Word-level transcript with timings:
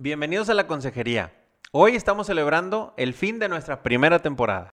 Bienvenidos 0.00 0.48
a 0.48 0.54
la 0.54 0.68
consejería. 0.68 1.32
Hoy 1.72 1.96
estamos 1.96 2.28
celebrando 2.28 2.94
el 2.96 3.14
fin 3.14 3.40
de 3.40 3.48
nuestra 3.48 3.82
primera 3.82 4.20
temporada. 4.20 4.70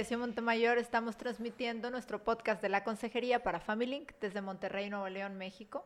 Indalecio 0.00 0.18
Montemayor 0.18 0.78
estamos 0.78 1.18
transmitiendo 1.18 1.90
nuestro 1.90 2.24
podcast 2.24 2.62
de 2.62 2.70
la 2.70 2.84
Consejería 2.84 3.42
para 3.42 3.60
FamilyLink 3.60 4.12
desde 4.18 4.40
Monterrey, 4.40 4.88
Nuevo 4.88 5.10
León, 5.10 5.36
México. 5.36 5.84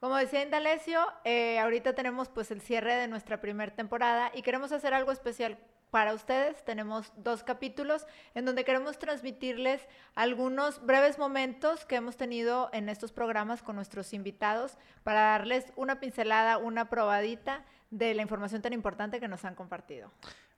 Como 0.00 0.16
decía 0.16 0.42
Indalecio, 0.42 1.00
eh, 1.22 1.60
ahorita 1.60 1.94
tenemos 1.94 2.28
pues 2.28 2.50
el 2.50 2.60
cierre 2.60 2.96
de 2.96 3.06
nuestra 3.06 3.40
primera 3.40 3.72
temporada 3.72 4.32
y 4.34 4.42
queremos 4.42 4.72
hacer 4.72 4.92
algo 4.92 5.12
especial 5.12 5.56
para 5.92 6.14
ustedes. 6.14 6.64
Tenemos 6.64 7.12
dos 7.16 7.44
capítulos 7.44 8.08
en 8.34 8.44
donde 8.44 8.64
queremos 8.64 8.98
transmitirles 8.98 9.86
algunos 10.16 10.84
breves 10.84 11.16
momentos 11.16 11.84
que 11.84 11.94
hemos 11.94 12.16
tenido 12.16 12.70
en 12.72 12.88
estos 12.88 13.12
programas 13.12 13.62
con 13.62 13.76
nuestros 13.76 14.14
invitados 14.14 14.78
para 15.04 15.20
darles 15.20 15.72
una 15.76 16.00
pincelada, 16.00 16.58
una 16.58 16.90
probadita 16.90 17.64
de 17.92 18.14
la 18.14 18.22
información 18.22 18.62
tan 18.62 18.72
importante 18.72 19.20
que 19.20 19.28
nos 19.28 19.44
han 19.44 19.54
compartido. 19.54 20.10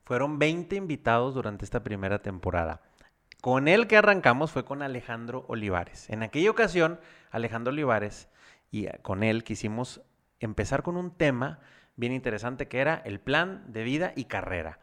Fueron 0.07 0.39
20 0.39 0.77
invitados 0.77 1.35
durante 1.35 1.65
esta 1.65 1.83
primera 1.83 2.23
temporada. 2.23 2.81
Con 3.41 3.67
el 3.67 3.89
que 3.89 3.97
arrancamos 3.97 4.53
fue 4.53 4.65
con 4.65 4.83
Alejandro 4.83 5.45
Olivares. 5.49 6.09
En 6.11 6.23
aquella 6.23 6.49
ocasión, 6.49 7.01
Alejandro 7.33 7.73
Olivares 7.73 8.29
y 8.71 8.87
eh, 8.87 9.01
con 9.03 9.25
él 9.25 9.43
quisimos 9.43 10.01
empezar 10.39 10.85
con 10.85 10.97
un 10.97 11.11
tema 11.11 11.59
bien 11.97 12.13
interesante 12.13 12.69
que 12.69 12.79
era 12.79 13.03
el 13.05 13.19
plan 13.19 13.65
de 13.67 13.83
vida 13.83 14.13
y 14.15 14.27
carrera. 14.27 14.79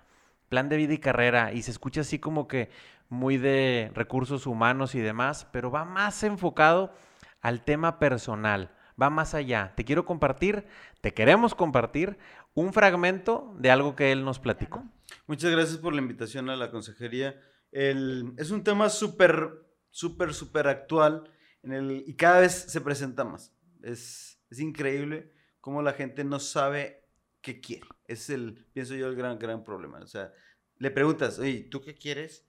Plan 0.49 0.67
de 0.67 0.75
vida 0.75 0.93
y 0.93 0.97
carrera, 0.97 1.53
y 1.53 1.61
se 1.61 1.71
escucha 1.71 2.01
así 2.01 2.19
como 2.19 2.49
que 2.49 2.69
muy 3.07 3.37
de 3.37 3.91
recursos 3.95 4.45
humanos 4.45 4.93
y 4.93 4.99
demás, 4.99 5.47
pero 5.53 5.71
va 5.71 5.85
más 5.85 6.21
enfocado 6.23 6.93
al 7.41 7.63
tema 7.63 7.97
personal, 7.97 8.71
va 9.01 9.09
más 9.09 9.33
allá. 9.35 9.71
Te 9.77 9.85
quiero 9.85 10.03
compartir, 10.03 10.67
te 10.99 11.13
queremos 11.13 11.55
compartir 11.55 12.17
un 12.55 12.73
fragmento 12.73 13.55
de 13.57 13.71
algo 13.71 13.95
que 13.95 14.11
él 14.11 14.25
nos 14.25 14.39
platicó. 14.39 14.83
Muchas 15.25 15.51
gracias 15.51 15.77
por 15.77 15.93
la 15.93 16.01
invitación 16.01 16.49
a 16.49 16.55
la 16.57 16.69
consejería. 16.69 17.39
El- 17.71 18.33
es 18.37 18.51
un 18.51 18.63
tema 18.63 18.89
súper, 18.89 19.65
súper, 19.89 20.33
súper 20.33 20.67
actual 20.67 21.31
en 21.61 21.71
el, 21.71 22.03
y 22.05 22.15
cada 22.15 22.41
vez 22.41 22.53
se 22.53 22.81
presenta 22.81 23.23
más. 23.23 23.53
Es, 23.81 24.31
increíble 24.55 25.33
cómo 25.61 25.81
la 25.81 25.93
gente 25.93 26.23
no 26.23 26.39
sabe 26.39 27.07
qué 27.41 27.59
quiere. 27.59 27.87
Es 28.05 28.29
el, 28.29 28.67
pienso 28.73 28.93
yo, 28.95 29.07
el 29.07 29.15
gran, 29.15 29.39
gran 29.39 29.63
problema. 29.63 29.99
O 29.99 30.05
sea, 30.05 30.31
le 30.77 30.91
preguntas, 30.91 31.39
oye, 31.39 31.67
¿tú 31.71 31.81
qué 31.81 31.95
quieres? 31.95 32.47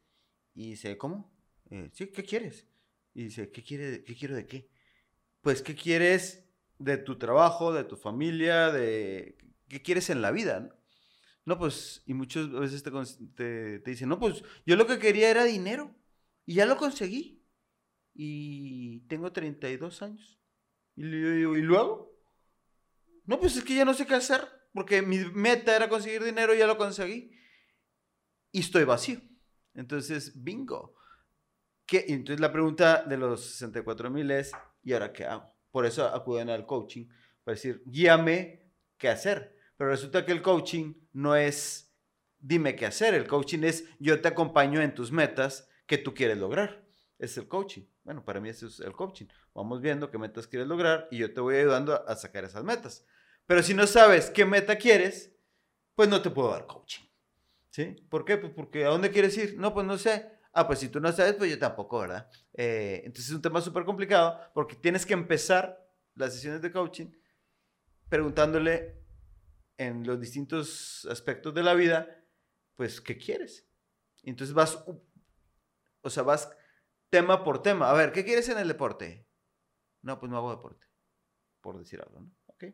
Y 0.55 0.71
dice, 0.71 0.99
¿cómo? 0.99 1.33
Eh, 1.71 1.89
sí, 1.95 2.09
¿qué 2.09 2.25
quieres? 2.25 2.69
Y 3.15 3.25
dice, 3.25 3.51
¿qué, 3.51 3.63
quiere, 3.63 4.05
¿qué 4.05 4.15
quiero 4.15 4.35
de 4.35 4.47
qué? 4.47 4.69
Pues, 5.41 5.63
¿qué 5.63 5.75
quieres 5.75 6.45
de 6.79 6.99
tu 6.99 7.17
trabajo, 7.17 7.73
de 7.73 7.85
tu 7.85 7.97
familia, 7.97 8.71
de 8.71 9.39
qué 9.69 9.81
quieres 9.81 10.11
en 10.11 10.21
la 10.21 10.31
vida? 10.31 10.61
¿no? 10.61 10.84
No, 11.45 11.59
pues, 11.59 12.03
y 12.07 12.15
muchas 12.15 12.51
veces 12.51 12.83
te, 12.83 12.91
te, 13.35 13.79
te 13.81 13.91
dicen, 13.91 14.09
no, 14.09 14.19
pues 14.19 14.43
yo 14.65 14.77
lo 14.77 14.87
que 14.87 14.99
quería 14.99 15.31
era 15.31 15.45
dinero 15.45 15.95
y 16.47 16.55
ya 16.55 16.67
lo 16.67 16.77
conseguí. 16.77 17.43
Y 18.15 19.01
tengo 19.09 19.33
32 19.33 20.03
años. 20.03 20.41
Y 20.97 21.03
digo, 21.05 21.57
¿y 21.57 21.63
luego? 21.63 22.17
No, 23.27 23.41
pues 23.41 23.57
es 23.57 23.65
que 23.65 23.75
ya 23.75 23.85
no 23.85 23.95
sé 23.95 24.07
qué 24.07 24.15
hacer 24.15 24.47
porque 24.75 25.03
mi 25.03 25.19
meta 25.19 25.75
era 25.75 25.89
conseguir 25.89 26.23
dinero 26.23 26.55
y 26.55 26.59
ya 26.59 26.67
lo 26.67 26.77
conseguí. 26.77 27.33
Y 28.51 28.61
estoy 28.61 28.85
vacío. 28.85 29.21
Entonces, 29.73 30.43
bingo. 30.43 30.97
¿Qué? 31.87 32.05
Y 32.09 32.13
entonces 32.13 32.41
la 32.41 32.53
pregunta 32.53 33.05
de 33.05 33.17
los 33.17 33.53
64 33.53 34.11
mil 34.11 34.31
es, 34.31 34.53
¿y 34.83 34.93
ahora 34.93 35.13
qué 35.13 35.25
hago? 35.25 35.55
Por 35.71 35.87
eso 35.87 36.07
acuden 36.07 36.51
al 36.51 36.67
coaching, 36.67 37.07
para 37.45 37.55
decir, 37.55 37.83
guíame 37.87 38.69
qué 38.97 39.09
hacer. 39.09 39.54
Pero 39.77 39.91
resulta 39.91 40.25
que 40.25 40.33
el 40.33 40.43
coaching 40.43 40.95
no 41.13 41.37
es, 41.37 41.95
dime 42.39 42.77
qué 42.77 42.87
hacer. 42.87 43.15
El 43.15 43.27
coaching 43.27 43.65
es, 43.65 43.85
yo 43.99 44.21
te 44.21 44.29
acompaño 44.29 44.81
en 44.81 44.95
tus 44.95 45.11
metas 45.11 45.69
que 45.87 45.99
tú 45.99 46.15
quieres 46.15 46.39
lograr. 46.39 46.85
Es 47.19 47.37
el 47.39 47.49
coaching. 47.49 47.83
Bueno, 48.03 48.25
para 48.25 48.41
mí 48.41 48.49
eso 48.49 48.67
es 48.67 48.81
el 48.81 48.93
coaching. 48.93 49.27
Vamos 49.55 49.81
viendo 49.81 50.11
qué 50.11 50.19
metas 50.19 50.47
quieres 50.47 50.69
lograr 50.69 51.09
y 51.11 51.19
yo 51.19 51.33
te 51.33 51.41
voy 51.41 51.57
ayudando 51.57 52.07
a, 52.07 52.15
sacar 52.17 52.45
esas 52.45 52.63
metas. 52.65 53.05
Pero 53.47 53.63
si 53.63 53.75
no 53.75 53.87
sabes 53.87 54.31
qué 54.31 54.45
meta 54.45 54.77
quieres, 54.77 55.35
pues 55.95 56.09
no 56.09 56.23
te 56.23 56.31
puedo 56.31 56.51
dar 56.51 56.67
coaching. 56.67 57.05
¿Sí? 57.71 57.97
¿Por 58.09 58.25
qué? 58.25 58.37
Pues 58.37 58.53
porque 58.55 58.85
¿a 58.85 58.89
dónde 58.89 59.11
quieres 59.11 59.37
ir? 59.37 59.59
No, 59.59 59.75
pues 59.75 59.87
no 59.87 59.99
sé. 59.99 60.31
Ah, 60.53 60.67
pues 60.67 60.79
si 60.79 60.89
tú 60.89 61.01
no 61.01 61.11
sabes, 61.11 61.35
pues 61.35 61.51
yo 61.51 61.59
tampoco, 61.59 61.99
¿verdad? 61.99 62.31
Eh, 62.53 63.03
entonces 63.05 63.31
es 63.31 63.35
un 63.35 63.43
tema 63.43 63.61
súper 63.61 63.85
complicado 63.85 64.39
porque 64.55 64.77
tienes 64.77 65.05
que 65.05 65.15
empezar 65.15 65.85
las 66.15 66.33
sesiones 66.33 66.63
de 66.63 66.71
coaching 66.71 67.11
preguntándole 68.09 69.04
en 69.77 70.07
los 70.07 70.21
distintos 70.21 71.07
aspectos 71.11 71.55
de 71.55 71.63
la 71.63 71.75
vida, 71.75 72.25
pues, 72.77 73.01
¿qué 73.01 73.17
quieres? 73.17 73.67
Entonces 74.23 74.55
vas, 74.55 74.77
u- 74.87 75.03
o 76.01 76.11
sea, 76.11 76.23
vas 76.23 76.51
tema 77.11 77.45
por 77.45 77.63
tema. 77.63 77.91
A 77.91 77.95
ver, 77.95 78.13
¿qué 78.13 78.25
quieres 78.25 78.49
en 78.49 78.59
el 78.59 78.69
deporte? 78.69 79.27
No, 80.03 80.19
pues 80.19 80.31
no 80.31 80.37
hago 80.37 80.51
deporte, 80.51 80.87
por 81.61 81.79
decir 81.79 82.01
algo, 82.01 82.21
¿no? 82.21 82.31
¿Ok? 82.47 82.65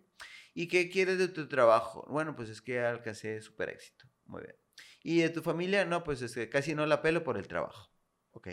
¿Y 0.54 0.68
qué 0.68 0.90
quieres 0.90 1.18
de 1.18 1.28
tu 1.28 1.48
trabajo? 1.48 2.04
Bueno, 2.08 2.34
pues 2.34 2.48
es 2.48 2.60
que 2.60 2.80
alcancé 2.80 3.40
súper 3.40 3.70
éxito. 3.70 4.06
Muy 4.24 4.42
bien. 4.42 4.56
¿Y 5.02 5.20
de 5.20 5.30
tu 5.30 5.42
familia? 5.42 5.84
No, 5.84 6.02
pues 6.04 6.22
es 6.22 6.34
que 6.34 6.48
casi 6.48 6.74
no 6.74 6.86
la 6.86 7.00
pelo 7.02 7.22
por 7.24 7.36
el 7.36 7.48
trabajo. 7.48 7.92
¿Ok? 8.32 8.48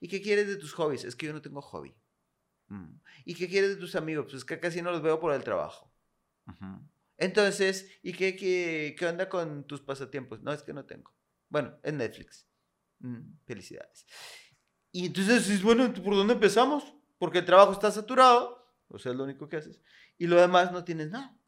¿Y 0.00 0.08
qué 0.08 0.20
quieres 0.20 0.48
de 0.48 0.56
tus 0.56 0.72
hobbies? 0.72 1.04
Es 1.04 1.14
que 1.16 1.26
yo 1.26 1.32
no 1.32 1.42
tengo 1.42 1.60
hobby. 1.60 1.94
Mm. 2.68 2.94
¿Y 3.24 3.34
qué 3.34 3.48
quieres 3.48 3.70
de 3.70 3.76
tus 3.76 3.94
amigos? 3.96 4.24
Pues 4.24 4.36
es 4.36 4.44
que 4.44 4.58
casi 4.58 4.82
no 4.82 4.90
los 4.90 5.02
veo 5.02 5.20
por 5.20 5.32
el 5.32 5.44
trabajo. 5.44 5.92
Ujú. 6.46 6.88
Entonces, 7.22 7.88
¿y 8.02 8.12
qué, 8.12 8.34
qué, 8.34 8.96
qué 8.98 9.06
onda 9.06 9.28
con 9.28 9.64
tus 9.64 9.80
pasatiempos? 9.80 10.42
No, 10.42 10.52
es 10.52 10.64
que 10.64 10.72
no 10.72 10.84
tengo. 10.84 11.14
Bueno, 11.48 11.78
es 11.84 11.94
Netflix. 11.94 12.48
Mm, 12.98 13.36
felicidades. 13.44 14.06
Y 14.90 15.06
entonces, 15.06 15.62
bueno, 15.62 15.92
¿por 15.92 16.16
dónde 16.16 16.34
empezamos? 16.34 16.94
Porque 17.18 17.38
el 17.38 17.44
trabajo 17.44 17.72
está 17.72 17.92
saturado, 17.92 18.74
o 18.88 18.98
sea, 18.98 19.12
es 19.12 19.18
lo 19.18 19.22
único 19.22 19.48
que 19.48 19.56
haces, 19.56 19.80
y 20.18 20.26
lo 20.26 20.40
demás 20.40 20.72
no 20.72 20.82
tienes 20.82 21.10
nada, 21.10 21.38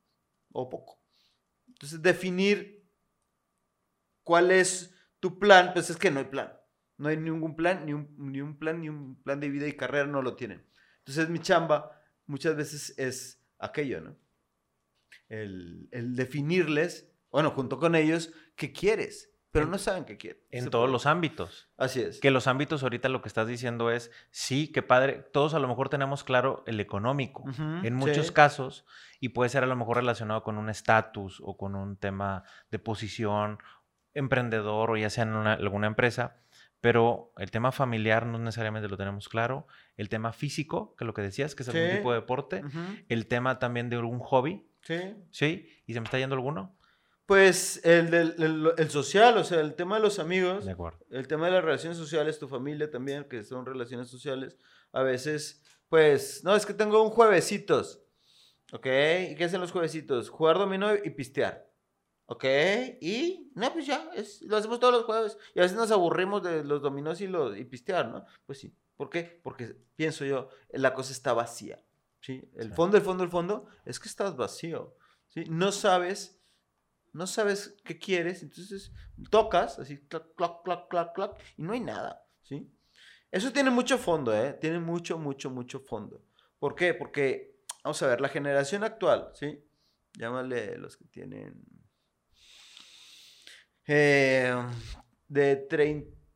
o 0.52 0.70
poco. 0.70 1.02
Entonces, 1.66 2.00
definir 2.00 2.88
cuál 4.22 4.52
es 4.52 4.94
tu 5.18 5.40
plan, 5.40 5.72
pues 5.72 5.90
es 5.90 5.96
que 5.96 6.12
no 6.12 6.20
hay 6.20 6.26
plan. 6.26 6.52
No 6.98 7.08
hay 7.08 7.16
ningún 7.16 7.56
plan, 7.56 7.84
ni 7.84 7.94
un, 7.94 8.14
ni 8.16 8.40
un 8.40 8.56
plan, 8.56 8.80
ni 8.80 8.88
un 8.88 9.20
plan 9.24 9.40
de 9.40 9.48
vida 9.48 9.66
y 9.66 9.72
carrera 9.72 10.06
no 10.06 10.22
lo 10.22 10.36
tienen. 10.36 10.64
Entonces, 10.98 11.28
mi 11.28 11.40
chamba 11.40 12.00
muchas 12.26 12.54
veces 12.54 12.96
es 12.96 13.44
aquello, 13.58 14.00
¿no? 14.00 14.23
El, 15.28 15.88
el 15.92 16.16
definirles, 16.16 17.10
bueno, 17.30 17.50
junto 17.50 17.78
con 17.78 17.94
ellos, 17.94 18.32
qué 18.56 18.72
quieres, 18.72 19.30
pero 19.50 19.66
no 19.66 19.78
saben 19.78 20.04
qué 20.04 20.16
quieren. 20.16 20.42
En 20.50 20.68
todos 20.70 20.84
puede- 20.84 20.92
los 20.92 21.06
ámbitos. 21.06 21.68
Así 21.76 22.00
es. 22.00 22.20
Que 22.20 22.30
los 22.32 22.46
ámbitos 22.48 22.82
ahorita 22.82 23.08
lo 23.08 23.22
que 23.22 23.28
estás 23.28 23.46
diciendo 23.46 23.90
es, 23.90 24.10
sí, 24.30 24.68
qué 24.72 24.82
padre, 24.82 25.24
todos 25.32 25.54
a 25.54 25.58
lo 25.60 25.68
mejor 25.68 25.88
tenemos 25.88 26.24
claro 26.24 26.64
el 26.66 26.80
económico. 26.80 27.44
En 27.84 27.94
muchos 27.94 28.26
sí. 28.28 28.32
casos, 28.32 28.84
y 29.20 29.30
puede 29.30 29.48
ser 29.50 29.62
a 29.62 29.66
lo 29.66 29.76
mejor 29.76 29.96
relacionado 29.98 30.42
con 30.42 30.58
un 30.58 30.68
estatus 30.70 31.40
o 31.44 31.56
con 31.56 31.76
un 31.76 31.96
tema 31.96 32.42
de 32.70 32.78
posición, 32.80 33.58
emprendedor 34.12 34.90
o 34.90 34.96
ya 34.96 35.10
sea 35.10 35.24
en 35.24 35.34
una- 35.34 35.54
alguna 35.54 35.86
empresa, 35.86 36.36
pero 36.80 37.32
el 37.38 37.50
tema 37.50 37.72
familiar 37.72 38.26
no 38.26 38.38
necesariamente 38.38 38.88
lo 38.88 38.96
tenemos 38.96 39.28
claro. 39.28 39.66
El 39.96 40.08
tema 40.08 40.32
físico, 40.32 40.94
que 40.96 41.04
lo 41.04 41.14
que 41.14 41.22
decías, 41.22 41.54
que 41.54 41.62
es 41.62 41.68
algún 41.68 41.90
Sí. 41.90 41.96
tipo 41.96 42.12
de 42.12 42.20
deporte. 42.20 42.62
El 43.08 43.26
tema 43.26 43.58
también 43.58 43.88
de 43.88 43.96
algún 43.96 44.18
hobby, 44.18 44.66
sí. 44.84 45.14
¿sí? 45.30 45.68
¿Y 45.86 45.92
se 45.94 46.00
me 46.00 46.04
está 46.04 46.18
yendo 46.18 46.34
alguno? 46.36 46.76
Pues 47.26 47.80
el, 47.84 48.10
del- 48.10 48.34
el, 48.38 48.72
el 48.76 48.90
social, 48.90 49.36
o 49.38 49.44
sea, 49.44 49.60
el 49.60 49.74
tema 49.74 49.96
de 49.96 50.02
los 50.02 50.18
amigos, 50.18 50.66
De 50.66 50.72
acuerdo. 50.72 50.98
el 51.10 51.26
tema 51.26 51.46
de 51.46 51.52
las 51.52 51.64
relaciones 51.64 51.96
sociales, 51.96 52.38
tu 52.38 52.48
familia 52.48 52.90
también, 52.90 53.24
que 53.24 53.42
son 53.44 53.64
relaciones 53.64 54.08
sociales, 54.08 54.58
a 54.92 55.02
veces, 55.02 55.62
pues, 55.88 56.44
no, 56.44 56.54
es 56.54 56.66
que 56.66 56.74
tengo 56.74 57.02
un 57.02 57.08
juevesitos, 57.10 58.02
¿ok? 58.72 58.86
¿Y 59.30 59.34
qué 59.36 59.44
hacen 59.44 59.60
los 59.62 59.72
juevesitos? 59.72 60.28
Jugar 60.28 60.58
dominó 60.58 60.94
y 60.94 61.08
pistear, 61.10 61.66
¿ok? 62.26 62.44
Y, 63.00 63.50
no, 63.54 63.72
pues 63.72 63.86
ya, 63.86 64.10
es, 64.14 64.42
lo 64.42 64.58
hacemos 64.58 64.78
todos 64.78 64.92
los 64.92 65.04
jueves, 65.04 65.38
y 65.54 65.60
a 65.60 65.62
veces 65.62 65.78
nos 65.78 65.90
aburrimos 65.92 66.42
de 66.42 66.62
los 66.62 66.82
dominós 66.82 67.22
y, 67.22 67.26
los, 67.26 67.56
y 67.56 67.64
pistear, 67.64 68.06
¿no? 68.08 68.26
Pues 68.44 68.58
sí, 68.58 68.76
¿por 68.96 69.08
qué? 69.08 69.40
Porque, 69.42 69.74
pienso 69.96 70.26
yo, 70.26 70.50
la 70.70 70.92
cosa 70.92 71.12
está 71.12 71.32
vacía, 71.32 71.82
¿sí? 72.24 72.42
El 72.56 72.68
Sí. 72.70 72.74
fondo, 72.74 72.96
el 72.96 73.02
fondo, 73.02 73.22
el 73.24 73.30
fondo, 73.30 73.66
es 73.84 74.00
que 74.00 74.08
estás 74.08 74.34
vacío, 74.36 74.96
¿sí? 75.28 75.44
No 75.48 75.72
sabes 75.72 76.40
no 77.12 77.28
sabes 77.28 77.76
qué 77.84 77.96
quieres, 77.96 78.42
entonces 78.42 78.90
tocas, 79.30 79.78
así, 79.78 79.98
clac, 80.08 80.34
clac, 80.34 80.64
clac, 80.64 80.88
clac, 80.88 81.14
clac, 81.14 81.40
y 81.56 81.62
no 81.62 81.72
hay 81.72 81.78
nada, 81.78 82.26
¿sí? 82.42 82.68
Eso 83.30 83.52
tiene 83.52 83.70
mucho 83.70 83.98
fondo, 83.98 84.36
¿eh? 84.36 84.54
Tiene 84.60 84.80
mucho, 84.80 85.16
mucho, 85.16 85.48
mucho 85.48 85.78
fondo. 85.78 86.24
¿Por 86.58 86.74
qué? 86.74 86.92
Porque, 86.92 87.60
vamos 87.84 88.02
a 88.02 88.08
ver, 88.08 88.20
la 88.20 88.28
generación 88.28 88.82
actual, 88.82 89.30
¿sí? 89.34 89.62
Llámale 90.14 90.76
los 90.76 90.96
que 90.96 91.04
tienen... 91.04 91.62
eh, 93.86 94.52
de 95.28 95.56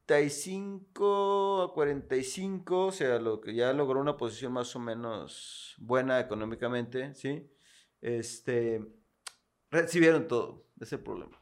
35 0.09 1.63
a 1.63 1.75
45, 1.75 2.87
o 2.87 2.93
sea, 2.93 3.19
lo 3.19 3.43
que 3.43 3.55
ya 3.55 3.75
logró 3.75 4.01
una 4.01 4.17
posición 4.17 4.55
más 4.55 4.75
o 4.75 4.81
menos 4.81 5.75
buena 5.79 6.19
económicamente, 6.19 7.15
¿sí? 7.15 7.47
Este, 8.01 8.83
recibieron 9.71 10.27
todo, 10.27 10.67
ese 10.77 10.85
es 10.85 10.93
el 10.95 11.01
problema. 11.01 11.39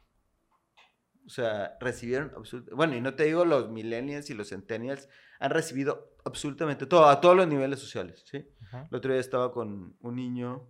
O 1.25 1.29
sea, 1.29 1.77
recibieron 1.79 2.33
absolutamente, 2.35 2.75
bueno, 2.75 2.95
y 2.97 3.01
no 3.01 3.15
te 3.15 3.23
digo 3.23 3.45
los 3.45 3.69
millennials 3.69 4.29
y 4.29 4.33
los 4.33 4.49
centennials, 4.49 5.07
han 5.39 5.51
recibido 5.51 6.17
absolutamente 6.25 6.85
todo, 6.85 7.07
a 7.07 7.21
todos 7.21 7.37
los 7.37 7.47
niveles 7.47 7.79
sociales, 7.79 8.25
¿sí? 8.29 8.49
Ajá. 8.63 8.89
El 8.91 8.97
otro 8.97 9.13
día 9.13 9.21
estaba 9.21 9.53
con 9.53 9.95
un 10.01 10.15
niño 10.15 10.69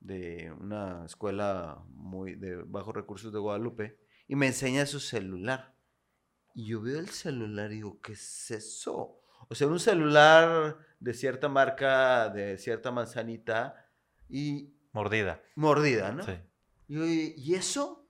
de 0.00 0.52
una 0.60 1.06
escuela 1.06 1.82
muy 1.88 2.34
de 2.34 2.56
bajos 2.56 2.94
recursos 2.94 3.32
de 3.32 3.38
Guadalupe 3.38 3.98
y 4.26 4.36
me 4.36 4.48
enseña 4.48 4.84
su 4.84 5.00
celular. 5.00 5.77
Y 6.54 6.66
yo 6.66 6.80
veo 6.80 6.98
el 6.98 7.08
celular 7.08 7.70
y 7.70 7.76
digo, 7.76 8.00
¿qué 8.00 8.12
es 8.12 8.50
eso? 8.50 9.20
O 9.48 9.54
sea, 9.54 9.66
un 9.68 9.78
celular 9.80 10.76
de 11.00 11.14
cierta 11.14 11.48
marca, 11.48 12.28
de 12.28 12.58
cierta 12.58 12.90
manzanita 12.90 13.86
y 14.28 14.74
Mordida. 14.92 15.40
mordida, 15.54 16.12
¿no? 16.12 16.24
Sí. 16.24 16.32
Y 16.88 16.94
yo, 16.94 17.04
¿y 17.06 17.54
eso? 17.54 18.08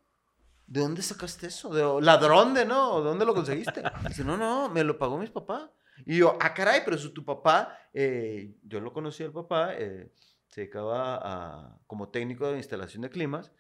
¿De 0.66 0.80
dónde 0.80 1.02
sacaste 1.02 1.46
eso? 1.48 1.72
¿De 1.74 2.04
ladrón 2.04 2.54
de 2.54 2.64
no? 2.64 2.94
¿O 2.94 3.00
¿Dónde 3.02 3.24
lo 3.24 3.34
conseguiste? 3.34 3.82
Dice, 4.06 4.24
no, 4.24 4.36
no, 4.36 4.68
me 4.68 4.84
lo 4.84 4.98
pagó 4.98 5.18
mis 5.18 5.30
papás. 5.30 5.70
Y 6.06 6.18
yo, 6.18 6.38
ah, 6.40 6.54
caray, 6.54 6.82
pero 6.84 6.96
eso 6.96 7.12
tu 7.12 7.24
papá, 7.24 7.76
eh, 7.92 8.54
yo 8.62 8.80
lo 8.80 8.92
conocí 8.92 9.24
al 9.24 9.32
papá, 9.32 9.74
eh, 9.74 10.12
se 10.46 10.62
dedicaba 10.62 11.18
a, 11.22 11.78
como 11.86 12.08
técnico 12.08 12.50
de 12.50 12.58
instalación 12.58 13.02
de 13.02 13.10
climas. 13.10 13.52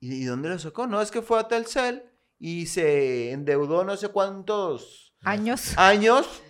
¿Y, 0.00 0.14
y 0.22 0.24
dónde 0.24 0.48
lo 0.48 0.58
sacó? 0.58 0.86
No, 0.86 1.00
es 1.02 1.10
que 1.10 1.22
fue 1.22 1.40
a 1.40 1.48
Telcel 1.48 2.04
y 2.38 2.66
se 2.66 3.30
endeudó 3.32 3.84
no 3.84 3.96
sé 3.96 4.08
cuántos 4.08 5.14
Años. 5.22 5.74
años 5.78 6.42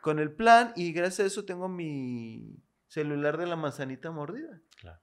con 0.00 0.18
el 0.18 0.34
plan 0.34 0.72
y 0.76 0.92
gracias 0.92 1.20
a 1.20 1.26
eso 1.26 1.44
tengo 1.44 1.68
mi 1.68 2.56
celular 2.88 3.36
de 3.38 3.46
la 3.46 3.56
manzanita 3.56 4.10
mordida. 4.10 4.60
Claro. 4.76 5.00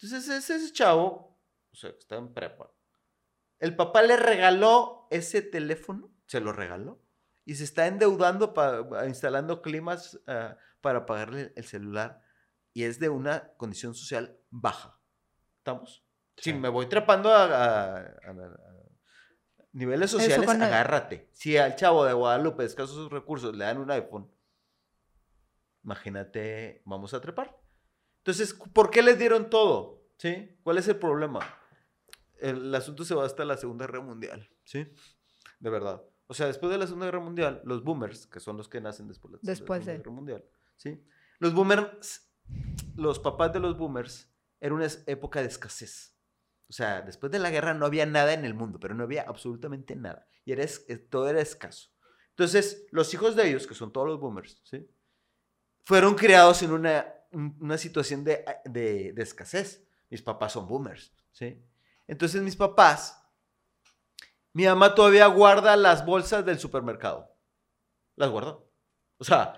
Entonces 0.00 0.28
ese, 0.28 0.56
ese 0.56 0.72
chavo, 0.72 1.38
o 1.72 1.76
sea, 1.76 1.90
que 1.92 1.98
está 1.98 2.16
en 2.16 2.32
prepa, 2.34 2.70
el 3.58 3.76
papá 3.76 4.02
le 4.02 4.16
regaló 4.16 5.06
ese 5.10 5.40
teléfono, 5.42 6.10
se 6.26 6.40
lo 6.40 6.52
regaló, 6.52 7.00
y 7.44 7.54
se 7.54 7.64
está 7.64 7.86
endeudando 7.86 8.52
para 8.54 9.06
instalando 9.06 9.62
climas 9.62 10.20
ah, 10.26 10.56
para 10.80 11.06
pagarle 11.06 11.52
el 11.56 11.64
celular, 11.64 12.20
y 12.74 12.84
es 12.84 12.98
de 12.98 13.08
una 13.08 13.52
condición 13.56 13.94
social 13.94 14.36
baja. 14.50 14.98
¿Estamos? 15.58 16.04
Si 16.36 16.50
Sí. 16.50 16.54
me 16.54 16.68
voy 16.68 16.86
trepando 16.88 17.30
a, 17.30 17.44
a- 17.44 17.96
a- 17.98 18.00
a 18.00 18.71
niveles 19.72 20.10
sociales, 20.10 20.46
con 20.46 20.62
agárrate. 20.62 21.28
Si 21.32 21.56
al 21.56 21.76
chavo 21.76 22.04
de 22.04 22.12
Guadalupe, 22.12 22.64
escasos 22.64 23.10
recursos, 23.10 23.56
le 23.56 23.64
dan 23.64 23.78
un 23.78 23.90
iPhone, 23.90 24.30
imagínate, 25.84 26.82
vamos 26.84 27.14
a 27.14 27.20
trepar. 27.20 27.58
Entonces, 28.18 28.54
¿por 28.54 28.90
qué 28.90 29.02
les 29.02 29.18
dieron 29.18 29.50
todo? 29.50 30.04
¿Sí? 30.18 30.56
¿Cuál 30.62 30.78
es 30.78 30.86
el 30.88 30.96
problema? 30.96 31.40
El 32.38 32.74
asunto 32.74 33.04
se 33.04 33.14
va 33.14 33.24
hasta 33.24 33.44
la 33.44 33.56
Segunda 33.56 33.86
Guerra 33.86 34.00
Mundial, 34.00 34.48
¿sí? 34.64 34.86
De 35.58 35.70
verdad. 35.70 36.02
O 36.28 36.34
sea, 36.34 36.46
después 36.46 36.70
de 36.70 36.78
la 36.78 36.86
Segunda 36.86 37.06
Guerra 37.06 37.20
Mundial, 37.20 37.60
los 37.64 37.82
boomers, 37.82 38.26
que 38.26 38.40
son 38.40 38.56
los 38.56 38.68
que 38.68 38.80
nacen 38.80 39.08
después 39.08 39.32
de 39.32 39.38
la 39.38 39.40
Después 39.42 39.84
Segunda 39.84 39.92
de. 39.92 39.98
Guerra 39.98 40.10
Mundial, 40.12 40.44
¿sí? 40.76 41.04
Los 41.38 41.54
boomers, 41.54 42.32
los 42.96 43.18
papás 43.18 43.52
de 43.52 43.60
los 43.60 43.76
boomers, 43.76 44.32
era 44.60 44.74
una 44.74 44.86
época 45.06 45.40
de 45.40 45.48
escasez. 45.48 46.11
O 46.72 46.74
sea, 46.74 47.02
después 47.02 47.30
de 47.30 47.38
la 47.38 47.50
guerra 47.50 47.74
no 47.74 47.84
había 47.84 48.06
nada 48.06 48.32
en 48.32 48.46
el 48.46 48.54
mundo, 48.54 48.80
pero 48.80 48.94
no 48.94 49.04
había 49.04 49.24
absolutamente 49.24 49.94
nada. 49.94 50.26
Y 50.46 50.52
era 50.52 50.64
eh, 50.64 50.96
todo 50.96 51.28
era 51.28 51.42
escaso. 51.42 51.90
Entonces, 52.30 52.86
los 52.92 53.12
hijos 53.12 53.36
de 53.36 53.46
ellos, 53.46 53.66
que 53.66 53.74
son 53.74 53.92
todos 53.92 54.06
los 54.06 54.18
boomers. 54.18 54.62
Fueron 55.84 56.14
criados 56.14 56.62
en 56.62 56.72
una, 56.72 57.12
un- 57.32 57.56
una 57.60 57.76
situación 57.78 58.24
de, 58.24 58.42
de- 58.64 59.12
de 59.12 59.22
escasez. 59.22 59.86
Mis 60.08 60.22
papás 60.22 60.52
son 60.52 60.66
boomers, 60.66 61.12
¿sí? 61.32 61.62
Entonces, 62.06 62.40
mis 62.42 62.56
papás, 62.56 63.18
mi 64.52 64.64
mamá 64.66 64.94
todavía 64.94 65.26
guarda 65.26 65.76
las 65.76 66.04
bolsas 66.04 66.44
del 66.44 66.58
supermercado. 66.58 67.34
Las 68.16 68.30
guardó. 68.30 68.70
O 69.18 69.24
sea, 69.24 69.54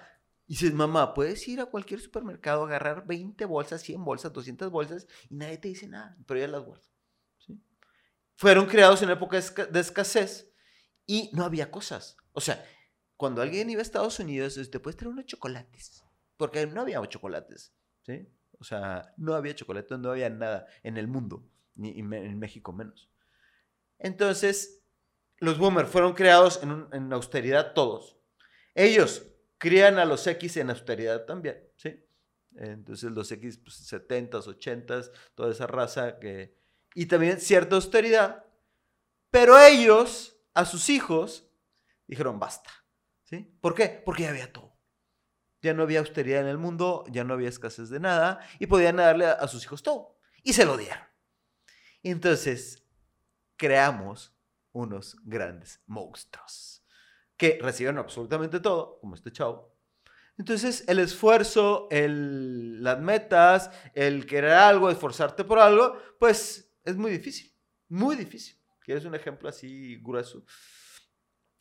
dices, 0.47 0.73
mamá, 0.75 1.15
puedes 1.15 1.47
ir 1.49 1.61
a 1.61 1.67
cualquier 1.67 2.01
supermercado, 2.01 2.65
agarrar 2.65 3.07
20 3.07 3.45
bolsas, 3.47 3.83
100 3.83 4.05
bolsas, 4.05 4.33
200 4.33 4.71
bolsas 4.71 5.09
y 5.31 5.37
nadie 5.37 5.59
te 5.59 5.69
dice 5.69 5.89
nada, 5.89 6.17
pero 6.27 6.39
ella 6.41 6.49
las 6.49 6.65
guarda. 6.65 6.87
Fueron 8.37 8.67
creados 8.67 9.03
en 9.03 9.11
época 9.11 9.37
de 9.37 9.43
esca- 9.43 9.69
de 9.69 9.81
escasez 9.81 10.53
y 11.07 11.31
no 11.33 11.45
había 11.45 11.71
cosas. 11.71 12.17
O 12.33 12.41
sea, 12.41 12.65
cuando 13.17 13.43
alguien 13.43 13.71
iba 13.71 13.81
a 13.81 13.83
Estados 13.83 14.19
Unidos, 14.19 14.59
te 14.71 14.81
puedes 14.81 14.97
traer 14.97 15.13
unos 15.13 15.27
chocolates, 15.27 16.03
porque 16.37 16.67
no 16.67 16.81
había 16.81 17.01
chocolates, 17.09 17.73
¿sí? 18.03 18.29
O 18.59 18.65
sea, 18.65 19.13
no 19.17 19.35
había 19.35 19.55
chocolates, 19.55 19.99
no 19.99 20.11
había 20.11 20.31
nada 20.31 20.67
en 20.83 20.97
el 20.97 21.07
mundo, 21.09 21.45
ni 21.75 21.99
en 21.99 22.39
México 22.39 22.73
menos. 22.73 23.11
Entonces, 23.99 24.83
los 25.39 25.59
boomers 25.59 25.89
fueron 25.89 26.15
creados 26.15 26.61
en, 26.63 26.87
en 26.93 27.13
austeridad 27.13 27.73
todos. 27.75 28.17
Ellos 28.75 29.27
crían 29.59 29.99
a 29.99 30.05
los 30.05 30.27
X 30.27 30.57
en 30.57 30.71
austeridad 30.71 31.25
también, 31.25 31.63
¿sí? 31.77 32.05
Entonces 32.57 33.11
los 33.11 33.31
X, 33.33 33.59
pues, 33.59 33.77
70s, 33.93 34.47
80s, 34.47 35.11
toda 35.35 35.51
esa 35.53 35.67
raza 35.67 36.19
que... 36.19 36.57
Y 36.95 37.07
también 37.07 37.41
cierta 37.41 37.75
austeridad. 37.75 38.45
Pero 39.31 39.59
ellos, 39.59 40.39
a 40.55 40.65
sus 40.65 40.89
hijos, 40.89 41.51
dijeron 42.07 42.39
basta, 42.39 42.71
¿sí? 43.25 43.53
¿Por 43.61 43.75
qué? 43.75 44.03
Porque 44.05 44.23
ya 44.23 44.31
había 44.31 44.53
todo. 44.53 44.79
Ya 45.61 45.75
no 45.75 45.83
había 45.83 46.01
austeridad 46.01 46.43
en 46.43 46.47
el 46.47 46.59
mundo, 46.59 47.05
ya 47.11 47.25
no 47.25 47.35
había 47.35 47.49
escasez 47.49 47.89
de 47.89 47.99
nada 47.99 48.41
y 48.59 48.67
podían 48.67 48.97
darle 48.97 49.27
a, 49.27 49.49
sus 49.49 49.65
hijos 49.65 49.83
todo. 49.83 50.19
Y 50.43 50.53
se 50.53 50.65
lo 50.65 50.77
dieron. 50.77 51.03
Entonces, 52.03 52.87
creamos 53.57 54.37
unos 54.73 55.17
grandes 55.25 55.81
monstruos 55.87 56.85
que 57.37 57.59
recibieron 57.61 57.99
absolutamente 57.99 58.61
todo, 58.61 58.99
como 59.01 59.15
este 59.15 59.33
chavo. 59.33 59.75
Entonces, 60.37 60.85
el 60.87 60.99
esfuerzo, 60.99 61.89
el, 61.91 62.83
las 62.83 63.01
metas, 63.01 63.71
el 63.95 64.27
querer 64.27 64.53
algo, 64.53 64.91
esforzarte 64.91 65.45
por 65.45 65.59
algo, 65.59 65.99
pues 66.19 66.74
es 66.85 66.97
muy 66.97 67.11
difícil, 67.11 67.53
muy 67.89 68.17
difícil. 68.17 68.57
¿Quieres 68.81 69.05
un 69.05 69.15
ejemplo 69.15 69.49
así 69.49 69.97
grueso? 70.03 70.45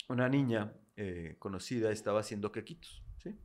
Una 0.09 0.27
niña 0.27 0.73
eh, 0.95 1.35
conocida 1.39 1.91
estaba 1.91 2.19
haciendo 2.19 2.51
quequitos, 2.51 3.03
¿sí? 3.21 3.37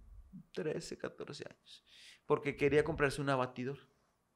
13, 0.52 0.98
14 0.98 1.44
años, 1.48 1.84
porque 2.26 2.56
quería 2.56 2.84
comprarse 2.84 3.20
una 3.20 3.36
batidora, 3.36 3.80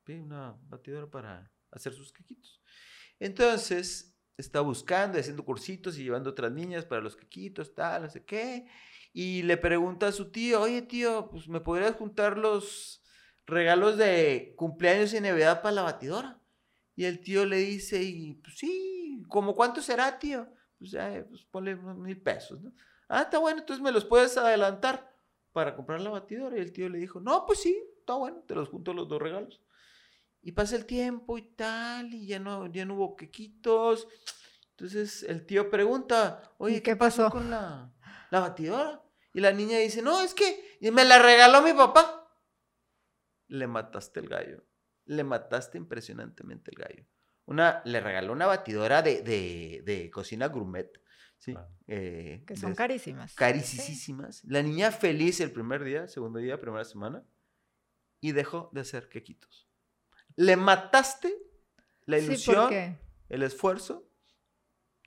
una 0.08 0.56
batidora 0.68 1.10
para 1.10 1.52
hacer 1.70 1.92
sus 1.92 2.12
quequitos. 2.12 2.62
Entonces, 3.18 4.16
está 4.36 4.60
buscando, 4.60 5.18
haciendo 5.18 5.44
cursitos 5.44 5.98
y 5.98 6.04
llevando 6.04 6.30
otras 6.30 6.52
niñas 6.52 6.84
para 6.84 7.00
los 7.00 7.16
quequitos, 7.16 7.74
tal, 7.74 8.02
no 8.02 8.10
sé 8.10 8.24
qué. 8.24 8.66
Y 9.12 9.42
le 9.42 9.56
pregunta 9.56 10.08
a 10.08 10.12
su 10.12 10.30
tío, 10.30 10.60
oye 10.62 10.82
tío, 10.82 11.28
pues 11.30 11.48
me 11.48 11.60
podrías 11.60 11.96
juntar 11.96 12.38
los 12.38 13.02
regalos 13.46 13.96
de 13.98 14.54
cumpleaños 14.56 15.12
y 15.12 15.20
Navidad 15.20 15.62
para 15.62 15.74
la 15.74 15.82
batidora. 15.82 16.41
Y 17.02 17.04
el 17.04 17.18
tío 17.18 17.44
le 17.44 17.56
dice, 17.56 18.00
y 18.00 18.34
pues 18.34 18.58
sí, 18.58 19.24
¿cómo 19.28 19.56
cuánto 19.56 19.82
será, 19.82 20.20
tío? 20.20 20.46
Pues, 20.78 20.94
eh, 20.94 21.26
pues 21.28 21.42
ponle 21.46 21.74
unos 21.74 21.98
mil 21.98 22.22
pesos, 22.22 22.60
¿no? 22.60 22.72
Ah, 23.08 23.22
está 23.22 23.38
bueno, 23.38 23.58
entonces 23.58 23.82
me 23.82 23.90
los 23.90 24.04
puedes 24.04 24.36
adelantar 24.36 25.12
para 25.50 25.74
comprar 25.74 26.00
la 26.00 26.10
batidora. 26.10 26.56
Y 26.56 26.60
el 26.60 26.72
tío 26.72 26.88
le 26.88 26.98
dijo, 26.98 27.18
no, 27.18 27.44
pues 27.44 27.58
sí, 27.58 27.76
está 27.98 28.14
bueno, 28.14 28.44
te 28.46 28.54
los 28.54 28.68
junto 28.68 28.94
los 28.94 29.08
dos 29.08 29.20
regalos. 29.20 29.60
Y 30.42 30.52
pasa 30.52 30.76
el 30.76 30.86
tiempo 30.86 31.36
y 31.38 31.42
tal, 31.42 32.14
y 32.14 32.24
ya 32.28 32.38
no, 32.38 32.68
ya 32.68 32.84
no 32.84 32.94
hubo 32.94 33.16
quequitos. 33.16 34.06
Entonces 34.70 35.24
el 35.24 35.44
tío 35.44 35.70
pregunta, 35.70 36.52
oye, 36.58 36.76
¿Y 36.76 36.80
qué 36.82 36.94
pasó? 36.94 37.30
con 37.30 37.50
la, 37.50 37.92
la 38.30 38.38
batidora? 38.38 39.02
Y 39.34 39.40
la 39.40 39.50
niña 39.50 39.78
dice, 39.78 40.02
no, 40.02 40.22
es 40.22 40.34
que 40.34 40.78
me 40.92 41.04
la 41.04 41.18
regaló 41.18 41.62
mi 41.62 41.72
papá. 41.72 42.32
Le 43.48 43.66
mataste 43.66 44.20
el 44.20 44.28
gallo. 44.28 44.62
Le 45.06 45.24
mataste 45.24 45.78
impresionantemente 45.78 46.70
el 46.70 46.76
gallo. 46.78 47.04
Una, 47.46 47.82
le 47.84 48.00
regaló 48.00 48.32
una 48.32 48.46
batidora 48.46 49.02
de, 49.02 49.22
de, 49.22 49.82
de 49.84 50.10
cocina 50.10 50.46
gourmet. 50.48 50.90
¿sí? 51.38 51.52
Claro. 51.52 51.68
Eh, 51.88 52.44
Que 52.46 52.56
son 52.56 52.74
carísimas. 52.74 53.34
carísimas. 53.34 54.44
La 54.44 54.62
niña 54.62 54.92
feliz 54.92 55.40
el 55.40 55.50
primer 55.50 55.82
día, 55.82 56.06
segundo 56.08 56.38
día, 56.38 56.60
primera 56.60 56.84
semana. 56.84 57.24
Y 58.20 58.32
dejó 58.32 58.70
de 58.72 58.82
hacer 58.82 59.08
quequitos. 59.08 59.68
Le 60.36 60.56
mataste 60.56 61.34
la 62.06 62.18
Sí, 62.18 62.24
ilusión, 62.26 62.56
porque 62.62 62.96
el 63.28 63.42
esfuerzo. 63.42 64.08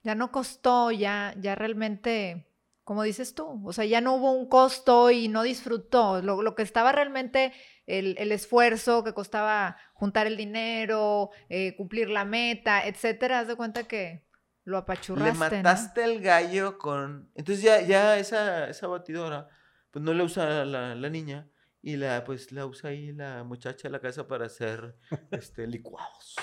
Ya 0.02 0.14
no 0.14 0.30
costó, 0.30 0.90
ya, 0.92 1.34
ya 1.40 1.54
realmente, 1.54 2.45
como 2.86 3.02
dices 3.02 3.34
tú, 3.34 3.60
o 3.66 3.72
sea, 3.72 3.84
ya 3.84 4.00
no 4.00 4.14
hubo 4.14 4.30
un 4.30 4.48
costo 4.48 5.10
y 5.10 5.26
no 5.26 5.42
disfrutó. 5.42 6.22
Lo, 6.22 6.40
lo 6.40 6.54
que 6.54 6.62
estaba 6.62 6.92
realmente 6.92 7.52
el, 7.84 8.14
el, 8.16 8.30
esfuerzo 8.30 9.02
que 9.02 9.12
costaba 9.12 9.76
juntar 9.92 10.28
el 10.28 10.36
dinero, 10.36 11.30
eh, 11.48 11.74
cumplir 11.76 12.08
la 12.08 12.24
meta, 12.24 12.86
etcétera, 12.86 13.40
haz 13.40 13.48
de 13.48 13.56
cuenta 13.56 13.88
que 13.88 14.24
lo 14.62 14.78
apachurraste. 14.78 15.32
Le 15.32 15.56
mataste 15.56 16.04
el 16.04 16.20
gallo 16.20 16.78
con. 16.78 17.28
Entonces 17.34 17.64
ya, 17.64 17.80
ya 17.80 18.18
esa, 18.18 18.68
esa 18.68 18.86
batidora, 18.86 19.48
pues 19.90 20.04
no 20.04 20.14
la 20.14 20.22
usa 20.22 20.64
la, 20.64 20.94
la 20.94 21.10
niña 21.10 21.50
y 21.82 21.96
la 21.96 22.22
pues 22.22 22.52
la 22.52 22.66
usa 22.66 22.90
ahí 22.90 23.10
la 23.10 23.42
muchacha 23.42 23.88
de 23.88 23.90
la 23.90 23.98
casa 23.98 24.28
para 24.28 24.46
hacer 24.46 24.96
este, 25.32 25.66
licuados. 25.66 26.36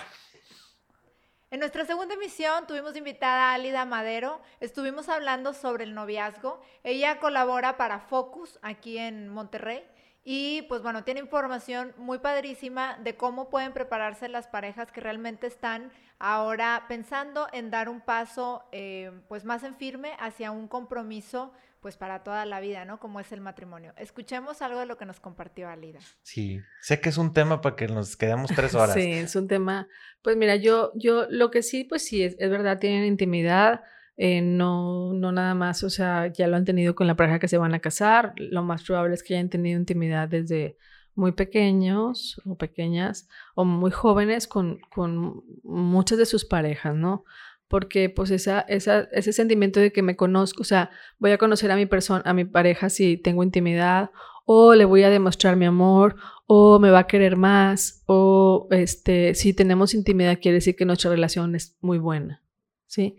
En 1.54 1.60
nuestra 1.60 1.86
segunda 1.86 2.16
emisión 2.16 2.66
tuvimos 2.66 2.96
invitada 2.96 3.52
a 3.52 3.54
Alida 3.54 3.86
Madero. 3.86 4.42
Estuvimos 4.60 5.08
hablando 5.08 5.54
sobre 5.54 5.84
el 5.84 5.94
noviazgo. 5.94 6.60
Ella 6.84 7.20
colabora 7.20 7.78
para 7.78 8.00
Focus 8.00 8.58
aquí 8.64 8.98
en 8.98 9.30
Monterrey. 9.30 9.86
Y 10.24 10.64
pues 10.64 10.82
bueno, 10.82 11.04
tiene 11.04 11.20
información 11.20 11.94
muy 11.98 12.18
padrísima 12.18 12.98
de 13.04 13.18
cómo 13.18 13.52
pueden 13.52 13.72
prepararse 13.72 14.30
las 14.30 14.48
parejas 14.48 14.92
que 14.92 15.02
realmente 15.02 15.46
están 15.46 15.92
ahora 16.18 16.86
pensando 16.88 17.48
en 17.54 17.70
dar 17.70 17.88
un 17.88 18.02
paso 18.02 18.64
eh, 18.72 19.12
pues 19.28 19.46
más 19.46 19.62
en 19.62 19.76
firme 19.76 20.18
hacia 20.20 20.50
un 20.50 20.68
compromiso 20.68 21.54
pues 21.84 21.98
para 21.98 22.24
toda 22.24 22.46
la 22.46 22.62
vida, 22.62 22.86
¿no? 22.86 22.98
Como 22.98 23.20
es 23.20 23.34
el 23.34 23.42
matrimonio. 23.42 23.94
Escuchemos 23.98 24.62
algo 24.62 24.80
de 24.80 24.86
lo 24.86 24.98
que 24.98 25.06
nos 25.06 25.20
compartió 25.20 25.68
Alida. 25.68 26.00
Sí, 26.22 26.62
sé 26.82 27.02
que 27.02 27.10
es 27.10 27.18
un 27.18 27.34
tema 27.34 27.60
para 27.60 27.76
que 27.76 27.88
nos 27.88 28.16
quedemos 28.16 28.50
tres 28.56 28.74
horas. 28.74 28.94
Sí, 28.94 29.12
es 29.12 29.36
un 29.36 29.50
tema, 29.50 29.90
pues 30.22 30.38
mira, 30.38 30.56
yo, 30.56 30.94
yo 30.96 31.28
lo 31.30 31.52
que 31.52 31.62
sí, 31.62 31.84
pues 31.84 32.06
sí, 32.06 32.24
es, 32.24 32.38
es 32.40 32.50
verdad, 32.50 32.80
tienen 32.80 33.04
intimidad, 33.04 33.82
eh, 34.16 34.42
no, 34.42 35.12
no 35.12 35.34
nada 35.34 35.56
más, 35.56 35.84
o 35.84 35.90
sea, 35.90 36.28
ya 36.28 36.48
lo 36.48 36.56
han 36.56 36.64
tenido 36.64 36.96
con 36.96 37.06
la 37.06 37.18
pareja 37.18 37.38
que 37.38 37.50
se 37.50 37.58
van 37.58 37.74
a 37.74 37.80
casar, 37.80 38.34
lo 38.38 38.64
más 38.64 38.84
probable 38.84 39.16
es 39.16 39.22
que 39.22 39.34
hayan 39.34 39.50
tenido 39.50 39.78
intimidad 39.78 40.30
desde 40.30 40.78
muy 41.16 41.34
pequeños 41.34 42.42
o 42.46 42.56
pequeñas 42.56 43.28
o 43.56 43.66
muy 43.66 43.92
jóvenes 43.92 44.48
con, 44.48 44.80
con 44.90 45.44
muchas 45.64 46.18
de 46.18 46.26
sus 46.26 46.46
parejas, 46.46 46.96
¿no? 46.96 47.26
Porque 47.74 48.08
pues 48.08 48.30
esa, 48.30 48.60
ese 48.68 49.34
sentimiento 49.34 49.80
de 49.80 49.92
que 49.92 50.04
me 50.04 50.16
conozco, 50.16 50.62
o 50.62 50.64
sea, 50.64 50.92
voy 51.18 51.32
a 51.32 51.40
conocer 51.40 51.72
a 51.72 51.76
mi 51.76 51.88
persona, 51.88 52.22
a 52.24 52.32
mi 52.32 52.46
pareja 52.46 52.92
si 52.92 53.18
tengo 53.18 53.42
intimidad, 53.42 54.12
o 54.46 54.76
le 54.76 54.86
voy 54.86 55.02
a 55.02 55.10
demostrar 55.10 55.56
mi 55.56 55.66
amor, 55.66 56.16
o 56.46 56.78
me 56.78 56.92
va 56.92 57.00
a 57.00 57.08
querer 57.08 57.36
más, 57.36 58.04
o 58.06 58.68
este, 58.70 59.34
si 59.34 59.56
tenemos 59.56 59.96
intimidad 59.96 60.38
quiere 60.40 60.58
decir 60.58 60.76
que 60.76 60.86
nuestra 60.86 61.10
relación 61.10 61.56
es 61.56 61.76
muy 61.82 61.98
buena, 61.98 62.44
¿sí? 62.86 63.18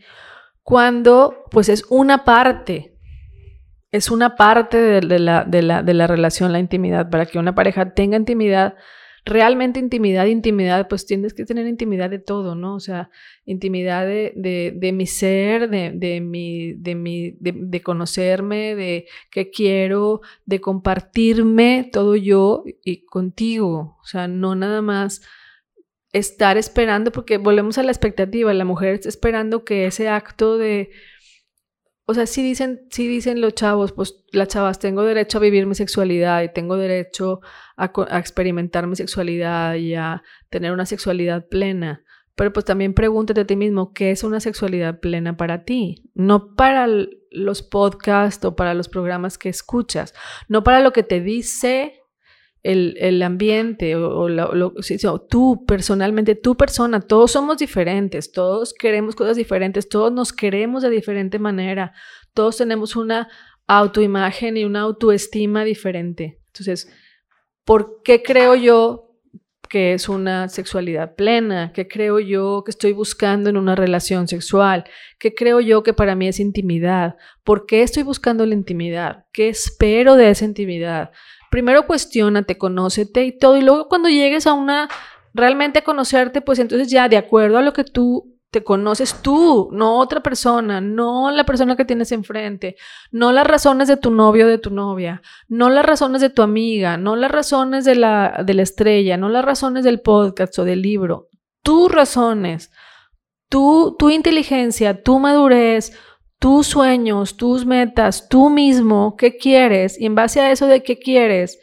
Cuando 0.63 1.35
pues 1.51 1.69
es 1.69 1.85
una 1.89 2.23
parte, 2.25 2.97
es 3.91 4.09
una 4.09 4.37
parte 4.37 4.81
de, 4.81 5.19
la, 5.19 5.43
de, 5.43 5.63
la, 5.63 5.83
de 5.83 5.95
la 5.95 6.07
relación, 6.07 6.53
la 6.53 6.61
intimidad, 6.61 7.11
para 7.11 7.27
que 7.27 7.41
una 7.41 7.57
pareja 7.57 7.93
tenga 7.93 8.17
intimidad, 8.17 8.77
realmente 9.25 9.81
intimidad, 9.81 10.27
intimidad, 10.27 10.87
pues 10.89 11.07
tienes 11.07 11.33
que 11.33 11.45
tener 11.45 11.67
intimidad 11.67 12.11
de 12.11 12.19
todo, 12.19 12.55
¿no? 12.55 12.75
O 12.75 12.81
sea, 12.81 13.11
intimidad 13.47 14.07
de, 14.07 14.33
de, 14.37 14.73
de 14.77 14.93
mi 14.93 15.07
ser, 15.07 15.71
de, 15.71 15.93
de 15.95 16.21
mi, 16.21 16.75
de, 16.75 16.95
mi 16.95 17.37
de, 17.41 17.83
conocerme, 17.83 18.75
de 18.75 19.07
qué 19.31 19.51
quiero, 19.51 20.21
de 20.45 20.61
compartirme 20.61 21.89
todo 21.91 22.17
yo 22.17 22.65
y 22.85 23.05
contigo. 23.07 23.99
O 24.03 24.07
sea, 24.07 24.29
no 24.29 24.55
nada 24.55 24.83
más 24.83 25.23
estar 26.13 26.59
esperando, 26.59 27.11
porque 27.11 27.39
volvemos 27.39 27.79
a 27.79 27.83
la 27.83 27.91
expectativa, 27.91 28.53
la 28.55 28.65
mujer 28.65 28.95
está 28.95 29.09
esperando 29.09 29.65
que 29.65 29.87
ese 29.87 30.09
acto 30.09 30.59
de 30.59 30.91
o 32.07 32.15
sea, 32.15 32.27
sí 32.27 32.43
dicen, 32.43 32.87
sí 32.91 33.09
dicen 33.09 33.41
los 33.41 33.55
chavos, 33.55 33.93
pues 33.93 34.25
las 34.33 34.49
chavas, 34.49 34.79
tengo 34.79 35.03
derecho 35.03 35.39
a 35.39 35.41
vivir 35.41 35.67
mi 35.67 35.75
sexualidad 35.75 36.43
y 36.43 36.53
tengo 36.53 36.77
derecho 36.77 37.41
a, 37.77 37.93
a, 38.11 38.19
experimentar 38.19 38.87
mi 38.87 38.97
sexualidad 38.97 39.75
y 39.77 39.95
a 39.95 40.23
tener 40.51 40.73
una 40.73 40.85
sexualidad 40.85 41.49
plena. 41.49 42.05
Pero 42.35 42.53
pues 42.53 42.65
también 42.65 42.95
pregúntate 42.95 43.43
a 43.43 43.47
ti 43.47 43.57
mismo, 43.57 43.93
¿qué 43.93 44.11
es 44.11 44.23
una 44.23 44.41
sexualidad 44.41 45.01
plena 45.01 45.37
para 45.37 45.65
ti? 45.65 46.11
No 46.15 46.55
para 46.55 46.87
los 47.31 47.63
podcasts 47.63 48.45
o 48.45 48.55
para 48.55 48.75
los 48.75 48.89
programas 48.89 49.39
que 49.39 49.49
escuchas, 49.49 50.15
no 50.49 50.63
para 50.63 50.81
lo 50.81 50.93
que 50.93 51.05
te 51.05 51.21
dice 51.21 52.04
el, 52.65 52.97
el 52.99 53.23
ambiente 53.23 53.95
o, 53.95 54.25
o 54.25 55.21
tú 55.21 55.65
personalmente, 55.67 56.35
tu 56.35 56.57
persona, 56.57 57.01
todos 57.01 57.31
somos 57.31 57.59
diferentes, 57.59 58.33
todos 58.33 58.73
queremos 58.73 59.15
cosas 59.15 59.37
diferentes, 59.37 59.89
todos 59.89 60.11
nos 60.11 60.33
queremos 60.33 60.83
de 60.83 60.91
diferente 60.91 61.39
manera, 61.39 61.93
todos 62.33 62.57
tenemos 62.57 62.97
una 62.97 63.29
autoimagen 63.67 64.57
y 64.57 64.65
una 64.65 64.81
autoestima 64.81 65.63
diferente. 65.63 66.41
Entonces, 66.47 66.91
¿por 67.65 68.03
qué 68.03 68.23
creo 68.23 68.55
yo 68.55 69.05
que 69.69 69.93
es 69.93 70.09
una 70.09 70.49
sexualidad 70.49 71.17
plena? 71.17 71.73
¿Qué 71.75 71.87
creo 71.87 72.19
yo 72.19 72.63
que 72.65 72.71
estoy 72.71 72.93
buscando 72.93 73.51
en 73.51 73.59
una 73.59 73.75
relación 73.75 74.27
sexual? 74.27 74.85
¿Qué 75.19 75.35
creo 75.35 75.61
yo 75.61 75.83
que 75.83 75.93
para 75.93 76.15
mí 76.15 76.29
es 76.29 76.41
intimidad? 76.41 77.17
¿Por 77.43 77.67
qué 77.67 77.83
estoy 77.83 78.05
buscando 78.05 78.47
la 78.47 78.55
intimidad? 78.55 79.27
¿Qué 79.33 79.49
espero 79.49 80.17
de 80.17 80.31
esa 80.31 80.47
intimidad? 80.47 81.11
Primero 81.55 81.87
cuestionate, 81.87 82.59
conócete 82.59 83.25
y 83.27 83.39
todo, 83.39 83.57
y 83.57 83.63
luego 83.63 83.87
cuando 83.87 84.09
llegues 84.09 84.45
a 84.49 84.55
una, 84.55 84.89
realmente 85.33 85.85
conocerte, 85.85 86.41
pues 86.41 86.59
entonces 86.59 86.91
ya 86.91 87.09
de 87.09 87.17
acuerdo 87.17 87.59
a 87.59 87.63
lo 87.63 87.73
que 87.73 87.85
tú 87.85 88.41
te 88.51 88.65
conoces 88.65 89.23
tú, 89.23 89.69
no 89.71 90.01
otra 90.01 90.21
persona, 90.21 90.81
no 90.81 91.31
la 91.31 91.45
persona 91.45 91.77
que 91.77 91.85
tienes 91.85 92.11
enfrente, 92.11 92.75
no 93.13 93.31
las 93.31 93.47
razones 93.47 93.87
de 93.87 93.97
tu 93.97 94.11
novio 94.11 94.47
o 94.47 94.49
de 94.49 94.59
tu 94.59 94.71
novia, 94.71 95.23
no 95.47 95.71
las 95.71 95.87
razones 95.87 96.21
de 96.21 96.31
tu 96.31 96.43
amiga, 96.43 96.97
no 96.97 97.15
las 97.15 97.31
razones 97.31 97.85
de 97.85 97.95
la, 97.95 98.43
de 98.45 98.55
la 98.55 98.63
estrella, 98.63 99.17
no 99.17 99.29
las 99.29 99.45
razones 99.45 99.85
del 99.85 100.01
podcast 100.01 100.59
o 100.59 100.65
del 100.65 100.83
libro, 100.83 101.29
tus 101.63 101.89
razones, 101.89 102.73
tu, 103.49 103.95
tu 103.97 104.11
inteligencia, 104.11 105.05
tu 105.05 105.21
madurez, 105.21 105.97
tus 106.39 106.67
sueños, 106.67 107.37
tus 107.37 107.65
metas, 107.65 108.29
tú 108.29 108.51
mismo, 108.51 109.17
qué 109.17 109.37
quieres, 109.37 109.99
y 110.01 110.07
en 110.07 110.15
base 110.15 110.41
a 110.41 110.51
eso 110.51 110.67
de 110.67 110.83
qué 110.83 110.99
quieres 110.99 111.59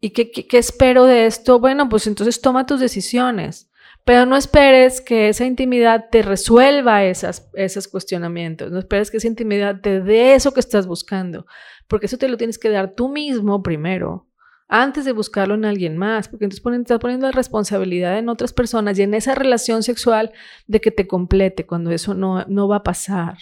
y 0.00 0.10
qué, 0.10 0.30
qué, 0.30 0.58
espero 0.58 1.04
de 1.04 1.26
esto, 1.26 1.58
bueno, 1.58 1.88
pues 1.88 2.06
entonces 2.06 2.40
toma 2.40 2.66
tus 2.66 2.80
decisiones. 2.80 3.70
Pero 4.04 4.24
no 4.24 4.36
esperes 4.36 5.02
que 5.02 5.28
esa 5.28 5.44
intimidad 5.44 6.06
te 6.10 6.22
resuelva 6.22 7.04
esas, 7.04 7.50
esos 7.52 7.88
cuestionamientos, 7.88 8.70
no 8.72 8.78
esperes 8.78 9.10
que 9.10 9.18
esa 9.18 9.26
intimidad 9.26 9.82
te 9.82 10.00
dé 10.00 10.34
eso 10.34 10.52
que 10.54 10.60
estás 10.60 10.86
buscando, 10.86 11.44
porque 11.88 12.06
eso 12.06 12.16
te 12.16 12.28
lo 12.28 12.38
tienes 12.38 12.58
que 12.58 12.70
dar 12.70 12.94
tú 12.94 13.10
mismo 13.10 13.62
primero, 13.62 14.28
antes 14.68 15.04
de 15.04 15.12
buscarlo 15.12 15.54
en 15.54 15.64
alguien 15.64 15.96
más, 15.96 16.28
porque 16.28 16.44
entonces 16.44 16.62
ponen, 16.62 16.82
estás 16.82 16.98
poniendo 16.98 17.26
la 17.26 17.32
responsabilidad 17.32 18.18
en 18.18 18.28
otras 18.28 18.52
personas 18.52 18.98
y 18.98 19.02
en 19.02 19.14
esa 19.14 19.34
relación 19.34 19.82
sexual 19.82 20.32
de 20.66 20.80
que 20.80 20.90
te 20.90 21.06
complete 21.06 21.66
cuando 21.66 21.90
eso 21.90 22.14
no, 22.14 22.44
no 22.46 22.68
va 22.68 22.76
a 22.76 22.82
pasar. 22.82 23.38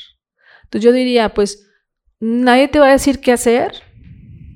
Entonces 0.67 0.85
yo 0.85 0.93
diría, 0.93 1.35
pues 1.35 1.69
nadie 2.21 2.69
te 2.69 2.79
va 2.79 2.89
a 2.89 2.93
decir 2.93 3.21
qué 3.21 3.33
hacer, 3.33 3.73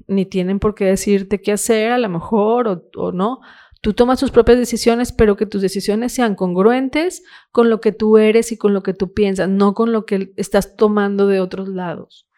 ni 0.07 0.27
tienen 0.27 0.59
por 0.59 0.75
qué 0.75 0.87
decirte 0.87 1.41
qué 1.41 1.53
hacer 1.53 1.93
a 1.93 1.99
lo 1.99 2.09
mejor 2.09 2.69
o, 2.69 2.89
o 2.97 3.13
no. 3.13 3.41
Tú 3.81 3.95
tomas 3.95 4.21
tus 4.21 4.31
propias 4.31 4.59
decisiones, 4.59 5.13
pero 5.13 5.37
que 5.37 5.47
tus 5.47 5.63
decisiones 5.63 6.13
sean 6.13 6.35
congruentes 6.35 7.23
con 7.51 7.71
lo 7.71 7.81
que 7.81 7.93
tú 7.93 8.19
eres 8.19 8.53
y 8.53 8.59
con 8.59 8.75
lo 8.75 8.83
que 8.83 8.93
tú 8.93 9.15
piensas, 9.15 9.49
no 9.49 9.73
con 9.73 9.93
lo 9.93 10.05
que 10.05 10.33
estás 10.37 10.77
tomando 10.77 11.27
de 11.27 11.41
otros 11.41 11.69
lados. 11.69 12.29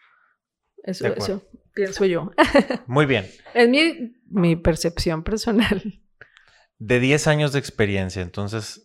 Eso, 0.83 1.07
eso 1.07 1.41
pienso 1.73 2.05
yo. 2.05 2.31
Muy 2.87 3.05
bien. 3.05 3.25
Es 3.53 3.69
mi, 3.69 4.15
mi 4.29 4.55
percepción 4.55 5.23
personal. 5.23 6.01
De 6.79 6.99
10 6.99 7.27
años 7.27 7.53
de 7.53 7.59
experiencia, 7.59 8.21
entonces 8.21 8.82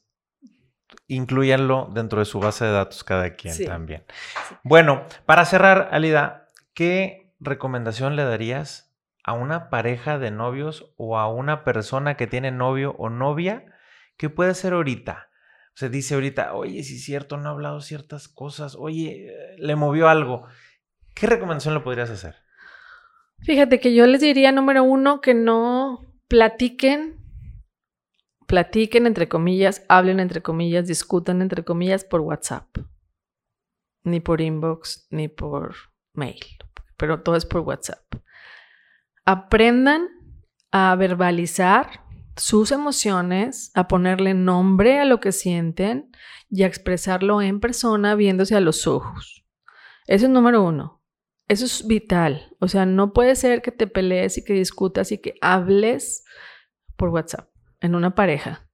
incluyanlo 1.07 1.91
dentro 1.93 2.19
de 2.21 2.25
su 2.25 2.41
base 2.41 2.65
de 2.65 2.73
datos 2.73 3.05
cada 3.05 3.35
quien 3.35 3.55
sí. 3.55 3.65
también. 3.67 4.05
Sí. 4.49 4.55
Bueno, 4.63 5.05
para 5.27 5.45
cerrar, 5.45 5.89
Alida, 5.93 6.49
¿qué 6.75 7.33
recomendación 7.41 8.17
le 8.17 8.25
darías 8.25 8.95
a 9.25 9.33
una 9.33 9.71
pareja 9.71 10.19
de 10.19 10.31
novios 10.31 10.95
o 10.97 11.19
a 11.19 11.29
una 11.29 11.65
persona 11.65 12.17
que 12.17 12.27
tiene 12.27 12.51
novio 12.51 12.95
o 12.99 13.11
novia 13.11 13.65
que 14.17 14.31
puede 14.31 14.55
ser 14.55 14.73
ahorita? 14.73 15.29
O 15.69 15.77
sea, 15.79 15.89
dice 15.89 16.15
ahorita, 16.15 16.55
oye, 16.55 16.83
si 16.83 16.97
es 16.97 17.05
cierto, 17.05 17.37
no 17.37 17.49
ha 17.49 17.53
hablado 17.53 17.81
ciertas 17.81 18.27
cosas, 18.27 18.75
oye, 18.75 19.33
le 19.59 19.77
movió 19.77 20.09
algo. 20.09 20.47
¿Qué 21.15 21.27
recomendación 21.27 21.75
le 21.75 21.81
podrías 21.81 22.11
hacer? 22.11 22.37
Fíjate 23.41 23.79
que 23.79 23.95
yo 23.95 24.07
les 24.07 24.21
diría, 24.21 24.51
número 24.51 24.83
uno, 24.83 25.21
que 25.21 25.35
no 25.35 26.05
platiquen 26.27 27.18
platiquen 28.49 29.07
entre 29.07 29.29
comillas, 29.29 29.85
hablen 29.89 30.19
entre 30.21 30.43
comillas, 30.43 30.89
discutan 30.89 31.43
entre 31.43 31.65
comillas 31.65 32.03
por 32.03 32.23
WhatsApp, 32.23 32.79
ni 34.05 34.21
por 34.21 34.41
inbox, 34.41 35.07
ni 35.11 35.29
por 35.29 35.77
mail, 36.15 36.41
pero 36.97 37.23
todo 37.23 37.37
es 37.37 37.45
por 37.45 37.61
WhatsApp. 37.61 38.03
Aprendan 39.27 40.09
a 40.73 40.97
verbalizar 40.97 42.01
sus 42.37 42.73
emociones, 42.73 43.71
a 43.75 43.87
ponerle 43.87 44.33
nombre 44.33 44.99
a 44.99 45.05
lo 45.05 45.21
que 45.21 45.33
sienten 45.33 46.11
y 46.49 46.63
a 46.63 46.67
expresarlo 46.67 47.43
en 47.43 47.61
persona 47.61 48.15
viéndose 48.15 48.57
a 48.57 48.61
los 48.61 48.87
ojos. 48.87 49.45
Eso 50.07 50.25
es 50.25 50.33
número 50.33 50.63
uno. 50.63 51.03
Eso 51.49 51.67
es 51.67 51.87
vital. 51.87 52.57
O 52.61 52.69
sea, 52.69 52.87
no 52.87 53.13
puede 53.13 53.37
ser 53.37 53.61
que 53.61 53.73
te 53.73 53.87
pelees 53.87 54.39
y 54.39 54.45
que 54.45 54.55
discutas 54.55 55.13
y 55.13 55.19
que 55.19 55.35
hables 55.43 56.25
por 56.97 57.11
WhatsApp 57.11 57.51
en 57.81 57.95
una 57.95 58.15
pareja. 58.15 58.69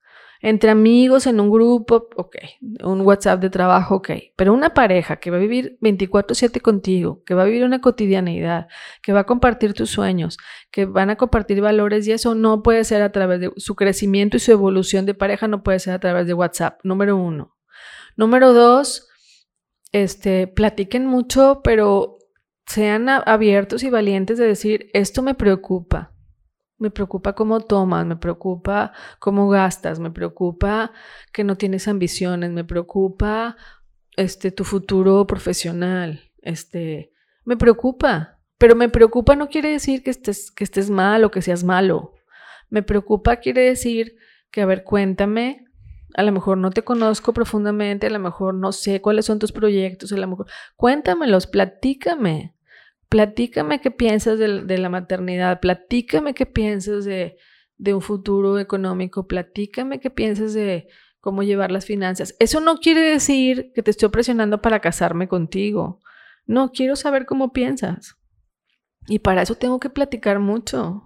Entre 0.46 0.68
amigos, 0.68 1.26
en 1.26 1.40
un 1.40 1.50
grupo, 1.50 2.08
ok. 2.16 2.36
Un 2.82 3.00
WhatsApp 3.00 3.40
de 3.40 3.48
trabajo, 3.48 3.94
ok. 3.94 4.10
Pero 4.36 4.52
una 4.52 4.74
pareja 4.74 5.16
que 5.16 5.30
va 5.30 5.38
a 5.38 5.40
vivir 5.40 5.78
24/7 5.80 6.60
contigo, 6.60 7.22
que 7.24 7.32
va 7.32 7.42
a 7.42 7.46
vivir 7.46 7.64
una 7.64 7.80
cotidianidad, 7.80 8.68
que 9.00 9.14
va 9.14 9.20
a 9.20 9.24
compartir 9.24 9.72
tus 9.72 9.88
sueños, 9.88 10.36
que 10.70 10.84
van 10.84 11.08
a 11.08 11.16
compartir 11.16 11.62
valores 11.62 12.06
y 12.06 12.12
eso 12.12 12.34
no 12.34 12.62
puede 12.62 12.84
ser 12.84 13.00
a 13.00 13.10
través 13.10 13.40
de 13.40 13.52
su 13.56 13.74
crecimiento 13.74 14.36
y 14.36 14.40
su 14.40 14.52
evolución 14.52 15.06
de 15.06 15.14
pareja, 15.14 15.48
no 15.48 15.62
puede 15.62 15.78
ser 15.78 15.94
a 15.94 15.98
través 15.98 16.26
de 16.26 16.34
WhatsApp. 16.34 16.78
Número 16.84 17.16
uno. 17.16 17.56
Número 18.16 18.52
dos, 18.52 19.08
este, 19.92 20.46
platiquen 20.46 21.06
mucho, 21.06 21.62
pero 21.64 22.18
sean 22.66 23.08
abiertos 23.08 23.82
y 23.82 23.88
valientes 23.88 24.36
de 24.36 24.46
decir, 24.46 24.90
esto 24.92 25.22
me 25.22 25.34
preocupa 25.34 26.13
me 26.84 26.90
preocupa 26.90 27.34
cómo 27.34 27.60
tomas, 27.60 28.04
me 28.04 28.16
preocupa 28.16 28.92
cómo 29.18 29.48
gastas, 29.48 29.98
me 29.98 30.10
preocupa 30.10 30.92
que 31.32 31.42
no 31.42 31.56
tienes 31.56 31.88
ambiciones, 31.88 32.50
me 32.50 32.62
preocupa 32.62 33.56
este 34.16 34.50
tu 34.50 34.64
futuro 34.64 35.26
profesional, 35.26 36.30
este 36.42 37.10
me 37.44 37.56
preocupa, 37.56 38.38
pero 38.58 38.76
me 38.76 38.90
preocupa 38.90 39.34
no 39.34 39.48
quiere 39.48 39.70
decir 39.70 40.02
que 40.02 40.10
estés 40.10 40.50
que 40.50 40.64
estés 40.64 40.90
mal 40.90 41.24
o 41.24 41.30
que 41.30 41.40
seas 41.40 41.64
malo. 41.64 42.12
Me 42.68 42.82
preocupa 42.82 43.36
quiere 43.36 43.62
decir 43.62 44.16
que 44.50 44.60
a 44.60 44.66
ver, 44.66 44.84
cuéntame, 44.84 45.64
a 46.14 46.22
lo 46.22 46.32
mejor 46.32 46.58
no 46.58 46.70
te 46.70 46.82
conozco 46.82 47.32
profundamente, 47.32 48.08
a 48.08 48.10
lo 48.10 48.18
mejor 48.18 48.54
no 48.54 48.72
sé 48.72 49.00
cuáles 49.00 49.24
son 49.24 49.38
tus 49.38 49.52
proyectos, 49.52 50.12
a 50.12 50.18
lo 50.18 50.28
mejor 50.28 50.46
cuéntamelos, 50.76 51.46
platícame 51.46 52.53
platícame 53.14 53.80
qué 53.80 53.92
piensas 53.92 54.40
de, 54.40 54.76
la 54.76 54.88
maternidad, 54.88 55.60
platícame 55.60 56.34
qué 56.34 56.46
piensas 56.46 57.04
de, 57.04 57.36
un 57.78 58.00
futuro 58.00 58.58
económico, 58.58 59.28
platícame 59.28 60.00
qué 60.00 60.10
piensas 60.10 60.52
de 60.52 60.88
cómo 61.20 61.44
llevar 61.44 61.70
las 61.70 61.86
finanzas. 61.86 62.34
Eso 62.40 62.58
no 62.58 62.78
quiere 62.78 63.02
decir 63.02 63.70
que 63.72 63.84
te 63.84 63.92
estoy 63.92 64.08
presionando 64.08 64.60
para 64.60 64.80
casarme 64.80 65.28
contigo. 65.28 66.00
No, 66.44 66.72
quiero 66.72 66.96
saber 66.96 67.24
cómo 67.24 67.52
piensas. 67.52 68.16
Y 69.06 69.20
para 69.20 69.42
eso 69.42 69.54
tengo 69.54 69.78
que 69.78 69.90
platicar 69.90 70.40
mucho. 70.40 71.04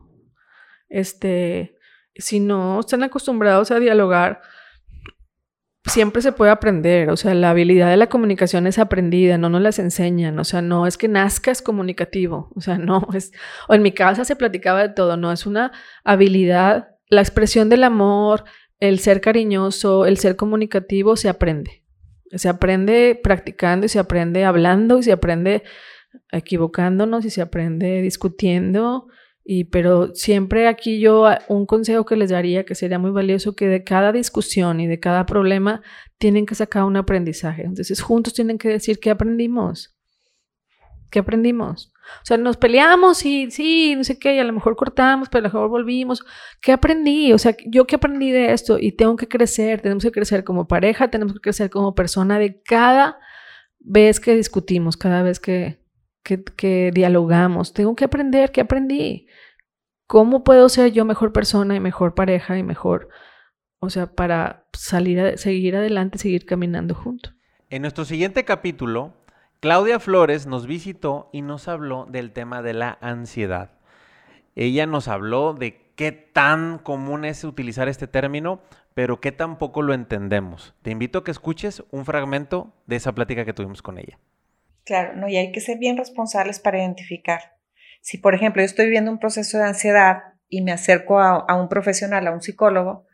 Este, 0.89 1.77
si 2.15 2.41
no 2.41 2.81
están 2.81 3.03
acostumbrados 3.03 3.71
a 3.71 3.81
dialogar, 3.81 4.41
siempre 5.89 6.23
se 6.23 6.33
puede 6.33 6.51
aprender, 6.51 7.11
o 7.11 7.17
sea, 7.17 7.35
la 7.35 7.51
habilidad 7.51 7.91
de 7.91 7.97
la 7.97 8.09
comunicación 8.09 8.67
es 8.67 8.79
aprendida, 8.79 9.39
no 9.39 9.49
nos 9.49 9.61
las 9.61 9.79
enseñan, 9.79 10.39
o 10.39 10.45
sea, 10.45 10.63
no 10.63 10.87
es 10.87 10.97
que 10.97 11.09
nazcas 11.09 11.63
comunicativo, 11.63 12.51
o 12.55 12.61
sea, 12.61 12.79
no 12.79 13.07
es, 13.15 13.33
o 13.69 13.75
en 13.75 13.83
mi 13.83 13.93
casa 13.93 14.25
se 14.25 14.37
platicaba 14.37 14.83
de 14.83 14.89
todo, 14.91 15.17
no, 15.17 15.33
es 15.33 15.47
una 15.47 15.73
habilidad, 16.05 16.89
la 17.09 17.21
expresión 17.21 17.69
del 17.69 17.85
amor, 17.85 18.45
el 18.81 18.99
ser 18.99 19.21
cariñoso, 19.21 20.07
el 20.07 20.19
ser 20.19 20.37
comunicativo 20.37 21.17
se 21.17 21.29
aprende, 21.29 21.83
se 22.33 22.49
aprende 22.49 23.19
practicando 23.23 23.87
y 23.87 23.89
se 23.89 23.99
aprende 23.99 24.45
hablando 24.45 24.99
y 24.99 25.03
se 25.03 25.13
aprende 25.13 25.63
equivocándonos 26.31 27.25
y 27.25 27.31
se 27.31 27.43
aprende 27.43 28.03
discutiendo 28.03 29.09
y, 29.51 29.65
pero 29.65 30.15
siempre 30.15 30.69
aquí 30.69 31.01
yo 31.01 31.25
ah, 31.25 31.39
un 31.49 31.65
consejo 31.65 32.05
que 32.05 32.17
les 32.17 32.29
daría 32.29 32.67
que 32.67 32.75
sería 32.75 32.99
muy 32.99 33.13
valioso 33.13 33.57
que 33.57 33.67
de 33.67 33.83
cada 33.83 34.13
discusión 34.13 34.79
y 34.79 34.87
de 34.87 35.01
cada 35.01 35.25
problema 35.25 35.81
tienen 36.19 36.45
que 36.45 36.55
sacar 36.55 36.85
un 36.85 36.99
aprendizaje. 36.99 37.63
Entonces 37.63 38.03
juntos 38.03 38.35
tienen 38.35 38.59
que 38.59 38.69
decir 38.69 39.01
qué 39.01 39.09
aprendimos. 39.09 39.97
¿Qué 41.11 41.21
aprendimos? 41.21 41.95
O 42.23 42.27
sea, 42.27 42.37
nos 42.37 42.59
peleamos 42.59 43.25
y 43.25 43.51
sí, 43.51 43.95
no 43.97 44.05
sé 44.05 44.19
qué, 44.19 44.35
y 44.35 44.39
a 44.39 44.45
lo 44.45 44.53
mejor 44.53 44.77
cortamos, 44.77 45.31
pero 45.31 45.39
a 45.39 45.49
lo 45.49 45.55
mejor 45.55 45.71
volvimos. 45.71 46.23
¿Qué 46.61 46.73
aprendí? 46.73 47.33
O 47.33 47.39
sea, 47.39 47.57
yo 47.69 47.87
qué 47.87 47.97
aprendí 47.97 48.31
de 48.31 48.53
esto 48.53 48.77
y 48.79 48.93
tengo 48.93 49.17
que 49.17 49.29
crecer, 49.29 49.81
tenemos 49.81 50.05
que 50.05 50.13
crecer 50.13 50.45
como 50.45 50.69
pareja, 50.69 51.09
tenemos 51.09 51.33
que 51.33 51.41
crecer 51.41 51.71
como 51.71 51.95
persona 51.95 52.39
de 52.39 52.61
cada 52.61 53.19
vez 53.79 54.21
que 54.21 54.37
discutimos, 54.37 54.99
cada 54.99 55.23
vez 55.23 55.41
que, 55.41 55.81
que, 56.37 56.91
dialogamos. 56.93 57.73
Tengo 57.73 57.97
que 57.97 58.05
aprender 58.05 58.53
qué 58.53 58.61
aprendí. 58.61 59.27
¿Cómo 60.07 60.45
puedo 60.45 60.69
ser 60.69 60.93
yo 60.93 61.05
mejor 61.05 61.33
persona 61.33 61.75
y 61.75 61.81
mejor 61.81 62.15
pareja 62.15 62.57
y 62.57 62.63
mejor, 62.63 63.09
o 63.79 63.91
sea, 63.91 64.07
para 64.07 64.67
salir 64.73 65.21
a, 65.21 65.37
seguir 65.37 65.77
adelante, 65.77 66.19
seguir 66.19 66.47
caminando 66.47 66.95
juntos? 66.95 67.35
En 67.69 67.83
nuestro 67.83 68.07
siguiente 68.07 68.45
capítulo, 68.45 69.13
Claudia 69.61 70.01
Flores 70.01 70.47
nos 70.47 70.67
visitó 70.67 71.29
y 71.33 71.43
nos 71.43 71.69
habló 71.69 72.07
del 72.07 72.33
tema 72.33 72.63
de 72.63 72.73
la 72.73 72.97
ansiedad. 73.03 73.73
Ella 74.55 74.87
nos 74.87 75.09
habló 75.09 75.53
de 75.53 75.93
qué 75.95 76.13
tan 76.13 76.79
común 76.79 77.25
es 77.25 77.45
utilizar 77.45 77.89
este 77.89 78.07
término, 78.07 78.63
pero 78.95 79.21
qué 79.21 79.31
tampoco 79.31 79.83
lo 79.83 79.95
entendemos. 79.95 80.75
Te 80.83 80.91
invito 80.91 81.19
a 81.19 81.25
que 81.25 81.31
escuches 81.31 81.85
un 81.91 82.05
fragmento 82.05 82.73
de 82.87 82.97
esa 82.97 83.15
plática 83.15 83.45
que 83.45 83.53
tuvimos 83.53 83.83
con 83.83 83.99
ella. 83.99 84.19
Claro, 84.89 85.15
no, 85.15 85.29
y 85.29 85.37
hay 85.37 85.53
que 85.53 85.61
ser 85.61 85.79
bien 85.79 85.97
responsables 85.97 86.59
para 86.59 86.79
identificar 86.79 87.59
si, 88.09 88.19
por 88.19 88.35
ejemplo, 88.35 88.63
yo 88.63 88.67
estoy 88.67 88.87
viviendo 88.87 89.11
un 89.11 89.19
proceso 89.19 89.59
de 89.59 89.65
ansiedad 89.65 90.19
y 90.49 90.63
me 90.63 90.73
acerco 90.73 91.21
a, 91.21 91.61
un 91.61 91.69
profesional, 91.69 92.27
a 92.27 92.33
un 92.33 92.41
psicólogo, 92.41 93.07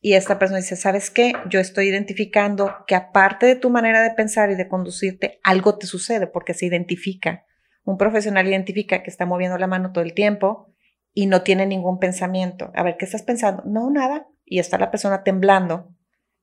y 0.00 0.12
esta 0.12 0.38
persona 0.38 0.60
dice, 0.60 0.76
¿sabes 0.76 1.10
qué? 1.10 1.32
Yo 1.48 1.58
estoy 1.58 1.88
identificando 1.88 2.72
que 2.86 2.94
aparte 2.94 3.46
de 3.46 3.56
tu 3.56 3.70
manera 3.70 4.02
de 4.02 4.12
pensar 4.12 4.50
y 4.50 4.54
de 4.54 4.68
conducirte, 4.68 5.40
algo 5.42 5.78
te 5.78 5.86
sucede 5.86 6.28
porque 6.28 6.54
se 6.54 6.66
identifica. 6.66 7.44
Un 7.82 7.96
profesional 7.96 8.46
identifica 8.46 9.02
que 9.02 9.10
está 9.10 9.26
moviendo 9.26 9.58
la 9.58 9.66
mano 9.66 9.90
todo 9.90 10.04
el 10.04 10.14
tiempo 10.14 10.72
y 11.12 11.26
no 11.26 11.42
tiene 11.42 11.66
ningún 11.66 11.98
pensamiento. 11.98 12.70
A 12.76 12.84
ver, 12.84 12.96
¿qué 12.98 13.04
estás 13.04 13.22
pensando? 13.22 13.64
No, 13.66 13.90
nada. 13.90 14.28
Y 14.44 14.60
está 14.60 14.78
la 14.78 14.92
persona 14.92 15.24
temblando, 15.24 15.92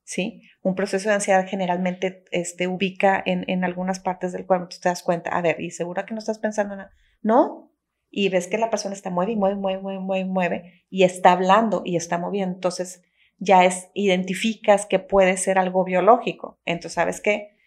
¿sí? 0.03 0.41
Un 0.63 0.75
proceso 0.75 1.09
de 1.09 1.15
ansiedad 1.15 1.45
generalmente 1.47 2.23
este, 2.31 2.67
ubica 2.67 3.21
en, 3.23 3.45
en 3.47 3.63
algunas 3.63 3.99
partes 3.99 4.31
del 4.31 4.47
cuerpo. 4.47 4.69
Tú 4.69 4.77
te 4.81 4.89
das 4.89 5.03
cuenta, 5.03 5.29
a 5.29 5.41
ver, 5.41 5.61
¿y 5.61 5.69
segura 5.69 6.05
que 6.05 6.13
no 6.15 6.19
estás 6.19 6.39
pensando 6.39 6.75
nada? 6.75 6.91
No, 7.21 7.73
y 8.15 8.29
ves 8.29 8.47
que 8.47 8.59
la 8.59 8.69
persona 8.69 8.93
está 8.93 9.09
mueve 9.09 9.31
y 9.31 9.35
mueve, 9.35 9.55
mueve, 9.55 9.81
mueve, 9.81 9.99
mueve, 9.99 10.25
mueve 10.25 10.85
y 10.91 11.03
está 11.03 11.31
hablando 11.31 11.81
y 11.83 11.95
está 11.95 12.19
moviendo. 12.19 12.55
Entonces 12.55 13.01
ya 13.39 13.65
es, 13.65 13.89
identificas 13.95 14.85
que 14.85 14.99
puede 14.99 15.35
ser 15.35 15.57
algo 15.57 15.83
biológico. 15.83 16.59
Entonces, 16.63 16.93
¿sabes 16.93 17.21
qué? 17.21 17.57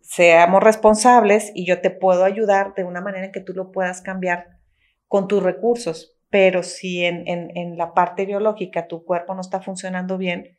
Seamos 0.00 0.62
responsables 0.62 1.50
y 1.52 1.66
yo 1.66 1.80
te 1.80 1.90
puedo 1.90 2.24
ayudar 2.24 2.74
de 2.74 2.84
una 2.84 3.00
manera 3.00 3.26
en 3.26 3.32
que 3.32 3.40
tú 3.40 3.52
lo 3.54 3.72
puedas 3.72 4.00
cambiar 4.00 4.60
con 5.08 5.26
tus 5.26 5.42
recursos. 5.42 6.16
Pero 6.30 6.62
si 6.62 7.04
en, 7.04 7.26
en, 7.26 7.50
en 7.56 7.76
la 7.76 7.92
parte 7.92 8.24
biológica 8.24 8.86
tu 8.86 9.04
cuerpo 9.04 9.34
no 9.34 9.40
está 9.40 9.60
funcionando 9.60 10.16
bien, 10.16 10.57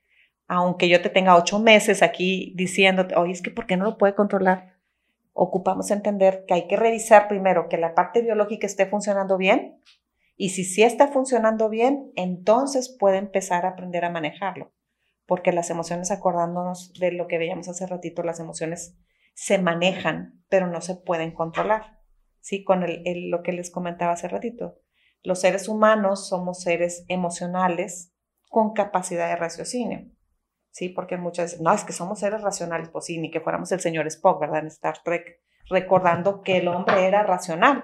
aunque 0.50 0.90
yo 0.90 1.02
te 1.02 1.10
tenga 1.10 1.38
ocho 1.38 1.60
meses 1.60 2.04
aquí 2.04 2.54
diciéndote, 2.58 3.16
oye, 3.16 3.32
es 3.32 3.42
que 3.42 3.52
¿por 3.52 3.66
qué 3.66 3.78
no 3.78 3.86
lo 3.86 3.98
puede 3.98 4.16
controlar? 4.16 4.80
ocupamos 5.42 5.90
entender 5.90 6.44
que 6.46 6.54
hay 6.54 6.68
que 6.68 6.76
revisar 6.76 7.30
primero 7.30 7.70
que 7.70 7.78
la 7.78 7.96
parte 7.96 8.22
biológica 8.22 8.68
esté 8.68 8.86
funcionando 8.88 9.38
bien 9.38 9.80
y 10.36 10.50
si 10.50 10.66
sí 10.66 10.84
está 10.84 11.08
funcionando 11.08 11.70
bien, 11.70 12.12
entonces 12.18 12.94
puede 13.00 13.18
empezar 13.18 13.66
a 13.66 13.70
aprender 13.70 14.04
a 14.04 14.10
manejarlo. 14.10 14.74
Porque 15.26 15.54
las 15.54 15.70
emociones, 15.70 16.12
acordándonos 16.12 16.94
de 16.94 17.14
lo 17.14 17.28
que 17.28 17.38
veíamos 17.38 17.70
hace 17.70 17.88
ratito, 17.88 18.22
las 18.22 18.42
emociones 18.42 18.98
se 19.34 19.60
manejan, 19.60 20.44
pero 20.50 20.68
no 20.68 20.82
se 20.82 20.96
pueden 20.96 21.32
controlar. 21.32 22.00
¿Sí? 22.42 22.64
Con 22.66 22.86
lo 22.86 23.44
que 23.44 23.54
les 23.54 23.70
comentaba 23.70 24.14
hace 24.14 24.28
ratito. 24.28 24.80
Los 25.24 25.40
seres 25.40 25.70
humanos 25.70 26.28
somos 26.28 26.62
seres 26.62 27.06
emocionales 27.08 28.14
con 28.50 28.74
capacidad 28.74 29.30
de 29.30 29.36
raciocinio. 29.36 30.06
¿Sí? 30.72 30.90
Porque 30.90 31.18
muchas 31.18 31.46
veces, 31.52 31.62
no, 31.62 31.74
es 31.74 31.84
que 31.84 31.94
somos 31.94 32.20
seres 32.20 32.42
racionales, 32.42 32.90
pues 32.90 33.06
sí, 33.06 33.20
ni 33.20 33.32
que 33.32 33.42
fuéramos 33.42 33.72
el 33.72 33.80
señor 33.80 34.08
Spock, 34.08 34.40
¿verdad? 34.40 34.60
En 34.60 34.68
Star 34.68 35.02
Trek, 35.04 35.42
recordando 35.70 36.42
que 36.42 36.58
el 36.58 36.68
hombre 36.68 37.06
era 37.06 37.24
racional, 37.24 37.84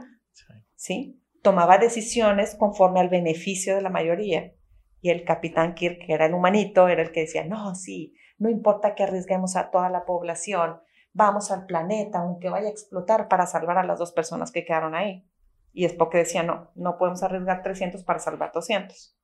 ¿sí? 0.76 1.22
Tomaba 1.42 1.78
decisiones 1.78 2.56
conforme 2.56 3.00
al 3.00 3.10
beneficio 3.10 3.76
de 3.76 3.82
la 3.82 3.90
mayoría. 3.90 4.54
Y 5.02 5.12
el 5.12 5.24
capitán 5.24 5.76
Kirk, 5.76 6.06
que 6.06 6.14
era 6.14 6.26
el 6.26 6.34
humanito, 6.34 6.88
era 6.88 7.04
el 7.04 7.12
que 7.12 7.22
decía, 7.22 7.46
no, 7.46 7.76
sí, 7.76 8.16
no 8.38 8.50
importa 8.50 8.96
que 8.96 9.04
arriesguemos 9.04 9.56
a 9.56 9.70
toda 9.70 9.90
la 9.90 10.06
población, 10.06 10.82
vamos 11.14 11.52
al 11.52 11.66
planeta, 11.66 12.20
aunque 12.20 12.50
vaya 12.50 12.68
a 12.68 12.72
explotar, 12.72 13.28
para 13.28 13.46
salvar 13.46 13.78
a 13.78 13.86
las 13.86 14.00
dos 14.00 14.12
personas 14.12 14.52
que 14.52 14.66
quedaron 14.66 14.96
ahí. 14.96 15.28
Y 15.72 15.86
Spock 15.86 16.14
decía, 16.14 16.42
no, 16.42 16.72
no 16.76 16.98
podemos 16.98 17.22
arriesgar 17.22 17.62
300 17.62 18.04
para 18.04 18.20
salvar 18.20 18.52
200. 18.54 19.16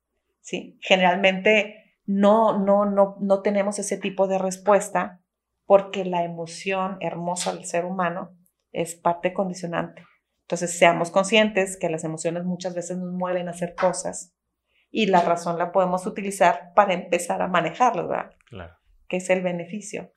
¿Sí? 0.41 0.77
Generalmente 0.81 1.80
no, 2.11 2.59
no, 2.59 2.85
no, 2.85 3.15
no 3.19 3.41
tenemos 3.41 3.79
ese 3.79 3.97
tipo 3.97 4.27
de 4.27 4.37
respuesta 4.37 5.21
porque 5.65 6.03
la 6.03 6.23
emoción 6.23 6.97
hermosa 6.99 7.53
del 7.53 7.65
ser 7.65 7.85
humano 7.85 8.37
es 8.71 8.95
parte 8.95 9.33
condicionante. 9.33 10.03
Entonces, 10.41 10.77
seamos 10.77 11.11
conscientes 11.11 11.77
que 11.79 11.89
las 11.89 12.03
emociones 12.03 12.43
muchas 12.43 12.75
veces 12.75 12.97
nos 12.97 13.13
mueven 13.13 13.47
a 13.47 13.51
hacer 13.51 13.75
cosas 13.75 14.35
y 14.89 15.05
la 15.05 15.21
razón 15.21 15.57
la 15.57 15.71
podemos 15.71 16.05
utilizar 16.05 16.73
para 16.75 16.93
empezar 16.93 17.41
a 17.41 17.47
manejarlo, 17.47 18.09
¿verdad? 18.09 18.31
Claro. 18.49 18.73
Que 19.07 19.17
es 19.17 19.29
el 19.29 19.41
beneficio. 19.41 20.11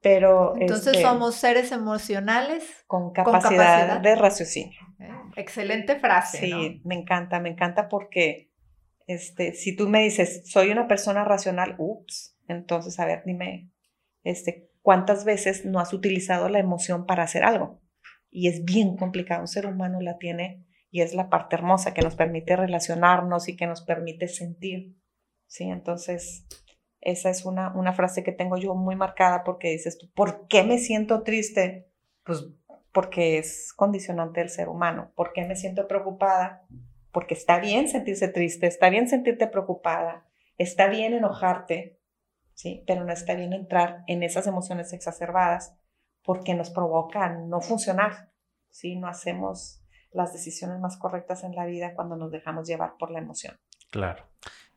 Pero 0.00 0.56
Entonces 0.56 0.88
este, 0.88 1.02
somos 1.02 1.36
seres 1.36 1.70
emocionales. 1.70 2.84
con 2.88 3.12
capacidad, 3.12 3.86
capacidad. 3.86 4.00
de 4.00 4.14
raciocinio. 4.16 4.80
¿eh? 4.98 5.08
Excelente 5.36 6.00
frase. 6.00 6.38
Sí, 6.38 6.50
¿no? 6.50 6.80
me 6.84 6.96
encanta, 6.96 7.38
me 7.38 7.50
encanta 7.50 7.88
porque 7.88 8.50
este, 9.06 9.54
si 9.54 9.76
tú 9.76 9.88
me 9.88 10.02
dices, 10.02 10.42
soy 10.50 10.70
una 10.70 10.88
persona 10.88 11.24
racional, 11.24 11.76
ups, 11.78 12.36
entonces, 12.48 12.98
a 12.98 13.06
ver, 13.06 13.22
dime, 13.24 13.70
este, 14.24 14.70
¿cuántas 14.82 15.24
veces 15.24 15.64
no 15.64 15.80
has 15.80 15.92
utilizado 15.92 16.48
la 16.48 16.58
emoción 16.58 17.06
para 17.06 17.22
hacer 17.22 17.44
algo? 17.44 17.80
Y 18.30 18.48
es 18.48 18.64
bien 18.64 18.96
complicado, 18.96 19.40
un 19.40 19.48
ser 19.48 19.66
humano 19.66 20.00
la 20.00 20.18
tiene 20.18 20.64
y 20.90 21.00
es 21.02 21.14
la 21.14 21.28
parte 21.28 21.56
hermosa 21.56 21.94
que 21.94 22.02
nos 22.02 22.16
permite 22.16 22.56
relacionarnos 22.56 23.48
y 23.48 23.56
que 23.56 23.66
nos 23.66 23.82
permite 23.82 24.28
sentir, 24.28 24.96
¿sí? 25.46 25.64
Entonces, 25.64 26.46
esa 27.00 27.30
es 27.30 27.44
una, 27.44 27.72
una 27.76 27.92
frase 27.92 28.24
que 28.24 28.32
tengo 28.32 28.56
yo 28.56 28.74
muy 28.74 28.96
marcada 28.96 29.44
porque 29.44 29.70
dices 29.70 29.98
tú, 29.98 30.10
¿por 30.12 30.48
qué 30.48 30.64
me 30.64 30.78
siento 30.78 31.22
triste? 31.22 31.88
Pues 32.24 32.46
porque 32.92 33.36
es 33.36 33.72
condicionante 33.76 34.40
del 34.40 34.48
ser 34.48 34.70
humano. 34.70 35.12
¿Por 35.14 35.34
qué 35.34 35.44
me 35.44 35.54
siento 35.54 35.86
preocupada? 35.86 36.66
Porque 37.16 37.32
está 37.32 37.60
bien 37.60 37.88
sentirse 37.88 38.28
triste, 38.28 38.66
está 38.66 38.90
bien 38.90 39.08
sentirte 39.08 39.46
preocupada, 39.46 40.26
está 40.58 40.86
bien 40.86 41.14
enojarte, 41.14 41.98
¿sí? 42.52 42.84
Pero 42.86 43.04
no 43.04 43.12
está 43.14 43.34
bien 43.34 43.54
entrar 43.54 44.04
en 44.06 44.22
esas 44.22 44.46
emociones 44.46 44.92
exacerbadas 44.92 45.74
porque 46.22 46.52
nos 46.52 46.68
provocan 46.68 47.48
no 47.48 47.62
funcionar, 47.62 48.32
¿sí? 48.68 48.96
No 48.96 49.08
hacemos 49.08 49.82
las 50.10 50.34
decisiones 50.34 50.78
más 50.78 50.98
correctas 50.98 51.42
en 51.42 51.56
la 51.56 51.64
vida 51.64 51.94
cuando 51.94 52.16
nos 52.16 52.30
dejamos 52.30 52.68
llevar 52.68 52.98
por 52.98 53.10
la 53.10 53.20
emoción. 53.20 53.56
Claro. 53.90 54.22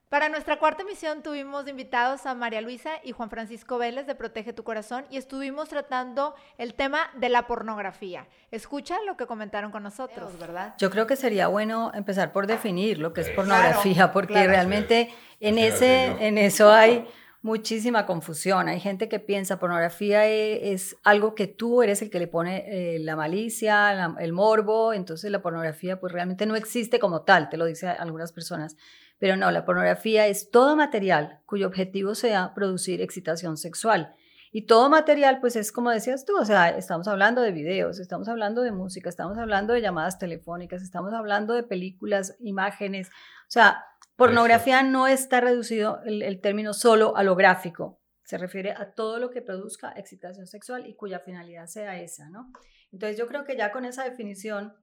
Para 0.09 0.27
nuestra 0.27 0.57
cuarta 0.57 0.81
emisión 0.81 1.21
tuvimos 1.21 1.67
invitados 1.67 2.25
a 2.25 2.33
María 2.33 2.61
Luisa 2.61 2.93
y 3.03 3.11
Juan 3.11 3.29
Francisco 3.29 3.77
Vélez 3.77 4.07
de 4.07 4.15
Protege 4.15 4.53
tu 4.53 4.63
Corazón 4.63 5.05
y 5.11 5.17
estuvimos 5.17 5.69
tratando 5.69 6.33
el 6.57 6.73
tema 6.73 7.11
de 7.15 7.29
la 7.29 7.45
pornografía. 7.45 8.27
Escucha 8.49 8.97
lo 9.05 9.17
que 9.17 9.27
comentaron 9.27 9.71
con 9.71 9.83
nosotros, 9.83 10.39
¿verdad? 10.39 10.73
Yo 10.79 10.89
creo 10.89 11.05
que 11.05 11.15
sería 11.15 11.47
bueno 11.47 11.91
empezar 11.93 12.31
por 12.31 12.47
definir 12.47 12.97
lo 12.97 13.13
que 13.13 13.21
es 13.21 13.27
Claro, 13.27 13.43
pornografía, 13.43 14.11
porque 14.11 14.33
claro. 14.33 14.49
realmente 14.49 15.13
en, 15.39 15.59
ese, 15.59 16.05
en 16.25 16.39
eso 16.39 16.71
hay 16.71 17.07
muchísima 17.43 18.07
confusión. 18.07 18.67
Hay 18.67 18.79
gente 18.79 19.09
que 19.09 19.19
piensa 19.19 19.59
pornografía 19.59 20.25
e- 20.25 20.73
es, 20.73 20.97
algo 21.03 21.35
que 21.35 21.45
tú 21.45 21.83
eres 21.83 22.01
el 22.01 22.09
que 22.09 22.17
le 22.17 22.27
pone 22.27 22.95
eh, 22.95 22.97
la 22.99 23.15
malicia, 23.15 23.93
la- 23.93 24.15
el 24.19 24.33
morbo, 24.33 24.91
entonces 24.91 25.29
la 25.29 25.43
pornografía 25.43 25.99
pues 25.99 26.11
realmente 26.11 26.47
no 26.47 26.55
existe 26.55 26.97
como 26.97 27.21
tal, 27.21 27.47
te 27.49 27.57
lo 27.57 27.65
dicen 27.65 27.89
algunas 27.99 28.33
personas. 28.33 28.75
Pero 29.19 29.36
no, 29.36 29.51
la 29.51 29.65
pornografía 29.65 30.27
es 30.27 30.49
todo 30.49 30.75
material 30.75 31.41
cuyo 31.45 31.67
objetivo 31.67 32.15
sea 32.15 32.53
producir 32.55 33.01
excitación 33.01 33.58
sexual. 33.58 34.15
Y 34.51 34.65
todo 34.65 34.89
material, 34.89 35.39
pues 35.41 35.55
es 35.55 35.71
como 35.71 35.91
decías 35.91 36.25
tú, 36.25 36.36
o 36.36 36.45
sea, 36.45 36.69
estamos 36.69 37.08
hablando 37.08 37.41
de 37.41 37.51
videos, 37.51 37.99
estamos 37.99 38.27
hablando 38.29 38.63
de 38.63 38.71
música, 38.71 39.08
estamos 39.08 39.38
hablando 39.38 39.73
de 39.73 39.82
llamadas 39.82 40.17
telefónicas, 40.17 40.82
estamos 40.82 41.13
hablando 41.13 41.53
de 41.53 41.63
películas, 41.63 42.36
imágenes. 42.39 43.10
O 43.10 43.51
sea, 43.51 43.84
pornografía 44.15 44.82
no 44.82 45.08
está 45.08 45.39
reducido 45.39 46.01
el, 46.03 46.23
el 46.23 46.41
término 46.41 46.73
solo 46.73 47.15
a 47.15 47.21
lo 47.21 47.36
gráfico, 47.36 47.99
se 48.23 48.38
refiere 48.38 48.71
a 48.71 48.93
todo 48.93 49.19
lo 49.19 49.29
que 49.29 49.41
produzca 49.41 49.91
excitación 49.95 50.47
sexual 50.47 50.88
y 50.88 50.95
cuya 50.95 51.19
finalidad 51.19 51.67
sea 51.67 51.99
esa, 51.99 52.29
¿no? 52.29 52.51
Entonces 52.91 53.17
yo 53.17 53.27
creo 53.27 53.43
que 53.43 53.55
ya 53.55 53.71
con 53.71 53.86
esa 53.86 54.03
definición 54.03 54.73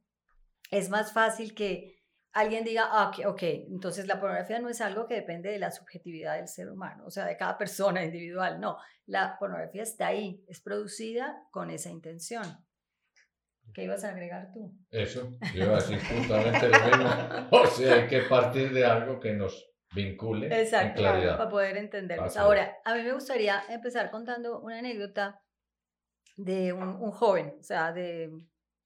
es 0.70 0.90
más 0.90 1.12
fácil 1.12 1.54
que 1.54 1.95
alguien 2.36 2.64
diga, 2.64 2.88
ah, 2.90 3.08
ok, 3.08 3.26
ok, 3.26 3.42
entonces 3.70 4.06
la 4.06 4.20
pornografía 4.20 4.58
no 4.58 4.68
es 4.68 4.82
algo 4.82 5.06
que 5.06 5.14
depende 5.14 5.50
de 5.50 5.58
la 5.58 5.70
subjetividad 5.70 6.36
del 6.36 6.48
ser 6.48 6.70
humano, 6.70 7.04
o 7.06 7.10
sea, 7.10 7.24
de 7.24 7.36
cada 7.36 7.56
persona 7.56 8.04
individual, 8.04 8.60
no, 8.60 8.76
la 9.06 9.38
pornografía 9.38 9.82
está 9.82 10.08
ahí, 10.08 10.44
es 10.46 10.60
producida 10.60 11.42
con 11.50 11.70
esa 11.70 11.90
intención. 11.90 12.44
¿Qué 13.74 13.84
ibas 13.84 14.04
a 14.04 14.10
agregar 14.10 14.52
tú? 14.52 14.72
Eso, 14.90 15.32
yo 15.54 15.64
iba 15.64 15.72
a 15.72 15.80
decir 15.80 15.98
justamente 15.98 16.68
lo 16.68 16.86
mismo. 16.86 17.48
O 17.50 17.66
sea, 17.66 17.94
hay 17.94 18.06
que 18.06 18.20
partir 18.22 18.72
de 18.72 18.84
algo 18.84 19.18
que 19.18 19.32
nos 19.32 19.70
vincule 19.92 20.46
Exacto, 20.46 21.00
claridad. 21.00 21.36
para 21.36 21.50
poder 21.50 21.76
es. 21.76 22.36
Ahora, 22.36 22.76
a 22.84 22.94
mí 22.94 23.02
me 23.02 23.12
gustaría 23.12 23.64
empezar 23.68 24.10
contando 24.10 24.60
una 24.60 24.78
anécdota 24.78 25.42
de 26.36 26.72
un, 26.72 26.88
un 26.88 27.10
joven, 27.10 27.56
o 27.58 27.62
sea, 27.62 27.92
de, 27.92 28.30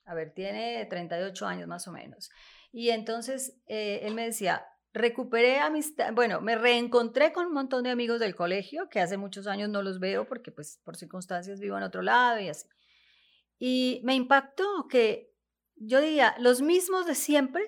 a 0.07 0.15
ver, 0.15 0.33
tiene 0.33 0.87
38 0.87 1.47
años 1.47 1.69
más 1.69 1.87
o 1.87 1.93
menos. 1.93 2.31
Y 2.73 2.91
entonces 2.91 3.61
eh, 3.67 4.01
él 4.05 4.15
me 4.15 4.25
decía, 4.25 4.67
recuperé 4.93 5.59
amistad, 5.59 6.13
bueno, 6.13 6.41
me 6.41 6.57
reencontré 6.57 7.33
con 7.33 7.47
un 7.47 7.53
montón 7.53 7.85
de 7.85 7.91
amigos 7.91 8.21
del 8.21 8.35
colegio, 8.35 8.89
que 8.89 9.01
hace 9.01 9.17
muchos 9.17 9.47
años 9.47 9.69
no 9.69 9.83
los 9.83 10.01
veo 10.01 10.27
porque 10.27 10.53
pues 10.53 10.81
por 10.85 10.97
circunstancias 10.97 11.61
vivo 11.61 11.77
en 11.77 11.83
otro 11.83 12.03
lado 12.03 12.41
y 12.41 12.49
así. 12.49 12.69
Y 13.59 14.01
me 14.05 14.15
impactó 14.15 14.87
que 14.89 15.35
yo 15.77 16.01
diría, 16.01 16.35
los 16.39 16.61
mismos 16.63 17.07
de 17.07 17.15
siempre 17.15 17.63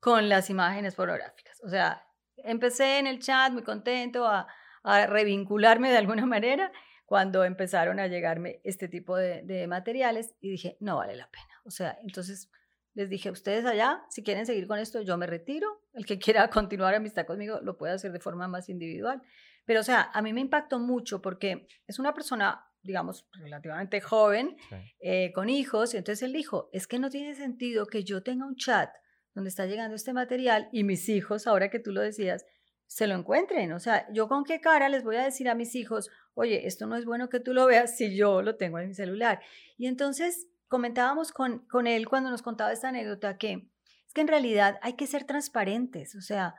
con 0.00 0.28
las 0.28 0.50
imágenes 0.50 0.94
pornográficas. 0.94 1.60
O 1.62 1.68
sea, 1.68 2.04
empecé 2.36 2.98
en 2.98 3.06
el 3.06 3.20
chat 3.20 3.52
muy 3.52 3.62
contento 3.62 4.26
a, 4.26 4.48
a 4.82 5.06
revincularme 5.06 5.90
de 5.90 5.98
alguna 5.98 6.26
manera 6.26 6.72
cuando 7.06 7.44
empezaron 7.44 8.00
a 8.00 8.06
llegarme 8.06 8.60
este 8.64 8.88
tipo 8.88 9.16
de, 9.16 9.42
de 9.42 9.66
materiales 9.66 10.34
y 10.40 10.50
dije, 10.50 10.76
no 10.80 10.96
vale 10.96 11.14
la 11.14 11.30
pena. 11.30 11.60
O 11.64 11.70
sea, 11.70 11.98
entonces 12.02 12.50
les 12.94 13.08
dije, 13.08 13.30
ustedes 13.30 13.64
allá, 13.64 14.02
si 14.10 14.22
quieren 14.22 14.44
seguir 14.46 14.66
con 14.66 14.78
esto, 14.78 15.00
yo 15.02 15.16
me 15.16 15.26
retiro. 15.26 15.66
El 15.94 16.04
que 16.06 16.18
quiera 16.24 16.48
continuar 16.50 16.94
amistad 16.94 17.26
conmigo 17.26 17.60
lo 17.62 17.76
puede 17.78 17.94
hacer 17.94 18.12
de 18.12 18.20
forma 18.20 18.48
más 18.48 18.68
individual. 18.68 19.22
Pero, 19.64 19.80
o 19.80 19.84
sea, 19.84 20.10
a 20.12 20.22
mí 20.22 20.32
me 20.32 20.40
impactó 20.40 20.78
mucho 20.78 21.22
porque 21.22 21.66
es 21.86 21.98
una 21.98 22.12
persona, 22.14 22.64
digamos, 22.82 23.28
relativamente 23.32 24.00
joven, 24.00 24.56
Sí. 24.68 24.76
eh, 25.00 25.32
con 25.32 25.48
hijos, 25.48 25.94
y 25.94 25.98
entonces 25.98 26.22
él 26.22 26.32
dijo, 26.32 26.68
es 26.72 26.86
que 26.86 26.98
no 26.98 27.10
tiene 27.10 27.34
sentido 27.34 27.86
que 27.86 28.02
yo 28.04 28.22
tenga 28.22 28.44
un 28.44 28.56
chat 28.56 28.90
donde 29.34 29.48
está 29.48 29.64
llegando 29.66 29.94
este 29.94 30.12
material 30.12 30.68
y 30.72 30.82
mis 30.84 31.08
hijos, 31.08 31.46
ahora 31.46 31.70
que 31.70 31.78
tú 31.78 31.92
lo 31.92 32.00
decías, 32.02 32.44
se 32.86 33.06
lo 33.06 33.14
encuentren. 33.14 33.72
O 33.72 33.78
sea, 33.80 34.06
yo 34.12 34.28
con 34.28 34.44
qué 34.44 34.60
cara 34.60 34.90
les 34.90 35.02
voy 35.04 35.16
a 35.16 35.24
decir 35.24 35.48
a 35.48 35.54
mis 35.54 35.74
hijos, 35.74 36.10
oye, 36.34 36.66
esto 36.66 36.86
no 36.86 36.96
es 36.96 37.06
bueno 37.06 37.30
que 37.30 37.40
tú 37.40 37.54
lo 37.54 37.64
veas 37.64 37.96
si 37.96 38.14
yo 38.14 38.42
lo 38.42 38.56
tengo 38.56 38.78
en 38.80 38.88
mi 38.88 38.94
celular. 38.94 39.40
Y 39.78 39.86
entonces 39.86 40.48
comentábamos 40.72 41.32
con, 41.32 41.66
con 41.66 41.86
él 41.86 42.08
cuando 42.08 42.30
nos 42.30 42.40
contaba 42.40 42.72
esta 42.72 42.88
anécdota 42.88 43.36
que 43.36 43.68
es 44.06 44.14
que 44.14 44.22
en 44.22 44.28
realidad 44.28 44.78
hay 44.80 44.94
que 44.94 45.06
ser 45.06 45.24
transparentes. 45.24 46.14
O 46.14 46.22
sea, 46.22 46.54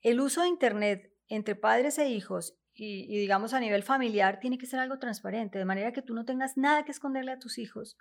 el 0.00 0.20
uso 0.20 0.40
de 0.40 0.48
Internet 0.48 1.12
entre 1.28 1.54
padres 1.54 1.98
e 1.98 2.08
hijos 2.08 2.56
y, 2.72 3.06
digamos 3.18 3.52
a 3.52 3.60
nivel 3.60 3.82
familiar 3.82 4.40
tiene 4.40 4.56
que 4.56 4.64
ser 4.64 4.80
algo 4.80 4.98
transparente, 4.98 5.58
de 5.58 5.66
manera 5.66 5.92
que 5.92 6.00
tú 6.00 6.14
no 6.14 6.24
tengas 6.24 6.56
nada 6.56 6.86
que 6.86 6.92
esconderle 6.92 7.32
a 7.32 7.38
tus 7.38 7.58
hijos 7.58 7.98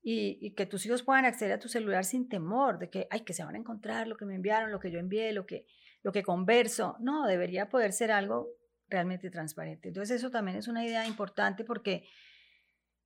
y, 0.00 0.38
y, 0.40 0.54
que 0.54 0.64
tus 0.64 0.86
hijos 0.86 1.02
puedan 1.02 1.24
acceder 1.24 1.54
a 1.54 1.58
tu 1.58 1.68
celular 1.68 2.04
sin 2.04 2.28
temor 2.28 2.78
de 2.78 2.88
que, 2.88 3.08
ay, 3.10 3.22
que 3.22 3.32
se 3.32 3.42
van 3.44 3.56
a 3.56 3.58
encontrar 3.58 4.06
lo 4.06 4.16
que 4.16 4.26
me 4.26 4.36
enviaron, 4.36 4.70
lo 4.70 4.78
que 4.78 4.92
yo 4.92 5.00
envié, 5.00 5.32
lo 5.32 5.44
que, 5.44 5.66
lo 6.04 6.12
que 6.12 6.22
converso. 6.22 6.94
No, 7.00 7.26
debería 7.26 7.68
poder 7.68 7.92
ser 7.92 8.12
algo 8.12 8.46
realmente 8.86 9.28
transparente. 9.28 9.88
Entonces 9.88 10.18
eso 10.18 10.30
también 10.30 10.56
es 10.56 10.68
una 10.68 10.84
idea 10.84 11.04
importante 11.04 11.64
porque 11.64 12.08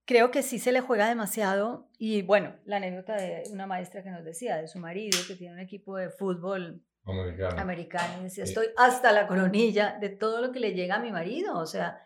creo 0.04 0.30
que 0.30 0.42
sí 0.42 0.58
se 0.58 0.72
le 0.72 0.80
juega 0.80 1.08
demasiado 1.08 1.88
y 1.98 2.22
bueno, 2.22 2.56
la 2.64 2.76
anécdota 2.76 3.16
de 3.16 3.42
una 3.52 3.66
maestra 3.66 4.02
que 4.02 4.10
nos 4.10 4.24
decía 4.24 4.56
de 4.56 4.68
su 4.68 4.78
marido 4.78 5.18
que 5.26 5.34
tiene 5.36 5.54
un 5.54 5.60
equipo 5.60 5.96
de 5.96 6.10
fútbol 6.10 6.82
Americano. 7.04 7.60
americano 7.60 8.20
y 8.20 8.24
decía, 8.24 8.44
estoy 8.44 8.66
hasta 8.76 9.12
la 9.12 9.26
coronilla 9.26 9.98
de 10.00 10.08
todo 10.10 10.40
lo 10.40 10.52
que 10.52 10.60
le 10.60 10.74
llega 10.74 10.96
a 10.96 11.00
mi 11.02 11.10
marido, 11.10 11.58
o 11.58 11.66
sea, 11.66 11.98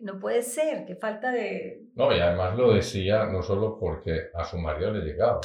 no 0.00 0.18
puede 0.18 0.42
ser, 0.42 0.86
qué 0.86 0.96
falta 0.96 1.30
de... 1.30 1.82
No, 1.94 2.14
y 2.14 2.18
además 2.18 2.56
lo 2.56 2.72
decía 2.72 3.26
no 3.26 3.42
solo 3.42 3.78
porque 3.78 4.28
a 4.34 4.44
su 4.44 4.56
marido 4.58 4.90
le 4.92 5.04
llegaba, 5.04 5.40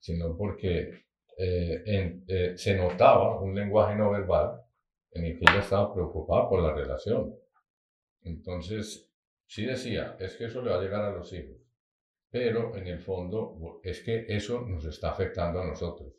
sino 0.00 0.36
porque 0.36 0.90
eh, 1.38 1.82
en- 1.86 2.24
eh, 2.26 2.54
se 2.56 2.74
notaba 2.76 3.40
un 3.40 3.54
lenguaje 3.54 3.94
no 3.96 4.10
verbal 4.10 4.60
en 5.12 5.24
el 5.26 5.38
que 5.38 5.44
ella 5.48 5.60
estaba 5.60 5.92
preocupada 5.94 6.48
por 6.48 6.60
la 6.62 6.72
relación. 6.74 7.32
Entonces, 8.22 9.05
sí 9.46 9.64
decía, 9.64 10.16
es 10.20 10.36
que 10.36 10.46
eso 10.46 10.62
le 10.62 10.70
va 10.70 10.78
a 10.78 10.82
llegar 10.82 11.02
a 11.02 11.12
los 11.12 11.32
hijos, 11.32 11.56
pero 12.30 12.76
en 12.76 12.86
el 12.86 13.00
fondo 13.00 13.80
es 13.82 14.02
que 14.02 14.26
eso 14.28 14.60
nos 14.62 14.84
está 14.84 15.10
afectando 15.10 15.60
a 15.60 15.66
nosotros. 15.66 16.12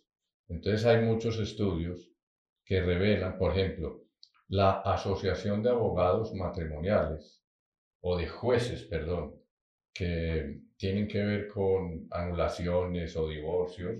Entonces 0.47 0.85
hay 0.85 1.03
muchos 1.03 1.39
estudios 1.39 2.11
que 2.63 2.81
revelan, 2.81 3.37
por 3.37 3.51
ejemplo, 3.51 4.03
la 4.49 4.79
Asociación 4.81 5.61
de 5.61 5.69
Abogados 5.69 6.33
Matrimoniales 6.33 7.43
o 8.01 8.17
de 8.17 8.27
jueces, 8.27 8.83
perdón, 8.83 9.35
que 9.93 10.61
tienen 10.77 11.07
que 11.07 11.23
ver 11.23 11.47
con 11.47 12.07
anulaciones 12.11 13.15
o 13.17 13.27
divorcios, 13.27 13.97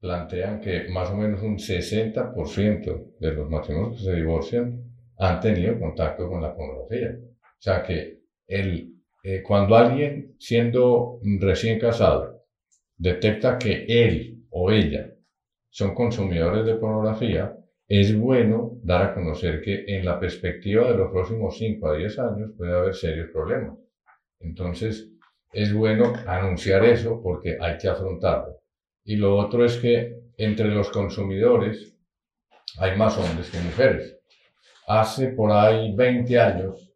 plantean 0.00 0.60
que 0.60 0.88
más 0.88 1.10
o 1.10 1.16
menos 1.16 1.42
un 1.42 1.58
60% 1.58 3.18
de 3.18 3.32
los 3.32 3.48
matrimonios 3.48 3.98
que 3.98 4.04
se 4.04 4.16
divorcian 4.16 4.82
han 5.18 5.40
tenido 5.40 5.78
contacto 5.78 6.28
con 6.28 6.42
la 6.42 6.54
pornografía. 6.54 7.18
O 7.42 7.62
sea 7.62 7.82
que 7.82 8.19
el, 8.50 8.94
eh, 9.22 9.42
cuando 9.42 9.76
alguien 9.76 10.34
siendo 10.38 11.20
recién 11.40 11.78
casado 11.78 12.44
detecta 12.96 13.58
que 13.58 13.84
él 13.88 14.44
o 14.50 14.70
ella 14.70 15.10
son 15.70 15.94
consumidores 15.94 16.66
de 16.66 16.74
pornografía, 16.74 17.56
es 17.88 18.16
bueno 18.16 18.72
dar 18.82 19.02
a 19.02 19.14
conocer 19.14 19.62
que 19.62 19.84
en 19.86 20.04
la 20.04 20.18
perspectiva 20.18 20.90
de 20.90 20.98
los 20.98 21.10
próximos 21.10 21.56
5 21.56 21.88
a 21.88 21.96
10 21.96 22.18
años 22.18 22.50
puede 22.56 22.72
haber 22.72 22.94
serios 22.94 23.30
problemas. 23.32 23.78
Entonces, 24.40 25.10
es 25.52 25.72
bueno 25.72 26.12
anunciar 26.26 26.84
eso 26.84 27.20
porque 27.22 27.56
hay 27.60 27.78
que 27.78 27.88
afrontarlo. 27.88 28.58
Y 29.04 29.16
lo 29.16 29.36
otro 29.36 29.64
es 29.64 29.76
que 29.76 30.20
entre 30.36 30.68
los 30.68 30.90
consumidores 30.90 31.96
hay 32.78 32.96
más 32.96 33.18
hombres 33.18 33.50
que 33.50 33.58
mujeres. 33.58 34.18
Hace 34.86 35.28
por 35.28 35.50
ahí 35.50 35.94
20 35.94 36.38
años, 36.38 36.89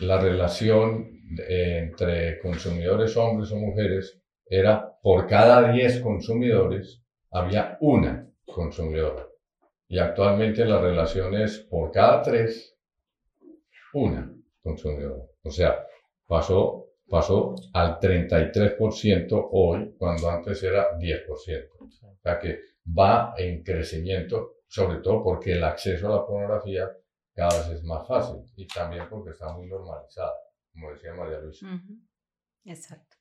la 0.00 0.18
relación 0.20 1.10
entre 1.48 2.38
consumidores 2.40 3.16
hombres 3.16 3.50
o 3.52 3.56
mujeres 3.56 4.20
era 4.48 4.96
por 5.02 5.26
cada 5.26 5.72
10 5.72 6.00
consumidores 6.00 7.02
había 7.30 7.76
una 7.80 8.30
consumidora. 8.44 9.26
Y 9.88 9.98
actualmente 9.98 10.64
la 10.64 10.80
relación 10.80 11.34
es 11.34 11.58
por 11.58 11.90
cada 11.90 12.22
3, 12.22 12.76
una 13.94 14.32
consumidora. 14.62 15.24
O 15.42 15.50
sea, 15.50 15.84
pasó, 16.26 16.86
pasó 17.08 17.54
al 17.72 17.98
33% 17.98 19.48
hoy, 19.52 19.94
cuando 19.96 20.30
antes 20.30 20.62
era 20.62 20.96
10%. 20.98 21.68
O 21.80 22.18
sea 22.22 22.38
que 22.38 22.60
va 22.86 23.34
en 23.36 23.62
crecimiento, 23.62 24.56
sobre 24.68 24.98
todo 24.98 25.22
porque 25.22 25.52
el 25.52 25.64
acceso 25.64 26.08
a 26.08 26.16
la 26.16 26.26
pornografía 26.26 26.90
cada 27.36 27.56
vez 27.58 27.78
es 27.78 27.84
más 27.84 28.08
fácil 28.08 28.42
y 28.56 28.66
también 28.66 29.04
porque 29.10 29.30
está 29.30 29.52
muy 29.52 29.66
normalizada, 29.66 30.32
como 30.72 30.90
decía 30.90 31.12
María 31.12 31.38
Luisa. 31.38 31.66
Exacto. 32.64 33.16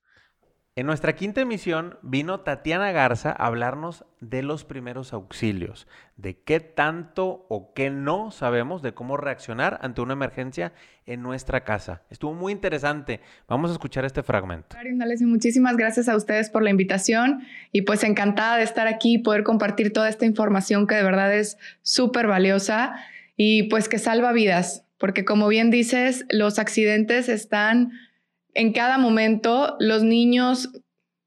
En 0.78 0.88
nuestra 0.88 1.16
quinta 1.16 1.40
emisión 1.40 1.98
vino 2.02 2.42
Tatiana 2.42 2.92
Garza 2.92 3.30
a 3.30 3.46
hablarnos 3.46 4.04
de 4.20 4.44
los 4.44 4.66
primeros 4.66 5.14
auxilios, 5.14 5.88
de 6.18 6.42
qué 6.42 6.60
tanto 6.60 7.46
o 7.48 7.74
qué 7.74 7.90
no 7.90 8.30
sabemos 8.32 8.82
de 8.82 8.94
cómo 8.94 9.16
reaccionar 9.16 9.80
ante 9.82 10.02
una 10.02 10.14
emergencia 10.14 10.74
en 11.06 11.22
nuestra 11.22 11.64
casa. 11.64 12.02
Estuvo 12.10 12.34
muy 12.34 12.52
interesante. 12.52 13.22
Vamos 13.48 13.70
a 13.70 13.74
escuchar 13.74 14.04
este 14.04 14.22
fragmento. 14.22 14.76
Muchísimas 15.22 15.78
gracias 15.78 16.10
a 16.10 16.16
ustedes 16.18 16.50
por 16.50 16.62
la 16.62 16.72
invitación 16.72 17.44
y 17.72 17.84
pues 17.84 18.04
encantada 18.04 18.58
de 18.58 18.64
estar 18.64 18.88
aquí 18.88 19.14
y 19.14 19.18
poder 19.20 19.44
compartir 19.44 19.94
toda 19.94 20.10
esta 20.10 20.26
información 20.26 20.88
que 20.88 20.96
de 20.96 21.04
verdad 21.04 21.34
es 21.34 21.58
súper 21.84 22.28
valiosa 22.28 22.96
y 23.36 23.64
pues 23.64 23.90
que 23.90 24.00
salva 24.00 24.32
vidas, 24.32 24.86
porque 24.98 25.26
como 25.26 25.48
bien 25.48 25.72
dices, 25.72 26.26
los 26.30 26.60
accidentes 26.60 27.30
están 27.30 27.92
en 28.54 28.72
cada 28.72 28.98
momento 28.98 29.76
los 29.80 30.04
niños, 30.04 30.72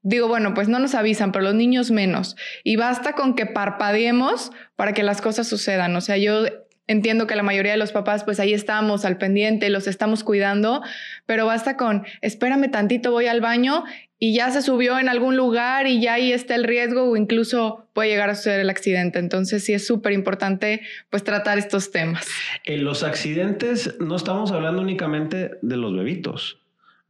digo, 0.01 0.27
bueno, 0.27 0.53
pues 0.53 0.67
no 0.67 0.79
nos 0.79 0.95
avisan, 0.95 1.31
pero 1.31 1.45
los 1.45 1.55
niños 1.55 1.91
menos. 1.91 2.35
Y 2.63 2.75
basta 2.75 3.13
con 3.13 3.35
que 3.35 3.45
parpadeemos 3.45 4.51
para 4.75 4.93
que 4.93 5.03
las 5.03 5.21
cosas 5.21 5.47
sucedan. 5.47 5.95
O 5.95 6.01
sea, 6.01 6.17
yo 6.17 6.45
entiendo 6.87 7.27
que 7.27 7.35
la 7.35 7.43
mayoría 7.43 7.73
de 7.73 7.77
los 7.77 7.91
papás, 7.91 8.23
pues 8.23 8.39
ahí 8.39 8.51
estamos 8.51 9.05
al 9.05 9.19
pendiente, 9.19 9.69
los 9.69 9.85
estamos 9.85 10.23
cuidando, 10.23 10.81
pero 11.27 11.45
basta 11.45 11.77
con, 11.77 12.03
espérame 12.21 12.71
tantito, 12.71 13.11
voy 13.11 13.27
al 13.27 13.41
baño 13.41 13.83
y 14.19 14.33
ya 14.35 14.51
se 14.51 14.61
subió 14.61 14.99
en 14.99 15.07
algún 15.07 15.37
lugar 15.37 15.87
y 15.87 16.01
ya 16.01 16.15
ahí 16.15 16.33
está 16.33 16.53
el 16.53 16.65
riesgo 16.65 17.09
o 17.09 17.15
incluso 17.15 17.87
puede 17.93 18.09
llegar 18.09 18.29
a 18.29 18.35
suceder 18.35 18.59
el 18.59 18.69
accidente. 18.69 19.17
Entonces 19.17 19.63
sí 19.63 19.73
es 19.73 19.87
súper 19.87 20.11
importante 20.11 20.81
pues 21.09 21.23
tratar 21.23 21.57
estos 21.57 21.91
temas. 21.91 22.27
En 22.65 22.83
los 22.83 23.03
accidentes 23.03 23.95
no 24.01 24.17
estamos 24.17 24.51
hablando 24.51 24.81
únicamente 24.81 25.51
de 25.61 25.77
los 25.77 25.95
bebitos. 25.95 26.59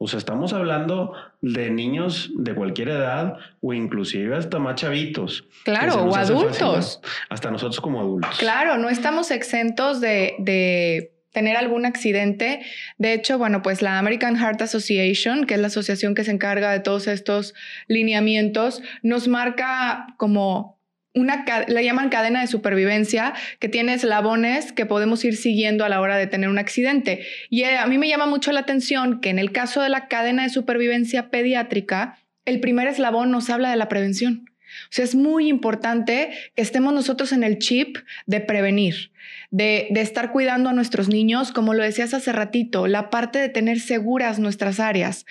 O 0.01 0.07
sea, 0.07 0.17
estamos 0.17 0.53
hablando 0.53 1.13
de 1.41 1.71
niños 1.71 2.31
de 2.37 2.55
cualquier 2.55 2.87
edad 2.89 3.37
o 3.59 3.73
inclusive 3.73 4.33
hasta 4.37 4.57
más 4.57 4.75
chavitos. 4.75 5.45
Claro, 5.65 6.03
o 6.03 6.15
adultos. 6.15 7.01
hasta 7.29 7.51
nosotros 7.51 7.81
como 7.81 7.99
adultos. 7.99 8.37
Claro, 8.37 8.77
no 8.77 8.87
estamos 8.87 9.29
exentos 9.29 9.99
de, 9.99 10.35
de 10.39 11.18
tener 11.31 11.57
algún 11.57 11.85
accidente. 11.85 12.61
De 12.97 13.13
hecho, 13.13 13.37
bueno, 13.37 13.61
pues 13.61 13.81
la 13.81 13.99
American 13.99 14.35
Heart 14.35 14.61
Association, 14.61 15.45
que 15.45 15.55
es 15.55 15.59
la 15.59 15.67
asociación 15.67 16.15
que 16.15 16.23
se 16.23 16.31
encarga 16.31 16.71
de 16.71 16.79
todos 16.79 17.07
estos 17.07 17.53
lineamientos, 17.87 18.81
nos 19.03 19.27
marca 19.27 20.07
como 20.17 20.79
una, 21.15 21.43
la 21.67 21.81
llaman 21.81 22.09
cadena 22.09 22.41
de 22.41 22.47
supervivencia, 22.47 23.33
que 23.59 23.69
tiene 23.69 23.93
eslabones 23.93 24.71
que 24.71 24.85
podemos 24.85 25.23
ir 25.25 25.35
siguiendo 25.35 25.83
a 25.83 25.89
la 25.89 26.01
hora 26.01 26.17
de 26.17 26.27
tener 26.27 26.49
un 26.49 26.59
accidente. 26.59 27.25
Y 27.49 27.63
eh, 27.63 27.77
a 27.77 27.87
mí 27.87 27.97
me 27.97 28.07
llama 28.07 28.25
mucho 28.25 28.51
la 28.51 28.61
atención 28.61 29.19
que 29.21 29.29
en 29.29 29.39
el 29.39 29.51
caso 29.51 29.81
de 29.81 29.89
la 29.89 30.07
cadena 30.07 30.43
de 30.43 30.49
supervivencia 30.49 31.29
pediátrica, 31.29 32.17
el 32.45 32.59
primer 32.59 32.87
eslabón 32.87 33.31
nos 33.31 33.49
habla 33.49 33.69
de 33.69 33.75
la 33.75 33.89
prevención. 33.89 34.48
O 34.85 34.91
sea, 34.91 35.05
es 35.05 35.15
muy 35.15 35.47
importante 35.47 36.31
que 36.55 36.61
estemos 36.61 36.93
nosotros 36.93 37.31
en 37.31 37.43
el 37.43 37.59
chip 37.59 37.97
de 38.25 38.41
prevenir, 38.41 39.11
de, 39.51 39.87
de, 39.91 40.01
estar 40.01 40.31
cuidando 40.31 40.69
a 40.69 40.73
nuestros 40.73 41.09
niños, 41.09 41.51
como 41.51 41.73
lo 41.73 41.83
decías 41.83 42.13
hace 42.13 42.31
ratito, 42.31 42.87
la 42.87 43.09
parte 43.09 43.39
de 43.39 43.49
tener 43.49 43.79
seguras 43.79 44.39
nuestras 44.39 44.79
áreas. 44.79 45.25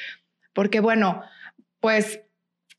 Porque 0.53 0.81
bueno, 0.81 1.23
pues 1.81 2.21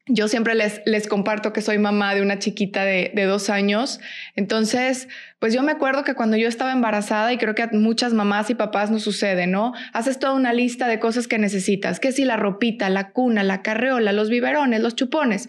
yo 0.09 0.27
siempre 0.27 0.55
les, 0.55 0.81
les 0.85 1.07
comparto 1.07 1.53
que 1.53 1.61
soy 1.61 1.77
mamá 1.77 2.15
de 2.15 2.21
una 2.21 2.39
chiquita 2.39 2.83
de, 2.83 3.11
de, 3.13 3.23
dos 3.25 3.49
años. 3.49 3.99
Entonces, 4.35 5.07
pues 5.37 5.53
yo 5.53 5.61
me 5.61 5.71
acuerdo 5.71 6.03
que 6.03 6.15
cuando 6.15 6.35
yo 6.35 6.47
estaba 6.47 6.71
embarazada, 6.71 7.31
y 7.31 7.37
creo 7.37 7.55
que 7.55 7.63
a 7.63 7.69
muchas 7.71 8.13
mamás 8.13 8.49
y 8.49 8.55
papás 8.55 8.89
nos 8.89 9.03
sucede, 9.03 9.45
¿no? 9.45 9.73
Haces 9.93 10.19
toda 10.19 10.33
una 10.33 10.51
lista 10.51 10.87
de 10.87 10.99
cosas 10.99 11.27
que 11.27 11.37
necesitas, 11.37 11.99
que 11.99 12.11
si 12.11 12.25
la 12.25 12.37
ropita, 12.37 12.89
la 12.89 13.11
cuna, 13.11 13.43
la 13.43 13.61
carreola, 13.61 14.11
los 14.11 14.29
biberones, 14.29 14.81
los 14.81 14.95
chupones, 14.95 15.47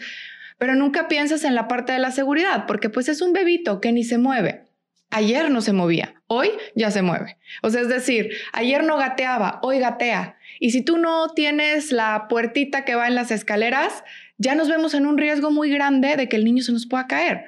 pero 0.61 0.75
nunca 0.75 1.09
piensas 1.09 1.45
en 1.45 1.55
la 1.55 1.69
parte 1.69 1.95
de 1.95 1.99
la 1.99 2.11
seguridad, 2.11 2.67
porque 2.67 2.91
pues 2.91 3.09
es 3.09 3.23
un 3.23 3.33
bebito 3.33 3.81
que 3.81 3.93
ni 3.93 4.05
se 4.05 4.19
mueve. 4.19 4.67
Ayer 5.09 5.51
no 5.51 5.63
se 5.63 5.73
movía, 5.73 6.23
hoy 6.27 6.51
ya 6.75 6.91
se 6.91 7.01
mueve. 7.01 7.39
O 7.63 7.71
sea, 7.71 7.81
es 7.81 7.89
decir, 7.89 8.31
ayer 8.53 8.85
no 8.85 8.99
gateaba, 8.99 9.59
hoy 9.63 9.79
gatea. 9.79 10.37
Y 10.61 10.73
si 10.73 10.83
tú 10.83 10.99
no 10.99 11.31
tienes 11.31 11.93
la 11.93 12.27
puertita 12.29 12.85
que 12.85 12.95
va 12.95 13.09
en 13.09 13.15
las 13.15 13.31
escaleras, 13.31 14.05
ya 14.37 14.55
nos 14.55 14.69
vemos 14.69 14.93
en 14.93 15.07
un 15.07 15.17
riesgo 15.17 15.51
muy 15.51 15.71
grande 15.71 16.17
de 16.17 16.29
que 16.29 16.37
el 16.37 16.45
niño 16.45 16.63
se 16.63 16.73
nos 16.73 16.87
pueda 16.87 17.07
caer. 17.07 17.47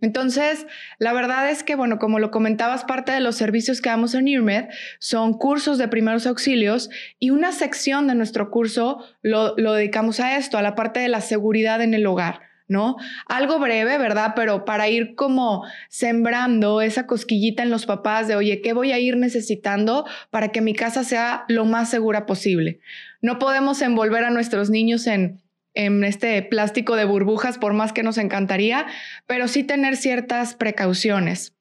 Entonces, 0.00 0.66
la 0.98 1.12
verdad 1.12 1.50
es 1.50 1.62
que, 1.62 1.74
bueno, 1.74 1.98
como 1.98 2.18
lo 2.18 2.30
comentabas, 2.30 2.84
parte 2.84 3.12
de 3.12 3.20
los 3.20 3.36
servicios 3.36 3.80
que 3.80 3.88
damos 3.88 4.14
en 4.14 4.28
IRMED 4.28 4.66
son 4.98 5.34
cursos 5.34 5.78
de 5.78 5.88
primeros 5.88 6.26
auxilios 6.26 6.90
y 7.18 7.30
una 7.30 7.52
sección 7.52 8.06
de 8.06 8.14
nuestro 8.14 8.50
curso 8.50 9.04
lo, 9.22 9.54
lo 9.56 9.72
dedicamos 9.74 10.20
a 10.20 10.36
esto, 10.36 10.58
a 10.58 10.62
la 10.62 10.74
parte 10.74 11.00
de 11.00 11.08
la 11.08 11.20
seguridad 11.20 11.80
en 11.82 11.94
el 11.94 12.06
hogar. 12.06 12.40
¿no? 12.68 12.96
Algo 13.26 13.58
breve, 13.58 13.98
¿verdad? 13.98 14.32
Pero 14.34 14.64
para 14.64 14.88
ir 14.88 15.14
como 15.14 15.64
sembrando 15.88 16.80
esa 16.80 17.06
cosquillita 17.06 17.62
en 17.62 17.70
los 17.70 17.86
papás 17.86 18.26
de, 18.28 18.36
oye, 18.36 18.60
¿qué 18.60 18.72
voy 18.72 18.92
a 18.92 18.98
ir 18.98 19.16
necesitando 19.16 20.04
para 20.30 20.48
que 20.48 20.60
mi 20.60 20.74
casa 20.74 21.04
sea 21.04 21.44
lo 21.48 21.64
más 21.64 21.90
segura 21.90 22.26
posible? 22.26 22.80
No 23.20 23.38
podemos 23.38 23.82
envolver 23.82 24.24
a 24.24 24.30
nuestros 24.30 24.70
niños 24.70 25.06
en 25.06 25.40
en 25.76 26.02
este 26.02 26.42
plástico 26.42 26.96
de 26.96 27.04
burbujas, 27.04 27.58
por 27.58 27.72
más 27.72 27.92
que 27.92 28.02
nos 28.02 28.18
encantaría, 28.18 28.86
pero 29.26 29.46
sí 29.46 29.62
tener 29.62 29.96
ciertas 29.96 30.54
precauciones. 30.54 31.54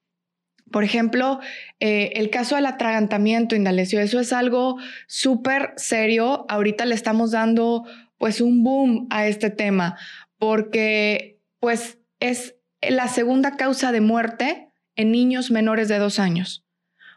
Por 0.71 0.83
ejemplo, 0.83 1.39
eh, 1.79 2.13
el 2.15 2.31
caso 2.31 2.55
del 2.55 2.65
atragantamiento, 2.65 3.55
Indalecio, 3.55 3.99
eso 3.99 4.19
es 4.19 4.33
algo 4.33 4.77
súper 5.07 5.73
serio. 5.77 6.45
Ahorita 6.49 6.85
le 6.85 6.95
estamos 6.95 7.31
dando 7.31 7.83
pues 8.17 8.41
un 8.41 8.63
boom 8.63 9.07
a 9.11 9.27
este 9.27 9.51
tema 9.51 9.97
porque 10.39 11.39
pues 11.59 11.99
es 12.19 12.55
la 12.81 13.07
segunda 13.07 13.57
causa 13.57 13.91
de 13.91 14.01
muerte 14.01 14.69
en 14.95 15.11
niños 15.11 15.51
menores 15.51 15.87
de 15.87 15.99
dos 15.99 16.19
años. 16.19 16.64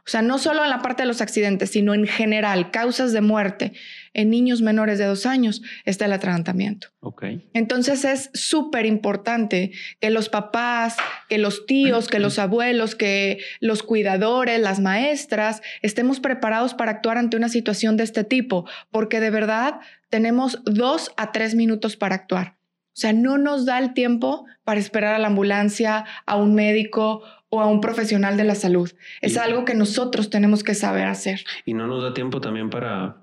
O 0.09 0.11
sea, 0.11 0.23
no 0.23 0.39
solo 0.39 0.65
en 0.65 0.71
la 0.71 0.81
parte 0.81 1.03
de 1.03 1.07
los 1.07 1.21
accidentes, 1.21 1.69
sino 1.69 1.93
en 1.93 2.07
general, 2.07 2.71
causas 2.71 3.13
de 3.13 3.21
muerte 3.21 3.75
en 4.15 4.31
niños 4.31 4.63
menores 4.63 4.99
de 4.99 5.05
dos 5.05 5.27
años 5.27 5.61
está 5.85 6.07
el 6.07 6.15
atragantamiento. 6.15 6.89
Okay. 7.01 7.47
Entonces 7.53 8.07
es 8.07 8.31
súper 8.33 8.87
importante 8.87 9.71
que 10.01 10.09
los 10.09 10.31
papás, 10.31 10.97
que 11.29 11.37
los 11.37 11.67
tíos, 11.67 12.09
que 12.09 12.21
los 12.21 12.39
abuelos, 12.39 12.95
que 12.95 13.41
los 13.61 13.83
cuidadores, 13.83 14.59
las 14.59 14.81
maestras, 14.81 15.61
estemos 15.83 16.21
preparados 16.21 16.73
para 16.73 16.93
actuar 16.93 17.19
ante 17.19 17.37
una 17.37 17.51
situación 17.51 17.99
de 17.99 18.05
este 18.05 18.25
tipo, 18.25 18.67
porque 18.91 19.21
de 19.21 19.29
verdad 19.29 19.75
tenemos 20.09 20.65
dos 20.65 21.13
a 21.19 21.33
tres 21.33 21.55
minutos 21.55 21.97
para 21.99 22.15
actuar. 22.15 22.57
O 22.99 23.01
sea, 23.01 23.13
no 23.13 23.37
nos 23.37 23.67
da 23.67 23.79
el 23.79 23.93
tiempo 23.93 24.47
para 24.65 24.81
esperar 24.81 25.15
a 25.15 25.19
la 25.19 25.27
ambulancia, 25.27 26.07
a 26.25 26.37
un 26.37 26.55
médico 26.55 27.23
o 27.51 27.61
a 27.61 27.67
un 27.67 27.81
profesional 27.81 28.37
de 28.37 28.45
la 28.45 28.55
salud. 28.55 28.91
Es 29.21 29.37
algo 29.37 29.65
que 29.65 29.75
nosotros 29.75 30.31
tenemos 30.31 30.63
que 30.63 30.75
saber 30.75 31.07
hacer. 31.07 31.45
Y 31.65 31.75
no 31.75 31.87
nos 31.87 32.03
da 32.03 32.15
tiempo 32.15 32.41
también 32.41 32.71
para 32.71 33.17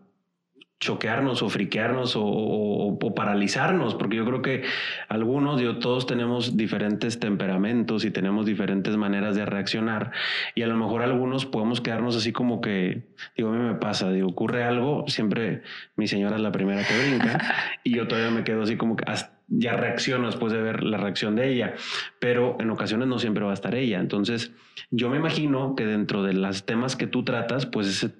choquearnos 0.80 1.42
o 1.42 1.50
friquearnos 1.50 2.14
o, 2.18 2.98
paralizarnos, 3.16 3.96
porque 3.96 4.18
yo 4.18 4.26
creo 4.26 4.42
que 4.42 4.64
algunos, 5.08 5.62
yo, 5.62 5.80
todos 5.80 6.06
tenemos 6.06 6.58
diferentes 6.58 7.20
temperamentos 7.20 8.04
y 8.04 8.12
tenemos 8.12 8.46
diferentes 8.46 8.98
maneras 8.98 9.36
de 9.36 9.46
reaccionar 9.46 10.12
y 10.54 10.64
a 10.64 10.68
lo 10.68 10.76
mejor 10.76 11.02
algunos 11.02 11.46
podemos 11.46 11.80
quedarnos 11.80 12.18
así 12.18 12.34
como 12.34 12.60
que, 12.60 13.08
digo, 13.38 13.50
a 13.50 13.52
mí 13.54 13.60
me 13.60 13.76
pasa, 13.76 14.12
digo, 14.12 14.28
ocurre 14.28 14.64
algo, 14.64 15.06
siempre 15.08 15.62
mi 15.96 16.08
señora 16.08 16.36
es 16.36 16.42
la 16.42 16.52
primera 16.52 16.84
que 16.86 16.98
brinca 16.98 17.40
y 17.84 17.96
yo 17.96 18.08
todavía 18.08 18.32
me 18.32 18.44
quedo 18.44 18.64
así 18.64 18.76
como 18.76 18.98
que 18.98 19.06
hasta 19.10 19.35
ya 19.48 19.74
reacciono 19.74 20.28
después 20.28 20.52
de 20.52 20.62
ver 20.62 20.84
la 20.84 20.98
reacción 20.98 21.36
de 21.36 21.52
ella, 21.52 21.74
pero 22.20 22.58
en 22.60 22.70
ocasiones 22.70 23.08
no 23.08 23.20
siempre 23.20 23.44
va 23.44 23.52
a 23.52 23.56
estar 23.56 23.76
ella. 23.76 24.00
Entonces, 24.00 24.52
yo 24.92 25.10
me 25.10 25.18
imagino 25.18 25.76
que 25.76 25.86
dentro 25.86 26.24
de 26.24 26.34
los 26.34 26.66
temas 26.66 26.96
que 26.96 27.08
tú 27.08 27.24
tratas, 27.24 27.66
pues 27.66 27.88
ese 27.88 28.14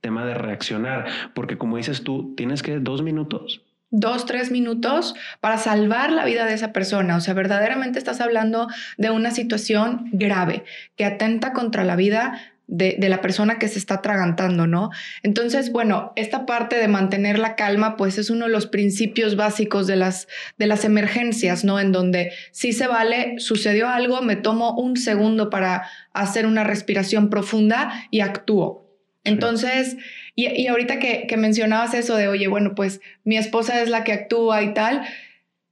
tema 0.00 0.24
de 0.24 0.34
reaccionar, 0.34 1.06
porque 1.34 1.58
como 1.58 1.76
dices 1.76 2.02
tú, 2.02 2.34
tienes 2.36 2.62
que 2.62 2.78
dos 2.78 3.02
minutos. 3.02 3.62
Dos, 3.90 4.26
tres 4.26 4.50
minutos 4.50 5.14
para 5.40 5.58
salvar 5.58 6.10
la 6.10 6.24
vida 6.24 6.44
de 6.44 6.54
esa 6.54 6.72
persona. 6.72 7.16
O 7.16 7.20
sea, 7.20 7.34
verdaderamente 7.34 7.98
estás 7.98 8.20
hablando 8.20 8.68
de 8.98 9.10
una 9.10 9.30
situación 9.30 10.10
grave 10.12 10.64
que 10.96 11.04
atenta 11.04 11.52
contra 11.52 11.84
la 11.84 11.94
vida 11.94 12.55
de, 12.66 12.96
la 13.08 13.20
persona 13.20 13.58
que 13.58 13.68
se 13.68 13.78
está 13.78 13.94
atragantando, 13.94 14.66
¿no? 14.66 14.90
Entonces, 15.22 15.70
bueno, 15.70 16.12
esta 16.16 16.46
parte 16.46 16.76
de 16.76 16.88
mantener 16.88 17.38
la 17.38 17.54
calma, 17.54 17.96
pues 17.96 18.18
es 18.18 18.30
uno 18.30 18.46
de 18.46 18.50
los 18.50 18.66
principios 18.66 19.36
básicos 19.36 19.86
de 19.86 19.96
las, 19.96 20.26
de 20.58 20.66
las 20.66 20.84
emergencias, 20.84 21.64
¿no? 21.64 21.78
En 21.78 21.92
donde 21.92 22.32
si 22.50 22.72
se 22.72 22.86
vale, 22.86 23.38
sucedió 23.38 23.88
algo, 23.88 24.22
me 24.22 24.36
tomo 24.36 24.74
un 24.74 24.96
segundo 24.96 25.48
para 25.50 25.88
hacer 26.12 26.46
una 26.46 26.64
respiración 26.64 27.30
profunda 27.30 28.06
y 28.10 28.20
actúo. 28.20 28.84
Entonces, 29.22 29.96
y, 30.36 30.66
ahorita 30.68 30.98
que, 30.98 31.26
que 31.26 31.36
mencionabas 31.36 31.94
eso 31.94 32.16
de, 32.16 32.28
oye, 32.28 32.46
bueno, 32.46 32.74
pues 32.76 33.00
mi 33.24 33.36
esposa 33.36 33.82
es 33.82 33.88
la 33.88 34.04
que 34.04 34.12
actúa 34.12 34.62
y 34.62 34.72
tal, 34.72 35.02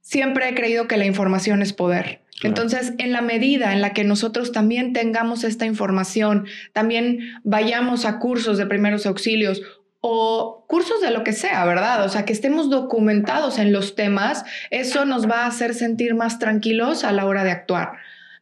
siempre 0.01 0.49
he 0.49 0.55
creído 0.55 0.87
que 0.87 0.97
la 0.97 1.05
información 1.05 1.61
es 1.61 1.71
poder. 1.71 2.24
Entonces, 2.43 2.93
en 2.97 3.13
la 3.13 3.21
medida 3.21 3.73
en 3.73 3.81
la 3.81 3.93
que 3.93 4.03
nosotros 4.03 4.51
también 4.51 4.93
tengamos 4.93 5.43
esta 5.43 5.65
información, 5.65 6.45
también 6.73 7.19
vayamos 7.43 8.05
a 8.05 8.19
cursos 8.19 8.57
de 8.57 8.65
primeros 8.65 9.05
auxilios 9.05 9.61
o 10.01 10.65
cursos 10.67 11.01
de 11.01 11.11
lo 11.11 11.23
que 11.23 11.33
sea, 11.33 11.65
¿verdad? 11.65 12.05
O 12.05 12.09
sea, 12.09 12.25
que 12.25 12.33
estemos 12.33 12.69
documentados 12.69 13.57
en 13.57 13.71
los 13.71 13.95
temas, 13.95 14.43
eso 14.69 15.05
nos 15.05 15.29
va 15.29 15.43
a 15.43 15.47
hacer 15.47 15.73
sentir 15.73 16.13
más 16.13 16.37
tranquilos 16.37 17.03
a 17.03 17.11
la 17.11 17.25
hora 17.25 17.43
de 17.43 17.51
actuar. 17.51 17.93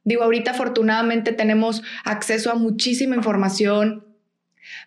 Digo, 0.04 0.24
ahorita 0.24 0.52
afortunadamente 0.52 1.32
tenemos 1.32 1.84
acceso 2.04 2.52
a 2.52 2.56
muchísima 2.56 3.16
información, 3.16 4.06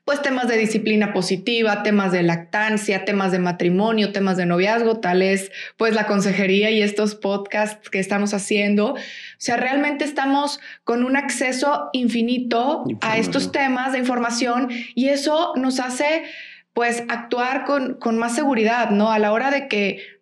pues 0.04 0.22
temas 0.22 0.48
de 0.48 0.56
disciplina 0.56 1.12
positiva, 1.12 1.82
temas 1.82 2.12
de 2.12 2.22
lactancia, 2.22 3.04
temas 3.04 3.32
de 3.32 3.38
matrimonio, 3.38 4.12
temas 4.12 4.36
de 4.36 4.46
noviazgo, 4.46 5.00
tal 5.00 5.22
es 5.22 5.50
pues 5.76 5.94
la 5.94 6.06
consejería 6.06 6.70
y 6.70 6.82
estos 6.82 7.14
podcasts 7.14 7.90
que 7.90 7.98
estamos 7.98 8.34
haciendo. 8.34 8.94
O 8.94 8.98
sea, 9.38 9.56
realmente 9.56 10.04
estamos 10.04 10.60
con 10.84 11.04
un 11.04 11.16
acceso 11.16 11.90
infinito 11.92 12.84
a 13.00 13.18
estos 13.18 13.52
temas 13.52 13.92
de 13.92 13.98
información 13.98 14.68
y 14.94 15.08
eso 15.08 15.52
nos 15.56 15.80
hace 15.80 16.24
pues 16.72 17.04
actuar 17.08 17.64
con, 17.64 17.94
con 17.94 18.18
más 18.18 18.34
seguridad, 18.34 18.90
¿no? 18.90 19.10
A 19.10 19.18
la 19.18 19.32
hora 19.32 19.50
de 19.50 19.66
que 19.66 20.16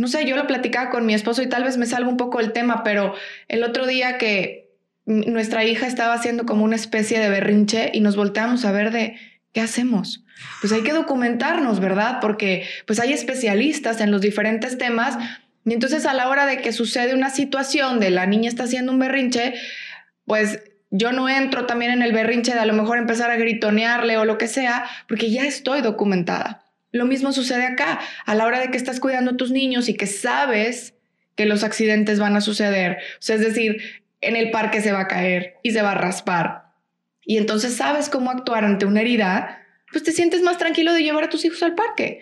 no 0.00 0.08
sé, 0.08 0.24
yo 0.24 0.34
lo 0.34 0.46
platicaba 0.46 0.88
con 0.88 1.04
mi 1.04 1.12
esposo 1.12 1.42
y 1.42 1.48
tal 1.48 1.62
vez 1.62 1.76
me 1.76 1.84
salga 1.84 2.08
un 2.08 2.16
poco 2.16 2.40
el 2.40 2.52
tema, 2.52 2.82
pero 2.82 3.14
el 3.48 3.62
otro 3.62 3.86
día 3.86 4.16
que 4.16 4.59
nuestra 5.10 5.64
hija 5.64 5.86
estaba 5.86 6.14
haciendo 6.14 6.46
como 6.46 6.64
una 6.64 6.76
especie 6.76 7.18
de 7.18 7.28
berrinche 7.28 7.90
y 7.92 8.00
nos 8.00 8.16
volteamos 8.16 8.64
a 8.64 8.72
ver 8.72 8.92
de, 8.92 9.16
¿qué 9.52 9.60
hacemos? 9.60 10.24
Pues 10.60 10.72
hay 10.72 10.82
que 10.82 10.92
documentarnos, 10.92 11.80
¿verdad? 11.80 12.18
Porque 12.20 12.66
pues 12.86 13.00
hay 13.00 13.12
especialistas 13.12 14.00
en 14.00 14.10
los 14.10 14.20
diferentes 14.20 14.78
temas 14.78 15.18
y 15.64 15.72
entonces 15.72 16.06
a 16.06 16.14
la 16.14 16.28
hora 16.28 16.46
de 16.46 16.58
que 16.58 16.72
sucede 16.72 17.14
una 17.14 17.30
situación 17.30 18.00
de 18.00 18.10
la 18.10 18.26
niña 18.26 18.48
está 18.48 18.64
haciendo 18.64 18.92
un 18.92 18.98
berrinche, 18.98 19.54
pues 20.26 20.62
yo 20.90 21.12
no 21.12 21.28
entro 21.28 21.66
también 21.66 21.90
en 21.90 22.02
el 22.02 22.12
berrinche 22.12 22.54
de 22.54 22.60
a 22.60 22.66
lo 22.66 22.72
mejor 22.72 22.98
empezar 22.98 23.30
a 23.30 23.36
gritonearle 23.36 24.16
o 24.16 24.24
lo 24.24 24.38
que 24.38 24.48
sea, 24.48 24.84
porque 25.08 25.30
ya 25.30 25.44
estoy 25.44 25.82
documentada. 25.82 26.64
Lo 26.92 27.04
mismo 27.04 27.32
sucede 27.32 27.64
acá, 27.64 28.00
a 28.26 28.34
la 28.34 28.46
hora 28.46 28.58
de 28.58 28.70
que 28.70 28.76
estás 28.76 28.98
cuidando 28.98 29.32
a 29.32 29.36
tus 29.36 29.50
niños 29.50 29.88
y 29.88 29.94
que 29.94 30.06
sabes 30.06 30.94
que 31.36 31.46
los 31.46 31.62
accidentes 31.62 32.18
van 32.18 32.36
a 32.36 32.40
suceder. 32.40 32.98
Es 33.20 33.40
decir, 33.40 34.02
en 34.20 34.36
el 34.36 34.50
parque 34.50 34.80
se 34.80 34.92
va 34.92 35.00
a 35.00 35.08
caer 35.08 35.56
y 35.62 35.70
se 35.70 35.82
va 35.82 35.92
a 35.92 35.96
raspar. 35.96 36.64
Y 37.24 37.38
entonces 37.38 37.76
sabes 37.76 38.08
cómo 38.08 38.30
actuar 38.30 38.64
ante 38.64 38.86
una 38.86 39.00
herida, 39.00 39.60
pues 39.92 40.04
te 40.04 40.12
sientes 40.12 40.42
más 40.42 40.58
tranquilo 40.58 40.92
de 40.92 41.02
llevar 41.02 41.24
a 41.24 41.28
tus 41.28 41.44
hijos 41.44 41.62
al 41.62 41.74
parque. 41.74 42.20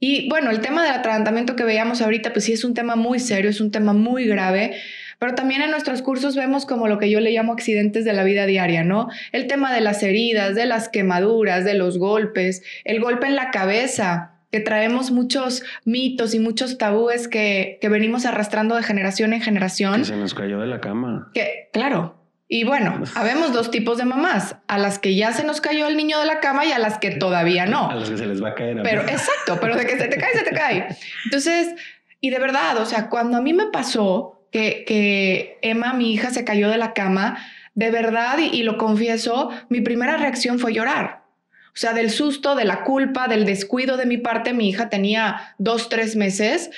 Y 0.00 0.28
bueno, 0.28 0.50
el 0.50 0.60
tema 0.60 0.84
del 0.84 0.92
atragantamiento 0.92 1.56
que 1.56 1.64
veíamos 1.64 2.00
ahorita, 2.00 2.32
pues 2.32 2.44
sí 2.44 2.52
es 2.52 2.64
un 2.64 2.74
tema 2.74 2.94
muy 2.94 3.18
serio, 3.18 3.50
es 3.50 3.60
un 3.60 3.72
tema 3.72 3.92
muy 3.92 4.26
grave, 4.26 4.76
pero 5.18 5.34
también 5.34 5.62
en 5.62 5.72
nuestros 5.72 6.02
cursos 6.02 6.36
vemos 6.36 6.66
como 6.66 6.86
lo 6.86 6.98
que 6.98 7.10
yo 7.10 7.18
le 7.18 7.32
llamo 7.32 7.52
accidentes 7.52 8.04
de 8.04 8.12
la 8.12 8.22
vida 8.22 8.46
diaria, 8.46 8.84
¿no? 8.84 9.08
El 9.32 9.48
tema 9.48 9.74
de 9.74 9.80
las 9.80 10.02
heridas, 10.04 10.54
de 10.54 10.66
las 10.66 10.88
quemaduras, 10.88 11.64
de 11.64 11.74
los 11.74 11.98
golpes, 11.98 12.62
el 12.84 13.00
golpe 13.00 13.26
en 13.26 13.34
la 13.34 13.50
cabeza, 13.50 14.37
que 14.50 14.60
traemos 14.60 15.10
muchos 15.10 15.62
mitos 15.84 16.34
y 16.34 16.38
muchos 16.38 16.78
tabúes 16.78 17.28
que, 17.28 17.78
que 17.80 17.88
venimos 17.88 18.24
arrastrando 18.26 18.74
de 18.76 18.82
generación 18.82 19.32
en 19.32 19.42
generación. 19.42 20.00
Que 20.00 20.04
se 20.06 20.16
nos 20.16 20.34
cayó 20.34 20.60
de 20.60 20.66
la 20.66 20.80
cama. 20.80 21.30
Que, 21.34 21.68
claro. 21.72 22.14
Y 22.50 22.64
bueno, 22.64 23.02
habemos 23.14 23.52
dos 23.52 23.70
tipos 23.70 23.98
de 23.98 24.06
mamás, 24.06 24.56
a 24.68 24.78
las 24.78 24.98
que 24.98 25.14
ya 25.14 25.34
se 25.34 25.44
nos 25.44 25.60
cayó 25.60 25.86
el 25.86 25.98
niño 25.98 26.18
de 26.18 26.24
la 26.24 26.40
cama 26.40 26.64
y 26.64 26.72
a 26.72 26.78
las 26.78 26.96
que 26.96 27.10
todavía 27.10 27.66
no. 27.66 27.90
A 27.90 27.94
las 27.96 28.08
que 28.08 28.16
se 28.16 28.24
les 28.24 28.42
va 28.42 28.50
a 28.50 28.54
caer. 28.54 28.80
pero 28.82 29.02
exacto, 29.02 29.58
pero 29.60 29.76
de 29.76 29.84
que 29.84 29.98
se 29.98 30.08
te 30.08 30.16
cae, 30.16 30.32
se 30.32 30.44
te 30.44 30.52
cae. 30.52 30.86
Entonces, 31.26 31.74
y 32.22 32.30
de 32.30 32.38
verdad, 32.38 32.78
o 32.78 32.86
sea, 32.86 33.10
cuando 33.10 33.36
a 33.36 33.42
mí 33.42 33.52
me 33.52 33.66
pasó 33.66 34.46
que, 34.50 34.84
que 34.86 35.58
Emma, 35.60 35.92
mi 35.92 36.14
hija, 36.14 36.30
se 36.30 36.44
cayó 36.44 36.70
de 36.70 36.78
la 36.78 36.94
cama, 36.94 37.36
de 37.74 37.90
verdad, 37.90 38.38
y, 38.38 38.46
y 38.56 38.62
lo 38.62 38.78
confieso, 38.78 39.50
mi 39.68 39.82
primera 39.82 40.16
reacción 40.16 40.58
fue 40.58 40.72
llorar. 40.72 41.27
O 41.68 41.80
sea, 41.80 41.92
del 41.92 42.10
susto, 42.10 42.54
de 42.54 42.64
la 42.64 42.84
culpa, 42.84 43.28
del 43.28 43.44
descuido 43.44 43.96
de 43.96 44.06
mi 44.06 44.18
parte, 44.18 44.52
mi 44.52 44.68
hija 44.68 44.88
tenía 44.88 45.54
dos, 45.58 45.88
tres 45.88 46.16
meses. 46.16 46.70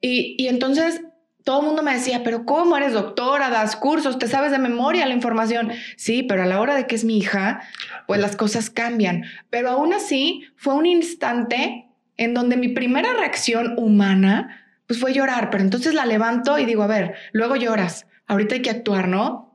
Y, 0.00 0.34
y 0.38 0.48
entonces 0.48 1.00
todo 1.48 1.60
el 1.60 1.66
mundo 1.66 1.82
me 1.82 1.94
decía, 1.94 2.22
pero 2.24 2.44
¿cómo 2.44 2.76
eres 2.76 2.92
doctora? 2.92 3.48
Das 3.48 3.74
cursos, 3.74 4.18
te 4.18 4.26
sabes 4.26 4.50
de 4.50 4.58
memoria 4.58 5.06
la 5.06 5.14
información. 5.14 5.72
Sí, 5.96 6.22
pero 6.22 6.42
a 6.42 6.46
la 6.46 6.60
hora 6.60 6.74
de 6.74 6.86
que 6.86 6.94
es 6.94 7.04
mi 7.04 7.16
hija, 7.16 7.62
pues 8.06 8.20
las 8.20 8.36
cosas 8.36 8.68
cambian. 8.68 9.24
Pero 9.48 9.70
aún 9.70 9.94
así 9.94 10.44
fue 10.56 10.74
un 10.74 10.84
instante 10.84 11.86
en 12.18 12.34
donde 12.34 12.58
mi 12.58 12.68
primera 12.68 13.14
reacción 13.14 13.78
humana, 13.78 14.66
pues 14.86 15.00
fue 15.00 15.14
llorar. 15.14 15.48
Pero 15.48 15.64
entonces 15.64 15.94
la 15.94 16.04
levanto 16.04 16.58
y 16.58 16.66
digo, 16.66 16.82
a 16.82 16.86
ver, 16.86 17.14
luego 17.32 17.56
lloras. 17.56 18.06
Ahorita 18.26 18.56
hay 18.56 18.60
que 18.60 18.68
actuar, 18.68 19.08
¿no? 19.08 19.47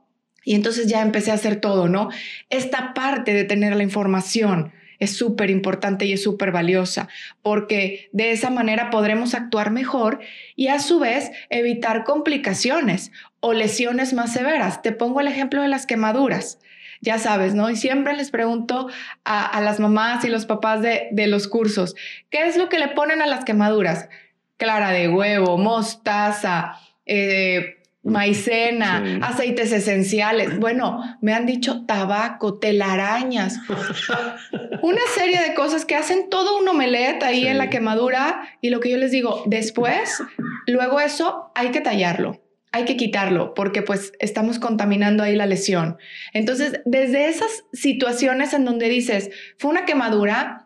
Y 0.44 0.54
entonces 0.54 0.86
ya 0.86 1.02
empecé 1.02 1.30
a 1.30 1.34
hacer 1.34 1.60
todo, 1.60 1.88
¿no? 1.88 2.10
Esta 2.50 2.94
parte 2.94 3.32
de 3.32 3.44
tener 3.44 3.74
la 3.76 3.82
información 3.82 4.72
es 4.98 5.16
súper 5.16 5.50
importante 5.50 6.06
y 6.06 6.12
es 6.12 6.22
súper 6.22 6.52
valiosa, 6.52 7.08
porque 7.42 8.08
de 8.12 8.30
esa 8.30 8.50
manera 8.50 8.90
podremos 8.90 9.34
actuar 9.34 9.70
mejor 9.70 10.20
y 10.56 10.68
a 10.68 10.78
su 10.78 10.98
vez 10.98 11.30
evitar 11.50 12.04
complicaciones 12.04 13.12
o 13.40 13.52
lesiones 13.52 14.12
más 14.12 14.32
severas. 14.32 14.82
Te 14.82 14.92
pongo 14.92 15.20
el 15.20 15.28
ejemplo 15.28 15.62
de 15.62 15.68
las 15.68 15.86
quemaduras. 15.86 16.58
Ya 17.00 17.18
sabes, 17.18 17.54
¿no? 17.54 17.68
Y 17.68 17.76
siempre 17.76 18.16
les 18.16 18.30
pregunto 18.30 18.88
a, 19.24 19.60
las 19.60 19.78
mamás 19.78 20.24
y 20.24 20.28
los 20.28 20.46
papás 20.46 20.80
de, 20.80 21.26
los 21.26 21.48
cursos, 21.48 21.94
¿qué 22.30 22.46
es 22.46 22.56
lo 22.56 22.70
que 22.70 22.78
le 22.78 22.88
ponen 22.88 23.20
a 23.20 23.26
las 23.26 23.44
quemaduras? 23.44 24.08
Clara 24.56 24.90
de 24.90 25.08
huevo, 25.08 25.58
mostaza, 25.58 26.78
eh, 27.04 27.82
maicena, 28.04 29.18
aceites 29.22 29.72
esenciales. 29.72 30.58
Bueno, 30.58 31.00
me 31.20 31.32
han 31.32 31.46
dicho 31.46 31.84
tabaco, 31.86 32.58
telarañas, 32.58 33.58
una 34.82 35.00
serie 35.14 35.40
de 35.40 35.54
cosas 35.54 35.84
que 35.84 35.96
hacen 35.96 36.28
todo 36.28 36.58
un 36.58 36.68
omelette 36.68 37.22
ahí 37.22 37.46
en 37.46 37.58
la 37.58 37.70
quemadura 37.70 38.48
y 38.60 38.70
lo 38.70 38.80
que 38.80 38.90
yo 38.90 38.98
les 38.98 39.10
digo, 39.10 39.42
después, 39.46 40.22
luego 40.66 41.00
eso 41.00 41.50
hay 41.54 41.70
que 41.70 41.80
tallarlo. 41.80 42.40
Hay 42.72 42.86
que 42.86 42.96
quitarlo 42.96 43.54
porque 43.54 43.82
pues 43.82 44.12
estamos 44.18 44.58
contaminando 44.58 45.22
ahí 45.22 45.36
la 45.36 45.46
lesión. 45.46 45.96
Entonces, 46.32 46.80
desde 46.84 47.28
esas 47.28 47.64
situaciones 47.72 48.52
en 48.52 48.64
donde 48.64 48.88
dices, 48.88 49.30
fue 49.58 49.70
una 49.70 49.84
quemadura, 49.84 50.63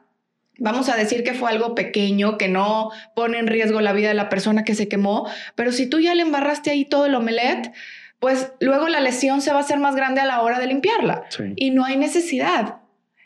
Vamos 0.58 0.88
a 0.88 0.96
decir 0.96 1.22
que 1.22 1.34
fue 1.34 1.50
algo 1.50 1.74
pequeño, 1.74 2.36
que 2.36 2.48
no 2.48 2.90
pone 3.14 3.38
en 3.38 3.46
riesgo 3.46 3.80
la 3.80 3.92
vida 3.92 4.08
de 4.08 4.14
la 4.14 4.28
persona 4.28 4.64
que 4.64 4.74
se 4.74 4.88
quemó, 4.88 5.28
pero 5.54 5.72
si 5.72 5.88
tú 5.88 6.00
ya 6.00 6.14
le 6.14 6.22
embarraste 6.22 6.70
ahí 6.70 6.84
todo 6.84 7.06
el 7.06 7.14
omelette, 7.14 7.72
pues 8.18 8.52
luego 8.60 8.88
la 8.88 9.00
lesión 9.00 9.40
se 9.40 9.52
va 9.52 9.58
a 9.58 9.60
hacer 9.60 9.78
más 9.78 9.94
grande 9.94 10.20
a 10.20 10.26
la 10.26 10.42
hora 10.42 10.58
de 10.58 10.66
limpiarla. 10.66 11.24
Y 11.56 11.70
no 11.70 11.84
hay 11.84 11.96
necesidad. 11.96 12.80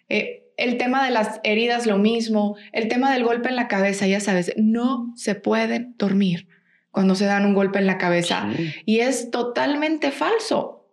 Eh, 0.08 0.42
el 0.56 0.76
tema 0.76 1.04
de 1.04 1.10
las 1.10 1.40
heridas, 1.44 1.86
lo 1.86 1.98
mismo. 1.98 2.56
El 2.72 2.88
tema 2.88 3.12
del 3.12 3.24
golpe 3.24 3.48
en 3.48 3.56
la 3.56 3.68
cabeza, 3.68 4.06
ya 4.06 4.20
sabes, 4.20 4.52
no 4.56 5.12
se 5.16 5.34
pueden 5.34 5.94
dormir 5.96 6.48
cuando 6.90 7.14
se 7.14 7.24
dan 7.24 7.46
un 7.46 7.54
golpe 7.54 7.78
en 7.78 7.86
la 7.86 7.98
cabeza. 7.98 8.48
Y 8.84 9.00
es 9.00 9.30
totalmente 9.30 10.10
falso, 10.10 10.86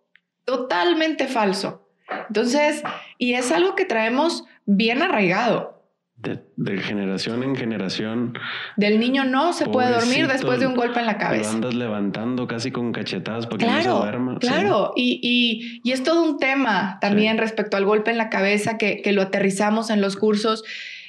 totalmente 0.44 1.26
falso. 1.26 1.86
Entonces, 2.28 2.82
y 3.18 3.34
es 3.34 3.52
algo 3.52 3.74
que 3.76 3.84
traemos 3.84 4.44
bien 4.64 5.02
arraigado. 5.02 5.79
De, 6.22 6.78
generación 6.78 7.42
en 7.42 7.56
generación. 7.56 8.38
Del 8.76 9.00
niño 9.00 9.24
no 9.24 9.54
se 9.54 9.66
puede 9.66 9.90
dormir 9.90 10.26
después 10.28 10.60
de 10.60 10.66
un 10.66 10.74
golpe 10.74 11.00
en 11.00 11.06
la 11.06 11.16
cabeza. 11.16 11.50
Lo 11.50 11.56
andas 11.56 11.74
levantando 11.74 12.46
casi 12.46 12.70
con 12.70 12.92
cachetadas 12.92 13.46
para 13.46 13.58
que 13.58 13.66
no 13.66 13.82
se 13.82 13.88
duerma. 13.88 14.38
Claro, 14.38 14.92
y, 14.94 15.80
y, 15.82 15.90
es 15.90 16.02
todo 16.02 16.22
un 16.22 16.38
tema 16.38 16.98
también 17.00 17.38
respecto 17.38 17.78
al 17.78 17.86
golpe 17.86 18.10
en 18.10 18.18
la 18.18 18.28
cabeza 18.28 18.76
que, 18.76 19.00
que 19.00 19.12
lo 19.12 19.22
aterrizamos 19.22 19.88
en 19.88 20.00
los 20.02 20.16
cursos. 20.16 20.62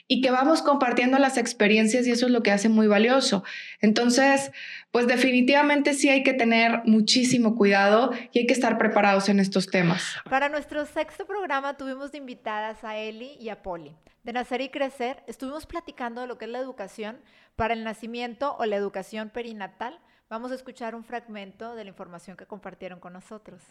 y 0.07 0.19
que 0.19 0.29
vamos 0.29 0.61
compartiendo 0.61 1.19
las 1.19 1.37
experiencias 1.37 2.05
y 2.05 2.11
eso 2.11 2.25
es 2.25 2.33
lo 2.33 2.43
que 2.43 2.51
hace 2.51 2.67
muy 2.67 2.87
valioso. 2.87 3.45
Entonces, 3.79 4.51
pues 4.91 5.07
definitivamente 5.07 5.93
sí 5.93 6.09
hay 6.09 6.21
que 6.23 6.33
tener 6.33 6.81
muchísimo 6.83 7.55
cuidado 7.55 8.11
y 8.33 8.39
hay 8.39 8.45
que 8.45 8.53
estar 8.53 8.77
preparados 8.77 9.29
en 9.29 9.39
estos 9.39 9.67
temas. 9.67 10.17
Para 10.29 10.49
nuestro 10.49 10.85
sexto 10.85 11.25
programa 11.25 11.77
tuvimos 11.77 12.11
de 12.11 12.17
invitadas 12.17 12.83
a 12.83 12.97
Eli 12.97 13.37
y 13.39 13.47
a 13.47 13.63
Poli. 13.63 13.95
De 14.23 14.33
Nacer 14.33 14.61
y 14.61 14.69
Crecer 14.69 15.23
estuvimos 15.25 15.65
platicando 15.65 16.21
de 16.21 16.27
lo 16.27 16.37
que 16.37 16.45
es 16.45 16.51
la 16.51 16.59
educación 16.59 17.19
para 17.55 17.73
el 17.73 17.83
nacimiento 17.83 18.55
o 18.59 18.65
la 18.65 18.75
educación 18.75 19.29
perinatal. 19.29 19.99
Vamos 20.29 20.51
a 20.51 20.55
escuchar 20.55 20.93
un 20.93 21.03
fragmento 21.03 21.73
de 21.73 21.85
la 21.85 21.89
información 21.89 22.37
que 22.37 22.45
compartieron 22.45 22.99
con 22.99 23.13
nosotros. 23.13 23.63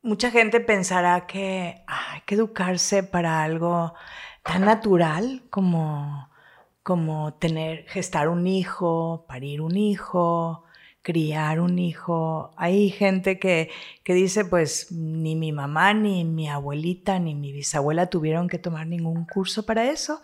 Mucha 0.00 0.30
gente 0.30 0.60
pensará 0.60 1.26
que 1.26 1.84
hay 1.86 2.20
que 2.22 2.34
educarse 2.34 3.02
para 3.02 3.42
algo 3.42 3.92
tan 4.42 4.64
natural 4.64 5.42
como, 5.50 6.30
como 6.82 7.34
tener, 7.34 7.86
gestar 7.86 8.30
un 8.30 8.46
hijo, 8.46 9.26
parir 9.28 9.60
un 9.60 9.76
hijo, 9.76 10.64
criar 11.02 11.60
un 11.60 11.78
hijo. 11.78 12.52
Hay 12.56 12.90
gente 12.90 13.38
que, 13.38 13.70
que 14.04 14.14
dice, 14.14 14.44
pues 14.44 14.92
ni 14.92 15.34
mi 15.36 15.52
mamá, 15.52 15.94
ni 15.94 16.24
mi 16.24 16.48
abuelita, 16.48 17.18
ni 17.18 17.34
mi 17.34 17.52
bisabuela 17.52 18.06
tuvieron 18.06 18.48
que 18.48 18.58
tomar 18.58 18.86
ningún 18.86 19.24
curso 19.24 19.64
para 19.64 19.90
eso. 19.90 20.22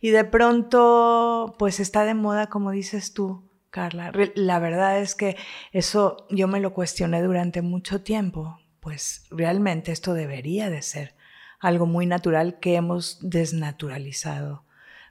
Y 0.00 0.10
de 0.10 0.24
pronto, 0.24 1.54
pues 1.58 1.80
está 1.80 2.04
de 2.04 2.14
moda, 2.14 2.48
como 2.48 2.70
dices 2.70 3.14
tú, 3.14 3.48
Carla. 3.70 4.12
La 4.34 4.58
verdad 4.58 5.00
es 5.00 5.14
que 5.14 5.36
eso 5.72 6.26
yo 6.30 6.48
me 6.48 6.60
lo 6.60 6.74
cuestioné 6.74 7.22
durante 7.22 7.62
mucho 7.62 8.02
tiempo. 8.02 8.58
Pues 8.80 9.24
realmente 9.30 9.92
esto 9.92 10.14
debería 10.14 10.70
de 10.70 10.82
ser 10.82 11.14
algo 11.60 11.86
muy 11.86 12.06
natural 12.06 12.58
que 12.60 12.76
hemos 12.76 13.18
desnaturalizado 13.20 14.64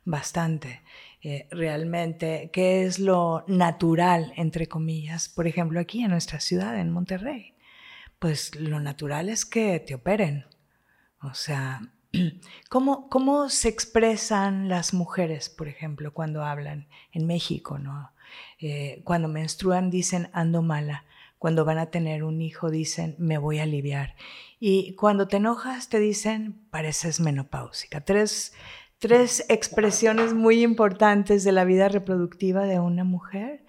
bastante. 0.06 0.82
Eh, 1.22 1.48
realmente, 1.50 2.50
¿qué 2.54 2.84
es 2.86 3.00
lo 3.00 3.44
natural, 3.48 4.34
entre 4.36 4.68
comillas? 4.68 5.30
Por 5.30 5.48
ejemplo, 5.48 5.80
aquí 5.80 6.04
en 6.04 6.12
nuestra 6.12 6.40
ciudad, 6.40 6.80
en 6.80 6.92
Monterrey. 6.92 7.56
Pues 8.20 8.56
lo 8.56 8.80
natural 8.80 9.30
es 9.30 9.46
que 9.46 9.80
te 9.80 9.96
operen. 9.96 10.46
O 11.22 11.34
sea, 11.34 11.82
¿cómo, 12.70 13.10
cómo 13.10 13.50
se 13.50 13.70
expresan 13.70 14.70
las 14.70 14.94
mujeres, 14.94 15.50
por 15.50 15.68
ejemplo, 15.68 16.14
cuando 16.14 16.44
hablan 16.44 16.88
en 17.12 17.26
México? 17.26 17.80
¿no? 17.80 18.12
Eh, 18.60 19.02
cuando 19.04 19.28
menstruan 19.28 19.90
dicen 19.90 20.30
ando 20.34 20.62
mala. 20.62 21.06
Cuando 21.40 21.66
van 21.66 21.78
a 21.78 21.92
tener 21.92 22.24
un 22.24 22.42
hijo 22.42 22.72
dicen 22.72 23.16
me 23.20 23.38
voy 23.38 23.60
a 23.60 23.64
aliviar. 23.64 24.16
Y 24.60 24.96
cuando 24.96 25.28
te 25.28 25.38
enojas 25.38 25.90
te 25.90 26.00
dicen, 26.00 26.66
pareces 26.72 27.20
menopáusica. 27.20 28.02
Tres, 28.02 28.54
tres 29.00 29.46
expresiones 29.50 30.34
muy 30.34 30.64
importantes 30.64 31.44
de 31.44 31.52
la 31.52 31.66
vida 31.66 31.90
reproductiva 31.90 32.64
de 32.66 32.80
una 32.80 33.04
mujer 33.04 33.66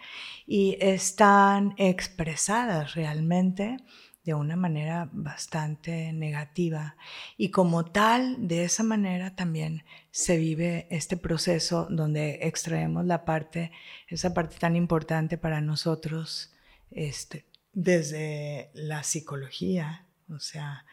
y 0.47 0.79
están 0.81 1.75
expresadas 1.77 2.95
realmente 2.95 3.77
de 4.25 4.35
una 4.35 4.57
manera 4.57 5.09
bastante 5.13 6.13
negativa. 6.13 6.97
Y 7.39 7.51
como 7.51 7.87
tal, 7.87 8.47
de 8.47 8.65
esa 8.65 8.83
manera 8.83 9.35
también 9.35 9.85
se 10.11 10.37
vive 10.37 10.87
este 10.91 11.17
proceso 11.17 11.87
donde 11.91 12.41
extraemos 12.43 13.07
la 13.07 13.25
parte, 13.25 13.73
esa 14.07 14.35
parte 14.35 14.57
tan 14.59 14.77
importante 14.77 15.39
para 15.39 15.63
nosotros, 15.63 16.53
este, 16.91 17.47
desde 17.73 18.71
la 18.75 19.03
psicología, 19.03 20.07
o 20.29 20.41
sea, 20.41 20.85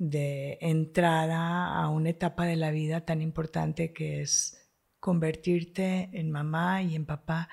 de 0.00 0.56
entrada 0.62 1.74
a 1.74 1.90
una 1.90 2.08
etapa 2.08 2.46
de 2.46 2.56
la 2.56 2.70
vida 2.70 3.04
tan 3.04 3.20
importante 3.20 3.92
que 3.92 4.22
es 4.22 4.72
convertirte 4.98 6.08
en 6.14 6.30
mamá 6.30 6.82
y 6.82 6.94
en 6.96 7.04
papá 7.04 7.50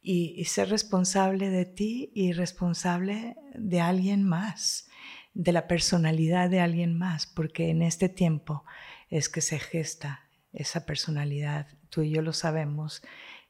y, 0.00 0.42
ser 0.46 0.70
responsable 0.70 1.50
de 1.50 1.66
ti 1.66 2.10
y 2.14 2.32
responsable 2.32 3.36
de 3.54 3.82
alguien 3.82 4.24
más, 4.24 4.88
de 5.34 5.52
la 5.52 5.68
personalidad 5.68 6.48
de 6.48 6.60
alguien 6.60 6.96
más, 6.96 7.26
porque 7.26 7.68
en 7.68 7.82
este 7.82 8.08
tiempo 8.08 8.64
es 9.10 9.28
que 9.28 9.42
se 9.42 9.58
gesta 9.58 10.30
esa 10.54 10.86
personalidad, 10.86 11.66
tú 11.90 12.00
y 12.00 12.10
yo 12.10 12.22
lo 12.22 12.32
sabemos, 12.32 13.02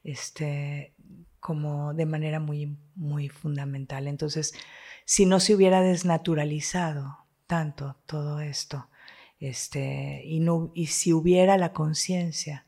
este, 0.03 0.95
como 1.39 1.93
de 1.93 2.05
manera 2.05 2.41
muy, 2.41 2.77
muy 2.93 3.29
fundamental. 3.29 4.09
Entonces, 4.09 4.53
si 5.05 5.25
no 5.25 5.39
se 5.39 5.55
hubiera 5.55 5.81
desnaturalizado 5.81 7.22
tanto 7.47 7.97
todo 8.05 8.39
esto, 8.39 8.87
este, 9.39 10.21
y, 10.25 10.39
no, 10.39 10.71
y 10.73 10.87
si 10.87 11.13
hubiera 11.13 11.57
la 11.57 11.73
conciencia 11.73 12.65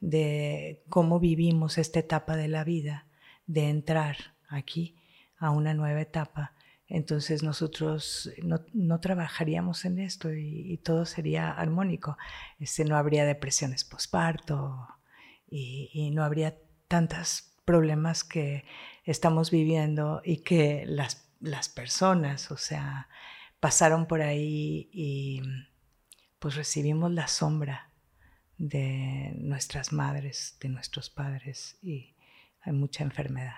de 0.00 0.82
cómo 0.88 1.20
vivimos 1.20 1.78
esta 1.78 2.00
etapa 2.00 2.36
de 2.36 2.48
la 2.48 2.64
vida, 2.64 3.06
de 3.46 3.68
entrar 3.68 4.16
aquí 4.48 4.96
a 5.38 5.50
una 5.50 5.74
nueva 5.74 6.00
etapa, 6.00 6.54
entonces 6.88 7.42
nosotros 7.42 8.30
no, 8.42 9.00
trabajaríamos 9.00 9.84
en 9.84 9.98
esto 9.98 10.32
y, 10.32 10.78
todo 10.84 11.04
sería 11.04 11.50
armónico. 11.50 12.16
Este, 12.60 12.84
no 12.84 12.96
habría 12.96 13.24
depresiones 13.24 13.84
posparto 13.84 14.86
y, 15.48 15.90
y 15.92 16.10
no 16.10 16.22
habría 16.22 16.56
tantos 16.86 17.52
problemas 17.64 18.22
que 18.22 18.64
estamos 19.04 19.50
viviendo 19.50 20.22
y 20.24 20.38
que 20.38 20.84
las 20.86 21.26
las 21.40 21.68
personas, 21.68 22.50
o 22.50 22.56
sea, 22.56 23.08
pasaron 23.66 24.06
por 24.06 24.22
ahí 24.22 24.88
y 24.92 25.40
pues 26.38 26.54
recibimos 26.54 27.10
la 27.10 27.26
sombra 27.26 27.92
de 28.58 29.32
nuestras 29.38 29.92
madres, 29.92 30.56
de 30.60 30.68
nuestros 30.68 31.10
padres 31.10 31.76
y 31.82 32.14
hay 32.60 32.72
mucha 32.72 33.02
enfermedad. 33.02 33.56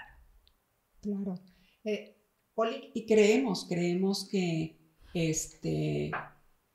Claro. 1.03 1.39
Eh, 1.85 2.17
y 2.95 3.05
creemos, 3.05 3.67
creemos 3.69 4.27
que 4.31 4.79
este, 5.13 6.11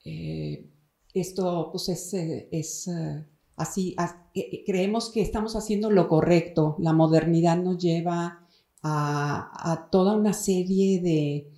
eh, 0.06 0.70
esto 1.16 1.70
pues 1.72 1.90
es, 1.90 2.14
eh, 2.14 2.50
es 2.52 2.88
así, 3.56 3.96
creemos 4.64 5.10
que 5.10 5.24
estamos 5.24 5.56
haciendo 5.56 5.90
lo 5.90 6.08
correcto, 6.08 6.76
la 6.78 6.94
modernidad 6.94 7.58
nos 7.58 7.80
lleva 7.80 8.48
a, 8.84 9.88
toda 9.92 10.16
una 10.16 10.34
serie 10.34 11.02
de, 11.02 11.53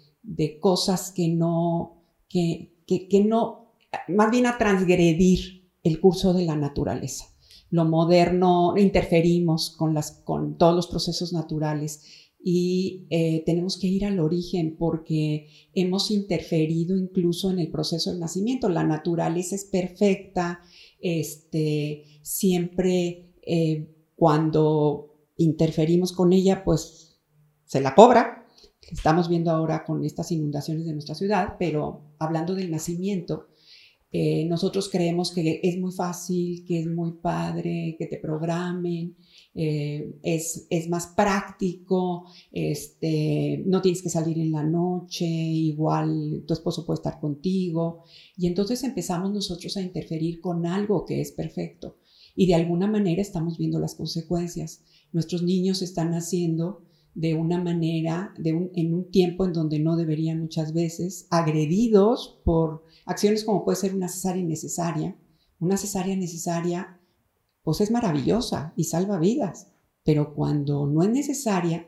cosas 0.60 1.12
que 1.12 1.28
no, 1.30 2.04
que, 2.28 2.72
no, 3.26 3.74
más 4.08 4.32
bien 4.32 4.46
a 4.46 4.58
transgredir 4.58 5.70
el 5.84 6.00
curso 6.00 6.34
de 6.34 6.46
la 6.46 6.56
naturaleza. 6.56 7.26
Lo 7.70 7.86
moderno, 7.86 8.76
interferimos 8.78 9.72
con, 9.72 9.94
las, 9.94 10.12
con 10.24 10.58
todos 10.58 10.76
los 10.76 10.88
procesos 10.88 11.34
naturales 11.34 12.04
y 12.48 13.08
eh, 13.10 13.44
tenemos 13.44 13.80
que 13.80 13.88
ir 13.88 14.06
al 14.06 14.20
origen 14.20 14.76
porque 14.78 15.48
hemos 15.74 16.12
interferido 16.12 16.96
incluso 16.96 17.50
en 17.50 17.60
el 17.60 17.72
proceso 17.72 18.12
del 18.12 18.20
nacimiento. 18.20 18.70
La 18.70 18.84
naturaleza 18.84 19.56
es 19.56 19.66
perfecta, 19.66 20.62
este, 21.00 22.04
siempre 22.22 23.34
eh, 23.42 23.90
cuando 24.16 25.16
interferimos 25.38 26.12
con 26.12 26.34
ella, 26.34 26.64
pues 26.64 27.20
se 27.66 27.82
la 27.82 27.96
cobra, 27.96 28.45
estamos 28.92 29.30
viendo 29.30 29.52
ahora 29.52 29.84
con 29.84 30.04
estas 30.04 30.32
inundaciones 30.32 30.86
de 30.86 30.94
nuestra 30.94 31.16
ciudad, 31.16 31.56
pero 31.60 32.02
hablando 32.20 32.56
del 32.56 32.72
nacimiento, 32.72 33.48
eh, 34.18 34.46
nosotros 34.46 34.88
creemos 34.88 35.34
que 35.34 35.60
es 35.62 35.78
muy 35.78 35.92
fácil, 35.92 36.64
que 36.66 36.80
es 36.80 36.88
muy 36.88 37.14
padre, 37.22 37.98
que 38.00 38.06
te 38.06 38.18
programen, 38.18 39.18
eh, 39.54 40.16
es, 40.24 40.68
es, 40.70 40.88
más 40.88 41.08
práctico, 41.08 42.24
este, 42.50 43.62
no 43.66 43.82
tienes 43.82 44.02
que 44.02 44.10
salir 44.10 44.40
en 44.40 44.54
la 44.54 44.64
noche, 44.64 45.26
igual 45.26 46.46
tu 46.48 46.54
esposo 46.54 46.86
puede 46.86 47.00
estar 47.00 47.20
contigo. 47.20 48.04
Y 48.38 48.48
entonces 48.48 48.86
empezamos 48.86 49.34
nosotros 49.34 49.76
a 49.76 49.82
interferir 49.82 50.40
con 50.40 50.66
algo 50.66 51.04
que 51.04 51.20
es 51.20 51.34
perfecto. 51.34 51.98
Y 52.38 52.46
de 52.48 52.56
alguna 52.56 52.88
manera 52.88 53.22
estamos 53.22 53.58
viendo 53.58 53.80
las 53.80 53.96
consecuencias. 53.96 54.82
Nuestros 55.12 55.44
niños 55.44 55.82
están 55.82 56.12
naciendo 56.12 56.85
de 57.16 57.34
una 57.34 57.62
manera, 57.64 58.34
de 58.38 58.70
en 58.76 58.94
un 58.94 59.10
tiempo 59.10 59.46
en 59.46 59.54
donde 59.54 59.80
no 59.80 59.96
deberían 59.96 60.42
muchas 60.42 60.74
veces, 60.74 61.28
agredidos 61.32 62.42
por 62.44 62.84
acciones 63.06 63.46
como 63.46 63.64
puede 63.64 63.78
ser 63.78 63.96
una 63.96 64.10
cesárea 64.10 64.42
innecesaria. 64.42 65.18
Una 65.58 65.78
cesárea 65.78 66.16
necesaria, 66.18 67.00
pues 67.64 67.80
es 67.80 67.90
maravillosa 67.90 68.74
y 68.76 68.84
salva 68.84 69.18
vidas, 69.18 69.72
pero 70.04 70.36
cuando 70.36 70.86
no 70.86 71.02
es 71.02 71.10
necesaria, 71.10 71.88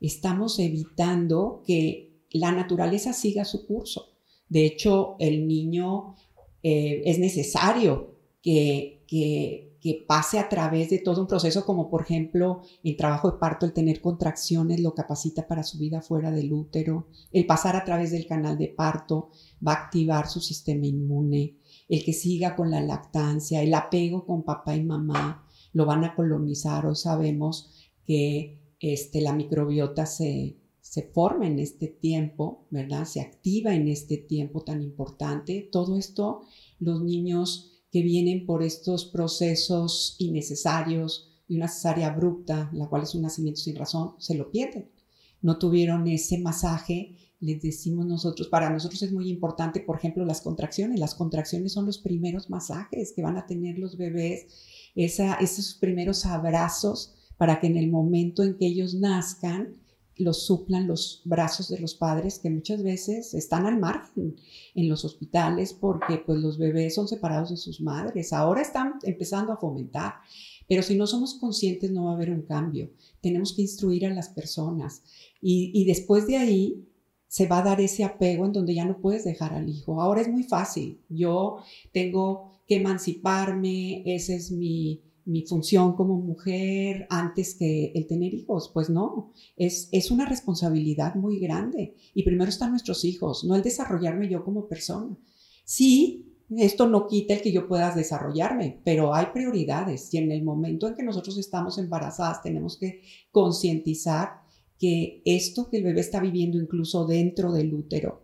estamos 0.00 0.60
evitando 0.60 1.64
que 1.66 2.22
la 2.30 2.52
naturaleza 2.52 3.12
siga 3.12 3.44
su 3.44 3.66
curso. 3.66 4.12
De 4.48 4.64
hecho, 4.64 5.16
el 5.18 5.48
niño 5.48 6.14
eh, 6.62 7.02
es 7.04 7.18
necesario 7.18 8.14
que, 8.40 9.04
que 9.08 9.67
que 9.80 10.04
pase 10.06 10.38
a 10.38 10.48
través 10.48 10.90
de 10.90 10.98
todo 10.98 11.20
un 11.20 11.26
proceso 11.26 11.64
como 11.64 11.88
por 11.88 12.02
ejemplo 12.02 12.62
el 12.82 12.96
trabajo 12.96 13.30
de 13.30 13.38
parto, 13.38 13.66
el 13.66 13.72
tener 13.72 14.00
contracciones 14.00 14.80
lo 14.80 14.94
capacita 14.94 15.46
para 15.46 15.62
su 15.62 15.78
vida 15.78 16.02
fuera 16.02 16.30
del 16.30 16.52
útero, 16.52 17.08
el 17.32 17.46
pasar 17.46 17.76
a 17.76 17.84
través 17.84 18.10
del 18.10 18.26
canal 18.26 18.58
de 18.58 18.68
parto 18.68 19.30
va 19.66 19.72
a 19.72 19.84
activar 19.84 20.28
su 20.28 20.40
sistema 20.40 20.86
inmune, 20.86 21.58
el 21.88 22.04
que 22.04 22.12
siga 22.12 22.56
con 22.56 22.70
la 22.70 22.80
lactancia, 22.80 23.62
el 23.62 23.74
apego 23.74 24.26
con 24.26 24.42
papá 24.42 24.76
y 24.76 24.82
mamá 24.82 25.44
lo 25.72 25.86
van 25.86 26.04
a 26.04 26.14
colonizar. 26.14 26.86
Hoy 26.86 26.96
sabemos 26.96 27.70
que 28.06 28.58
este, 28.80 29.20
la 29.20 29.32
microbiota 29.32 30.06
se, 30.06 30.56
se 30.80 31.02
forma 31.02 31.46
en 31.46 31.58
este 31.58 31.88
tiempo, 31.88 32.66
¿verdad? 32.70 33.04
Se 33.04 33.20
activa 33.20 33.74
en 33.74 33.88
este 33.88 34.16
tiempo 34.16 34.62
tan 34.62 34.82
importante. 34.82 35.68
Todo 35.70 35.96
esto, 35.96 36.42
los 36.78 37.02
niños 37.02 37.77
que 37.90 38.02
vienen 38.02 38.44
por 38.46 38.62
estos 38.62 39.06
procesos 39.06 40.16
innecesarios 40.18 41.28
y 41.46 41.56
una 41.56 41.68
cesárea 41.68 42.08
abrupta, 42.08 42.70
la 42.72 42.88
cual 42.88 43.02
es 43.02 43.14
un 43.14 43.22
nacimiento 43.22 43.60
sin 43.60 43.76
razón, 43.76 44.14
se 44.18 44.34
lo 44.34 44.50
pierden. 44.50 44.90
No 45.40 45.58
tuvieron 45.58 46.06
ese 46.06 46.38
masaje, 46.38 47.16
les 47.40 47.62
decimos 47.62 48.04
nosotros, 48.04 48.48
para 48.48 48.68
nosotros 48.68 49.02
es 49.02 49.12
muy 49.12 49.30
importante, 49.30 49.80
por 49.80 49.96
ejemplo, 49.96 50.24
las 50.24 50.40
contracciones. 50.40 50.98
Las 50.98 51.14
contracciones 51.14 51.72
son 51.72 51.86
los 51.86 51.98
primeros 51.98 52.50
masajes 52.50 53.12
que 53.12 53.22
van 53.22 53.36
a 53.36 53.46
tener 53.46 53.78
los 53.78 53.96
bebés, 53.96 54.46
esos 54.94 55.74
primeros 55.74 56.26
abrazos 56.26 57.14
para 57.36 57.60
que 57.60 57.68
en 57.68 57.76
el 57.76 57.88
momento 57.88 58.42
en 58.42 58.56
que 58.56 58.66
ellos 58.66 58.94
nazcan, 58.94 59.74
los 60.18 60.44
suplan 60.44 60.86
los 60.86 61.22
brazos 61.24 61.68
de 61.68 61.78
los 61.78 61.94
padres 61.94 62.38
que 62.38 62.50
muchas 62.50 62.82
veces 62.82 63.34
están 63.34 63.66
al 63.66 63.78
margen 63.78 64.36
en 64.74 64.88
los 64.88 65.04
hospitales 65.04 65.72
porque 65.72 66.18
pues 66.18 66.40
los 66.40 66.58
bebés 66.58 66.94
son 66.94 67.08
separados 67.08 67.50
de 67.50 67.56
sus 67.56 67.80
madres. 67.80 68.32
Ahora 68.32 68.60
están 68.60 68.94
empezando 69.02 69.52
a 69.52 69.56
fomentar, 69.56 70.14
pero 70.68 70.82
si 70.82 70.96
no 70.96 71.06
somos 71.06 71.34
conscientes 71.34 71.90
no 71.90 72.04
va 72.04 72.12
a 72.12 72.14
haber 72.14 72.30
un 72.30 72.42
cambio. 72.42 72.90
Tenemos 73.20 73.52
que 73.52 73.62
instruir 73.62 74.06
a 74.06 74.14
las 74.14 74.28
personas 74.28 75.02
y, 75.40 75.70
y 75.74 75.84
después 75.84 76.26
de 76.26 76.36
ahí 76.36 76.84
se 77.28 77.46
va 77.46 77.58
a 77.58 77.62
dar 77.62 77.80
ese 77.80 78.04
apego 78.04 78.46
en 78.46 78.52
donde 78.52 78.74
ya 78.74 78.84
no 78.84 78.98
puedes 78.98 79.24
dejar 79.24 79.52
al 79.54 79.68
hijo. 79.68 80.00
Ahora 80.00 80.22
es 80.22 80.28
muy 80.28 80.42
fácil. 80.42 80.98
Yo 81.08 81.58
tengo 81.92 82.52
que 82.66 82.76
emanciparme, 82.76 84.02
ese 84.06 84.36
es 84.36 84.50
mi, 84.50 85.02
mi 85.28 85.42
función 85.42 85.94
como 85.94 86.16
mujer 86.16 87.06
antes 87.10 87.54
que 87.54 87.92
el 87.94 88.06
tener 88.06 88.32
hijos. 88.34 88.70
Pues 88.72 88.88
no, 88.88 89.32
es, 89.56 89.88
es 89.92 90.10
una 90.10 90.24
responsabilidad 90.26 91.14
muy 91.14 91.38
grande. 91.38 91.94
Y 92.14 92.22
primero 92.22 92.48
están 92.48 92.70
nuestros 92.70 93.04
hijos, 93.04 93.44
no 93.44 93.54
el 93.54 93.62
desarrollarme 93.62 94.28
yo 94.28 94.42
como 94.42 94.68
persona. 94.68 95.16
Sí, 95.64 96.28
esto 96.56 96.88
no 96.88 97.06
quita 97.06 97.34
el 97.34 97.42
que 97.42 97.52
yo 97.52 97.68
pueda 97.68 97.94
desarrollarme, 97.94 98.80
pero 98.82 99.14
hay 99.14 99.26
prioridades 99.34 100.12
y 100.14 100.16
en 100.16 100.32
el 100.32 100.42
momento 100.42 100.88
en 100.88 100.94
que 100.94 101.02
nosotros 101.02 101.36
estamos 101.36 101.76
embarazadas 101.76 102.42
tenemos 102.42 102.78
que 102.78 103.02
concientizar 103.30 104.40
que 104.78 105.20
esto 105.26 105.68
que 105.68 105.76
el 105.76 105.84
bebé 105.84 106.00
está 106.00 106.20
viviendo 106.20 106.58
incluso 106.58 107.06
dentro 107.06 107.52
del 107.52 107.74
útero 107.74 108.22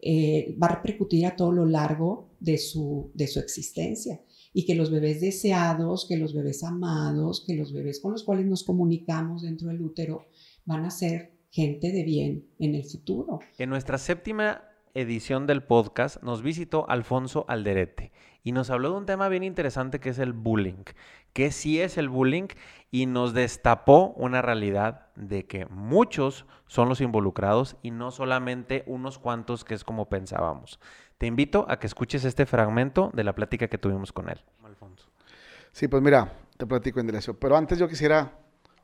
eh, 0.00 0.56
va 0.60 0.68
a 0.68 0.76
repercutir 0.76 1.26
a 1.26 1.36
todo 1.36 1.52
lo 1.52 1.66
largo 1.66 2.30
de 2.40 2.56
su, 2.56 3.10
de 3.12 3.26
su 3.26 3.40
existencia 3.40 4.22
y 4.52 4.66
que 4.66 4.74
los 4.74 4.90
bebés 4.90 5.20
deseados, 5.20 6.06
que 6.08 6.16
los 6.16 6.34
bebés 6.34 6.64
amados, 6.64 7.44
que 7.46 7.54
los 7.54 7.72
bebés 7.72 8.00
con 8.00 8.12
los 8.12 8.24
cuales 8.24 8.46
nos 8.46 8.64
comunicamos 8.64 9.42
dentro 9.42 9.68
del 9.68 9.80
útero 9.80 10.26
van 10.64 10.84
a 10.84 10.90
ser 10.90 11.32
gente 11.50 11.92
de 11.92 12.04
bien 12.04 12.46
en 12.58 12.74
el 12.74 12.84
futuro. 12.84 13.40
En 13.58 13.70
nuestra 13.70 13.98
séptima 13.98 14.64
edición 14.94 15.46
del 15.46 15.62
podcast 15.62 16.22
nos 16.22 16.42
visitó 16.42 16.88
Alfonso 16.88 17.44
Alderete 17.48 18.12
y 18.42 18.52
nos 18.52 18.70
habló 18.70 18.90
de 18.90 18.96
un 18.96 19.06
tema 19.06 19.28
bien 19.28 19.42
interesante 19.42 20.00
que 20.00 20.10
es 20.10 20.18
el 20.18 20.32
bullying, 20.32 20.84
que 21.32 21.52
sí 21.52 21.80
es 21.80 21.98
el 21.98 22.08
bullying 22.08 22.48
y 22.90 23.06
nos 23.06 23.34
destapó 23.34 24.14
una 24.16 24.42
realidad 24.42 25.08
de 25.14 25.46
que 25.46 25.66
muchos 25.66 26.46
son 26.66 26.88
los 26.88 27.00
involucrados 27.00 27.76
y 27.82 27.90
no 27.90 28.10
solamente 28.10 28.82
unos 28.86 29.18
cuantos 29.18 29.64
que 29.64 29.74
es 29.74 29.84
como 29.84 30.08
pensábamos. 30.08 30.80
Te 31.20 31.26
invito 31.26 31.66
a 31.68 31.78
que 31.78 31.86
escuches 31.86 32.24
este 32.24 32.46
fragmento 32.46 33.10
de 33.12 33.24
la 33.24 33.34
plática 33.34 33.68
que 33.68 33.76
tuvimos 33.76 34.10
con 34.10 34.30
él. 34.30 34.42
Alfonso. 34.64 35.10
Sí, 35.70 35.86
pues 35.86 36.02
mira, 36.02 36.32
te 36.56 36.64
platico 36.64 36.98
en 36.98 37.08
dirección. 37.08 37.36
Pero 37.38 37.58
antes 37.58 37.78
yo 37.78 37.86
quisiera 37.86 38.32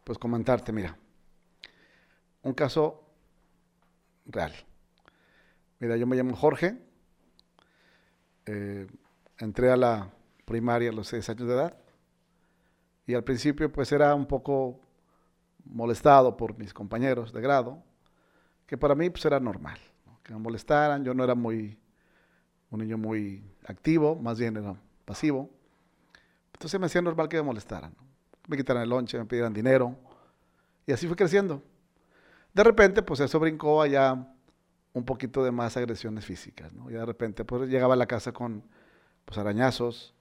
pues 0.04 0.18
comentarte, 0.18 0.70
mira, 0.70 0.98
un 2.42 2.52
caso 2.52 3.08
real. 4.26 4.52
Mira, 5.78 5.96
yo 5.96 6.06
me 6.06 6.14
llamo 6.14 6.36
Jorge, 6.36 6.78
eh, 8.44 8.86
entré 9.38 9.72
a 9.72 9.76
la 9.78 10.10
primaria 10.44 10.90
a 10.90 10.92
los 10.92 11.08
seis 11.08 11.26
años 11.30 11.48
de 11.48 11.54
edad 11.54 11.78
y 13.06 13.14
al 13.14 13.24
principio 13.24 13.72
pues 13.72 13.90
era 13.92 14.14
un 14.14 14.26
poco 14.26 14.82
molestado 15.64 16.36
por 16.36 16.58
mis 16.58 16.74
compañeros 16.74 17.32
de 17.32 17.40
grado, 17.40 17.82
que 18.66 18.76
para 18.76 18.94
mí 18.94 19.08
pues 19.08 19.24
era 19.24 19.40
normal, 19.40 19.78
que 20.22 20.34
me 20.34 20.38
molestaran, 20.38 21.02
yo 21.02 21.14
no 21.14 21.24
era 21.24 21.34
muy 21.34 21.78
un 22.70 22.80
niño 22.80 22.98
muy 22.98 23.42
activo, 23.66 24.16
más 24.16 24.38
bien 24.38 24.56
era 24.56 24.76
pasivo. 25.04 25.50
Entonces 26.52 26.80
me 26.80 26.86
hacía 26.86 27.02
normal 27.02 27.28
que 27.28 27.36
me 27.36 27.42
molestaran, 27.42 27.94
me 28.48 28.56
quitaran 28.56 28.82
el 28.82 28.88
lonche, 28.88 29.18
me 29.18 29.26
pidieran 29.26 29.52
dinero, 29.52 29.96
y 30.86 30.92
así 30.92 31.06
fue 31.06 31.16
creciendo. 31.16 31.62
De 32.54 32.64
repente, 32.64 33.02
pues 33.02 33.20
eso 33.20 33.38
brincó 33.38 33.82
allá 33.82 34.32
un 34.92 35.04
poquito 35.04 35.44
de 35.44 35.52
más 35.52 35.76
agresiones 35.76 36.24
físicas, 36.24 36.72
¿no? 36.72 36.90
Y 36.90 36.94
de 36.94 37.04
repente, 37.04 37.44
pues 37.44 37.68
llegaba 37.68 37.94
a 37.94 37.96
la 37.96 38.06
casa 38.06 38.32
con 38.32 38.64
pues, 39.24 39.36
arañazos, 39.36 40.14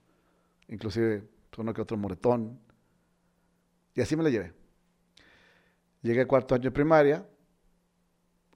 inclusive 0.67 1.21
pues, 1.49 1.59
uno 1.59 1.73
que 1.73 1.81
otro 1.81 1.95
moretón, 1.97 2.59
y 3.93 4.01
así 4.01 4.17
me 4.17 4.23
la 4.23 4.29
llevé. 4.29 4.53
Llegué 6.01 6.21
al 6.21 6.27
cuarto 6.27 6.53
año 6.53 6.65
de 6.65 6.71
primaria 6.71 7.25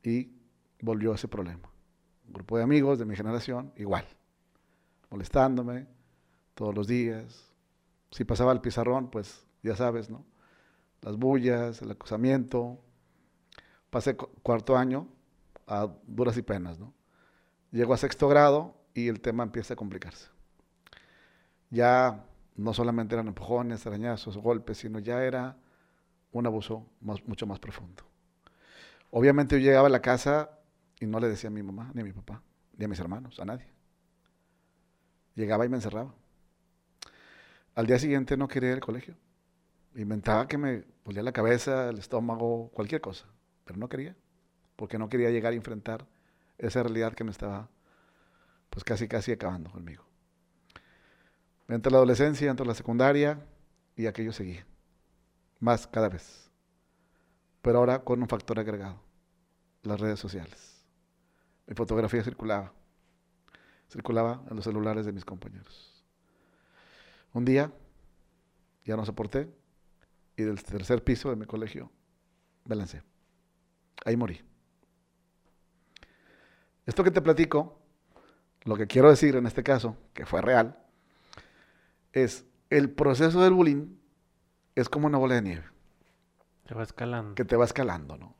y 0.03 0.31
volvió 0.81 1.13
ese 1.13 1.27
problema 1.27 1.68
grupo 2.32 2.57
de 2.57 2.63
amigos 2.63 2.99
de 2.99 3.05
mi 3.05 3.15
generación, 3.15 3.71
igual, 3.75 4.05
molestándome 5.09 5.88
todos 6.55 6.75
los 6.75 6.88
días. 6.88 7.51
Si 8.11 8.23
pasaba 8.23 8.51
el 8.51 8.61
pizarrón, 8.61 9.09
pues 9.09 9.45
ya 9.63 9.75
sabes, 9.75 10.09
¿no? 10.09 10.25
Las 11.01 11.17
bullas, 11.17 11.82
el 11.82 11.91
acusamiento. 11.91 12.80
Pasé 13.89 14.15
cuarto 14.15 14.77
año 14.77 15.07
a 15.67 15.89
duras 16.05 16.38
y 16.38 16.41
penas, 16.41 16.80
¿no? 16.80 16.93
Llego 17.71 17.93
a 17.93 17.97
sexto 17.97 18.27
grado 18.27 18.75
y 18.93 19.07
el 19.07 19.21
tema 19.21 19.43
empieza 19.43 19.73
a 19.73 19.77
complicarse. 19.77 20.27
Ya 21.69 22.25
no 22.55 22.73
solamente 22.73 23.15
eran 23.15 23.27
empujones, 23.27 23.86
arañazos, 23.86 24.38
golpes, 24.38 24.80
sino 24.80 24.99
ya 24.99 25.23
era 25.23 25.55
un 26.32 26.45
abuso 26.45 26.86
mucho 26.99 27.47
más 27.47 27.59
profundo. 27.59 28.03
Obviamente 29.11 29.55
yo 29.55 29.65
llegaba 29.65 29.88
a 29.88 29.91
la 29.91 30.01
casa 30.01 30.59
y 30.99 31.05
no 31.05 31.19
le 31.19 31.27
decía 31.27 31.49
a 31.49 31.51
mi 31.51 31.63
mamá, 31.63 31.91
ni 31.93 32.01
a 32.01 32.03
mi 32.03 32.11
papá, 32.11 32.41
ni 32.77 32.85
a 32.85 32.87
mis 32.87 32.99
hermanos, 32.99 33.39
a 33.39 33.45
nadie. 33.45 33.67
Llegaba 35.35 35.65
y 35.65 35.69
me 35.69 35.77
encerraba. 35.77 36.13
Al 37.75 37.85
día 37.85 37.97
siguiente 37.99 38.35
no 38.35 38.47
quería 38.47 38.69
ir 38.69 38.75
al 38.75 38.81
colegio. 38.81 39.15
Inventaba 39.95 40.47
que 40.47 40.57
me 40.57 40.83
dolía 41.05 41.23
la 41.23 41.31
cabeza, 41.31 41.89
el 41.89 41.97
estómago, 41.97 42.69
cualquier 42.73 43.01
cosa. 43.01 43.25
Pero 43.63 43.79
no 43.79 43.87
quería. 43.87 44.15
Porque 44.75 44.97
no 44.97 45.09
quería 45.09 45.29
llegar 45.29 45.53
a 45.53 45.55
enfrentar 45.55 46.05
esa 46.57 46.83
realidad 46.83 47.13
que 47.13 47.23
me 47.23 47.31
estaba 47.31 47.69
pues 48.69 48.83
casi 48.83 49.07
casi 49.07 49.31
acabando 49.31 49.71
conmigo. 49.71 50.03
Entré 51.67 51.91
la 51.91 51.97
adolescencia, 51.97 52.49
entré 52.49 52.65
la 52.65 52.75
secundaria 52.75 53.45
y 53.95 54.07
aquello 54.07 54.31
seguía. 54.31 54.65
Más 55.59 55.87
cada 55.87 56.09
vez. 56.09 56.49
Pero 57.61 57.79
ahora 57.79 58.03
con 58.03 58.21
un 58.21 58.27
factor 58.27 58.59
agregado. 58.59 59.01
Las 59.83 59.99
redes 59.99 60.19
sociales. 60.19 60.68
Mi 61.70 61.76
fotografía 61.76 62.24
circulaba. 62.24 62.74
Circulaba 63.91 64.41
en 64.49 64.55
los 64.55 64.65
celulares 64.65 65.05
de 65.05 65.11
mis 65.11 65.24
compañeros. 65.24 66.03
Un 67.32 67.45
día 67.45 67.72
ya 68.84 68.97
no 68.97 69.05
soporté 69.05 69.53
y 70.36 70.41
del 70.41 70.63
tercer 70.63 71.03
piso 71.03 71.30
de 71.30 71.36
mi 71.36 71.45
colegio 71.45 71.91
me 72.65 72.76
lancé. 72.76 73.03
Ahí 74.03 74.17
morí. 74.17 74.41
Esto 76.88 77.03
que 77.03 77.11
te 77.11 77.22
platico, 77.22 77.80
lo 78.63 78.76
que 78.76 78.88
quiero 78.88 79.11
decir 79.11 79.36
en 79.36 79.45
este 79.45 79.61
caso, 79.61 79.95
que 80.13 80.26
fue 80.26 80.41
real, 80.41 80.84
es 82.13 82.45
el 82.72 82.89
proceso 82.89 83.43
del 83.43 83.53
bullying 83.53 83.95
es 84.74 84.89
como 84.89 85.05
una 85.05 85.20
bola 85.20 85.36
de 85.36 85.43
nieve. 85.43 85.65
Te 86.65 86.74
va 86.74 86.82
escalando. 86.82 87.36
Que 87.36 87.45
te 87.45 87.55
va 87.55 87.65
escalando, 87.65 88.17
¿no? 88.17 88.36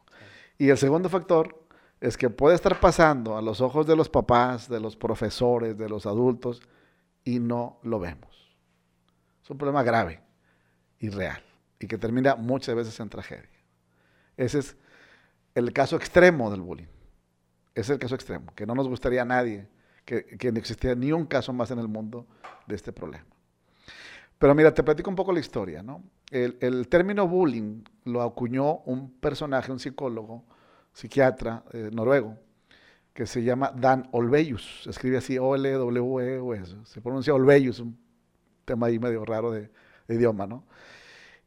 Y 0.58 0.70
el 0.70 0.78
segundo 0.80 1.10
factor 1.10 1.69
es 2.02 2.18
que 2.18 2.30
puede 2.30 2.56
estar 2.56 2.80
pasando 2.80 3.38
a 3.38 3.41
los 3.41 3.62
ojos 3.62 3.86
de 3.86 3.95
los 3.95 4.10
papás, 4.10 4.70
de 4.70 4.80
los 4.80 4.95
profesores, 4.95 5.78
de 5.78 5.89
los 5.89 6.06
adultos, 6.06 6.62
y 7.24 7.39
no 7.39 7.80
lo 7.84 8.00
vemos. 8.00 8.58
Es 9.43 9.50
un 9.50 9.58
problema 9.58 9.84
grave 9.84 10.22
y 11.00 11.10
real, 11.10 11.43
y 11.80 11.88
que 11.88 11.97
termina 11.97 12.36
muchas 12.36 12.76
veces 12.76 13.00
en 13.00 13.10
tragedia. 13.10 13.50
Ese 14.38 14.60
es 14.60 14.78
el 15.56 15.74
caso 15.74 15.95
extremo 15.95 16.50
del 16.50 16.62
bullying. 16.62 16.88
Es 17.76 17.89
el 17.89 18.00
caso 18.00 18.16
extremo, 18.16 18.54
que 18.56 18.66
no 18.66 18.76
nos 18.76 18.88
gustaría 18.88 19.22
a 19.22 19.26
nadie 19.26 19.68
que, 20.06 20.26
que 20.26 20.52
no 20.52 20.60
existiera 20.60 20.95
ni 20.95 21.12
un 21.12 21.26
caso 21.26 21.54
más 21.54 21.72
en 21.72 21.80
el 21.80 21.88
mundo 21.88 22.26
de 22.66 22.76
este 22.76 22.91
problema. 22.93 23.26
Pero 24.38 24.56
mira, 24.56 24.74
te 24.74 24.84
platico 24.84 25.10
un 25.10 25.18
poco 25.18 25.34
la 25.34 25.41
historia, 25.41 25.84
¿no? 25.84 26.02
El, 26.32 26.58
el 26.62 26.88
término 26.88 27.28
bullying 27.28 27.84
lo 28.06 28.22
acuñó 28.22 28.78
un 28.86 29.12
personaje, 29.12 29.72
un 29.72 29.80
psicólogo, 29.80 30.45
psiquiatra 30.94 31.64
eh, 31.74 31.90
noruego, 31.94 32.38
que 33.14 33.26
se 33.26 33.44
llama 33.44 33.72
Dan 33.76 34.08
Olveyus. 34.12 34.82
Se 34.84 34.90
escribe 34.92 35.18
así, 35.18 35.38
O-L-W-E-U-S. 35.38 36.78
Se 36.86 37.02
pronuncia 37.02 37.34
Olveyus, 37.34 37.80
un 37.80 37.98
tema 38.66 38.88
ahí 38.88 39.00
medio 39.00 39.26
raro 39.26 39.52
de, 39.52 39.70
de 40.08 40.16
idioma, 40.16 40.48
¿no? 40.48 40.64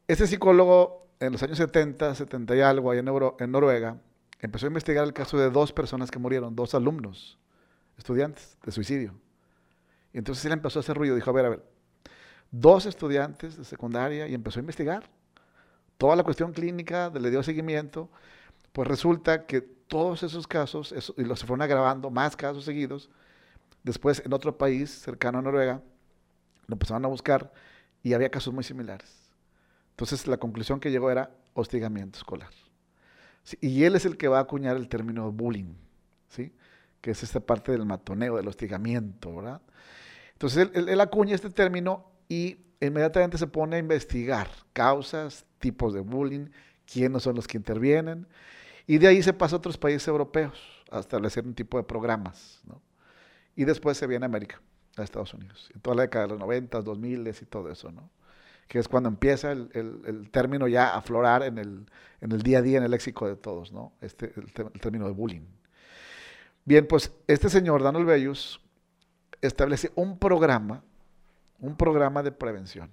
Este 0.06 0.26
psicólogo 0.26 1.08
en 1.20 1.32
los 1.32 1.42
años 1.42 1.58
70, 1.58 2.14
70 2.14 2.56
y 2.56 2.60
algo, 2.60 2.90
ahí 2.90 2.98
en, 2.98 3.08
Euro- 3.08 3.36
en 3.38 3.52
Noruega, 3.52 3.98
empezó 4.40 4.66
a 4.66 4.68
investigar 4.68 5.04
el 5.04 5.12
caso 5.12 5.38
de 5.38 5.50
dos 5.50 5.72
personas 5.72 6.10
que 6.10 6.18
murieron, 6.18 6.56
dos 6.56 6.74
alumnos, 6.74 7.38
estudiantes 7.96 8.58
de 8.64 8.72
suicidio. 8.72 9.14
Y 10.12 10.18
entonces 10.18 10.44
él 10.44 10.52
empezó 10.52 10.78
a 10.78 10.82
hacer 10.82 10.96
ruido, 10.96 11.14
dijo, 11.14 11.30
a 11.30 11.32
ver, 11.32 11.46
a 11.46 11.48
ver, 11.50 11.62
dos 12.50 12.86
estudiantes 12.86 13.56
de 13.56 13.64
secundaria 13.64 14.26
y 14.28 14.34
empezó 14.34 14.58
a 14.58 14.62
investigar 14.62 15.08
toda 15.96 16.16
la 16.16 16.24
cuestión 16.24 16.52
clínica, 16.52 17.10
le 17.10 17.30
dio 17.30 17.42
seguimiento, 17.42 18.10
pues 18.72 18.88
resulta 18.88 19.46
que 19.46 19.60
todos 19.60 20.22
esos 20.22 20.46
casos, 20.46 20.94
y 21.16 21.24
los 21.24 21.40
se 21.40 21.46
fueron 21.46 21.62
agravando, 21.62 22.10
más 22.10 22.36
casos 22.36 22.64
seguidos, 22.64 23.10
después 23.82 24.22
en 24.24 24.32
otro 24.32 24.56
país 24.58 24.90
cercano 24.90 25.38
a 25.38 25.42
Noruega, 25.42 25.82
lo 26.66 26.74
empezaron 26.74 27.04
a 27.04 27.08
buscar 27.08 27.52
y 28.02 28.14
había 28.14 28.30
casos 28.30 28.54
muy 28.54 28.64
similares. 28.64 29.30
Entonces 29.90 30.26
la 30.26 30.38
conclusión 30.38 30.80
que 30.80 30.90
llegó 30.90 31.10
era 31.10 31.30
hostigamiento 31.54 32.18
escolar. 32.18 32.50
Sí, 33.44 33.58
y 33.60 33.84
él 33.84 33.96
es 33.96 34.04
el 34.04 34.16
que 34.16 34.28
va 34.28 34.38
a 34.38 34.42
acuñar 34.42 34.76
el 34.76 34.88
término 34.88 35.30
bullying, 35.32 35.74
¿sí? 36.28 36.52
que 37.00 37.10
es 37.12 37.22
esta 37.22 37.40
parte 37.40 37.72
del 37.72 37.84
matoneo, 37.86 38.36
del 38.36 38.48
hostigamiento, 38.48 39.34
¿verdad? 39.36 39.60
Entonces 40.34 40.58
él, 40.64 40.70
él- 40.74 40.88
él 40.88 41.00
acuña 41.00 41.34
este 41.34 41.50
término 41.50 42.06
y 42.28 42.58
inmediatamente 42.80 43.38
se 43.38 43.46
pone 43.46 43.76
a 43.76 43.78
investigar 43.78 44.48
causas, 44.72 45.44
tipos 45.58 45.94
de 45.94 46.00
bullying, 46.00 46.46
quiénes 46.90 47.22
son 47.22 47.36
los 47.36 47.46
que 47.48 47.56
intervienen, 47.58 48.26
y 48.86 48.98
de 48.98 49.08
ahí 49.08 49.22
se 49.22 49.32
pasa 49.32 49.56
a 49.56 49.58
otros 49.58 49.78
países 49.78 50.06
europeos 50.08 50.58
a 50.90 50.98
establecer 51.00 51.46
un 51.46 51.54
tipo 51.54 51.78
de 51.78 51.84
programas, 51.84 52.60
¿no? 52.66 52.80
Y 53.56 53.64
después 53.64 53.96
se 53.98 54.06
viene 54.06 54.24
a 54.24 54.28
América, 54.28 54.60
a 54.96 55.02
Estados 55.02 55.34
Unidos, 55.34 55.70
en 55.74 55.80
toda 55.80 55.96
la 55.96 56.02
década 56.02 56.24
de 56.26 56.30
los 56.32 56.40
90, 56.40 56.80
2000 56.82 57.28
y 57.28 57.32
todo 57.46 57.70
eso, 57.70 57.90
¿no? 57.92 58.10
Que 58.68 58.78
es 58.78 58.88
cuando 58.88 59.08
empieza 59.08 59.52
el, 59.52 59.70
el- 59.74 60.00
el 60.06 60.30
término 60.30 60.66
ya 60.68 60.88
a 60.94 60.98
aflorar 60.98 61.42
en 61.42 61.58
el, 61.58 61.86
en 62.20 62.32
el 62.32 62.42
día 62.42 62.58
a 62.58 62.62
día, 62.62 62.78
en 62.78 62.84
el 62.84 62.90
léxico 62.90 63.26
de 63.28 63.36
todos, 63.36 63.72
¿no? 63.72 63.92
Este, 64.00 64.32
el, 64.36 64.52
término 64.80 65.06
de 65.06 65.12
bullying. 65.12 65.42
Bien, 66.64 66.86
pues 66.86 67.12
este 67.26 67.48
señor, 67.50 67.82
Donald 67.82 68.06
Bellus, 68.06 68.60
establece 69.40 69.90
un 69.96 70.18
programa, 70.18 70.82
un 71.58 71.76
programa 71.76 72.22
de 72.22 72.32
prevención, 72.32 72.90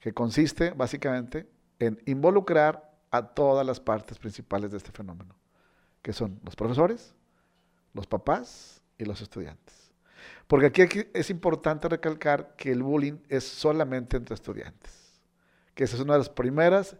que 0.00 0.12
consiste 0.12 0.70
básicamente 0.70 1.48
en 1.78 2.00
involucrar 2.06 2.87
a 3.10 3.22
todas 3.26 3.66
las 3.66 3.80
partes 3.80 4.18
principales 4.18 4.70
de 4.70 4.76
este 4.76 4.92
fenómeno, 4.92 5.34
que 6.02 6.12
son 6.12 6.38
los 6.44 6.54
profesores, 6.56 7.14
los 7.94 8.06
papás 8.06 8.82
y 8.98 9.04
los 9.04 9.20
estudiantes. 9.20 9.90
Porque 10.46 10.66
aquí, 10.66 10.82
aquí 10.82 11.04
es 11.14 11.30
importante 11.30 11.88
recalcar 11.88 12.54
que 12.56 12.70
el 12.72 12.82
bullying 12.82 13.18
es 13.28 13.44
solamente 13.44 14.16
entre 14.16 14.34
estudiantes, 14.34 15.20
que 15.74 15.84
esa 15.84 15.96
es 15.96 16.02
una 16.02 16.14
de 16.14 16.18
las 16.20 16.28
primeras 16.30 16.96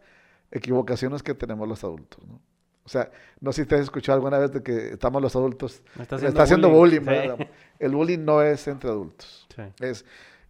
equivocaciones 0.50 1.22
que 1.22 1.34
tenemos 1.34 1.68
los 1.68 1.82
adultos. 1.84 2.24
¿no? 2.26 2.40
O 2.84 2.88
sea, 2.88 3.10
no 3.40 3.52
sé 3.52 3.62
si 3.62 3.68
te 3.68 3.74
has 3.74 3.82
escuchado 3.82 4.16
alguna 4.16 4.38
vez 4.38 4.50
de 4.52 4.62
que 4.62 4.90
estamos 4.92 5.20
los 5.20 5.34
adultos, 5.36 5.82
Me 5.96 6.02
está 6.04 6.16
haciendo 6.16 6.28
está 6.28 6.42
haciendo 6.44 6.70
bullying. 6.70 7.00
bullying, 7.00 7.20
sí. 7.22 7.28
¿verdad? 7.28 7.48
El 7.78 7.94
bullying 7.94 8.24
no 8.24 8.42
es 8.42 8.66
entre 8.68 8.88
adultos, 8.90 9.46
Sí. 9.54 9.62
es 9.80 10.04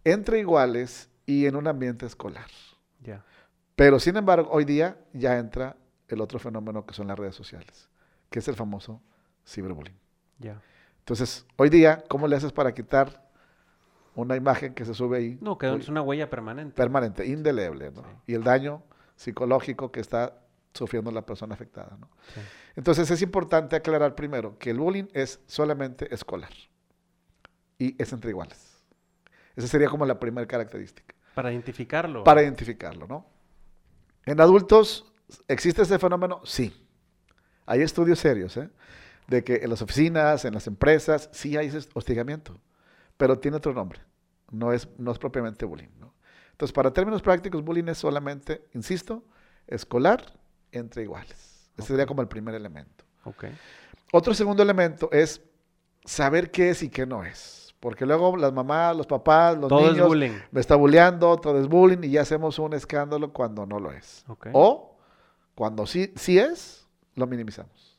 entre 0.05 0.39
iguales 0.39 1.09
y 1.25 1.45
en 1.47 1.55
un 1.57 1.67
ambiente 1.67 2.05
escolar. 2.05 2.47
Ya. 3.01 3.23
Pero 3.79 3.97
sin 3.97 4.17
embargo, 4.17 4.49
hoy 4.51 4.65
día 4.65 4.97
ya 5.13 5.37
entra 5.37 5.77
el 6.09 6.19
otro 6.19 6.37
fenómeno 6.37 6.85
que 6.85 6.93
son 6.93 7.07
las 7.07 7.17
redes 7.17 7.33
sociales, 7.33 7.87
que 8.29 8.39
es 8.39 8.47
el 8.49 8.55
famoso 8.55 9.01
ciberbullying. 9.47 9.97
Ya. 10.37 10.61
Entonces, 10.97 11.45
hoy 11.55 11.69
día, 11.69 12.03
¿cómo 12.09 12.27
le 12.27 12.35
haces 12.35 12.51
para 12.51 12.73
quitar 12.73 13.25
una 14.15 14.35
imagen 14.35 14.73
que 14.73 14.83
se 14.83 14.93
sube 14.93 15.19
ahí? 15.19 15.37
No, 15.39 15.57
que 15.57 15.73
es 15.73 15.87
una 15.87 16.01
huella 16.01 16.29
permanente. 16.29 16.75
permanente, 16.75 17.25
indeleble, 17.25 17.91
¿no? 17.91 18.01
Sí. 18.01 18.09
Y 18.27 18.33
el 18.33 18.43
daño 18.43 18.83
psicológico 19.15 19.93
que 19.93 20.01
está 20.01 20.41
sufriendo 20.73 21.09
la 21.09 21.25
persona 21.25 21.53
afectada, 21.53 21.95
¿no? 21.97 22.09
Sí. 22.33 22.41
Entonces, 22.75 23.09
es 23.09 23.21
importante 23.21 23.77
aclarar 23.77 24.13
primero 24.13 24.57
que 24.57 24.71
el 24.71 24.77
bullying 24.77 25.07
es 25.13 25.39
solamente 25.47 26.13
escolar 26.13 26.51
y 27.77 27.95
es 27.97 28.11
entre 28.11 28.31
iguales. 28.31 28.83
Esa 29.55 29.67
sería 29.67 29.87
como 29.87 30.05
la 30.05 30.19
primera 30.19 30.45
característica 30.45 31.15
Para 31.33 31.53
identificarlo. 31.53 32.25
para 32.25 32.43
identificarlo, 32.43 33.07
¿no? 33.07 33.38
En 34.25 34.39
adultos, 34.41 35.11
¿existe 35.47 35.81
ese 35.81 35.99
fenómeno? 35.99 36.41
Sí. 36.45 36.73
Hay 37.65 37.81
estudios 37.81 38.19
serios, 38.19 38.57
¿eh? 38.57 38.69
De 39.27 39.43
que 39.43 39.55
en 39.57 39.69
las 39.69 39.81
oficinas, 39.81 40.45
en 40.45 40.53
las 40.53 40.67
empresas, 40.67 41.29
sí 41.31 41.55
hay 41.55 41.67
ese 41.67 41.87
hostigamiento, 41.93 42.59
pero 43.17 43.37
tiene 43.37 43.57
otro 43.57 43.73
nombre. 43.73 44.01
No 44.51 44.73
es, 44.73 44.87
no 44.97 45.11
es 45.11 45.19
propiamente 45.19 45.65
bullying, 45.65 45.89
¿no? 45.99 46.13
Entonces, 46.51 46.73
para 46.73 46.91
términos 46.91 47.21
prácticos, 47.21 47.63
bullying 47.63 47.87
es 47.87 47.99
solamente, 47.99 48.65
insisto, 48.73 49.23
escolar 49.67 50.33
entre 50.71 51.03
iguales. 51.03 51.69
Ese 51.77 51.87
sería 51.87 52.05
como 52.05 52.21
el 52.21 52.27
primer 52.27 52.55
elemento. 52.55 53.05
Ok. 53.23 53.45
Otro 54.11 54.33
segundo 54.33 54.63
elemento 54.63 55.09
es 55.11 55.41
saber 56.03 56.51
qué 56.51 56.71
es 56.71 56.83
y 56.83 56.89
qué 56.89 57.05
no 57.05 57.23
es. 57.23 57.68
Porque 57.79 58.05
luego 58.05 58.35
las 58.35 58.51
mamás, 58.51 58.95
los 58.95 59.07
papás, 59.07 59.57
los 59.57 59.69
Todo 59.69 59.87
es 59.87 59.93
niños 59.93 60.07
bullying. 60.07 60.31
me 60.51 60.59
está 60.59 60.75
bulleando, 60.75 61.37
todo 61.37 61.59
es 61.59 61.67
bullying 61.67 62.03
y 62.03 62.11
ya 62.11 62.21
hacemos 62.21 62.59
un 62.59 62.73
escándalo 62.73 63.31
cuando 63.31 63.65
no 63.65 63.79
lo 63.79 63.91
es. 63.91 64.25
Ok. 64.27 64.47
O 64.53 64.97
cuando 65.55 65.85
sí, 65.85 66.13
sí 66.15 66.37
es, 66.39 66.87
lo 67.15 67.25
minimizamos. 67.27 67.97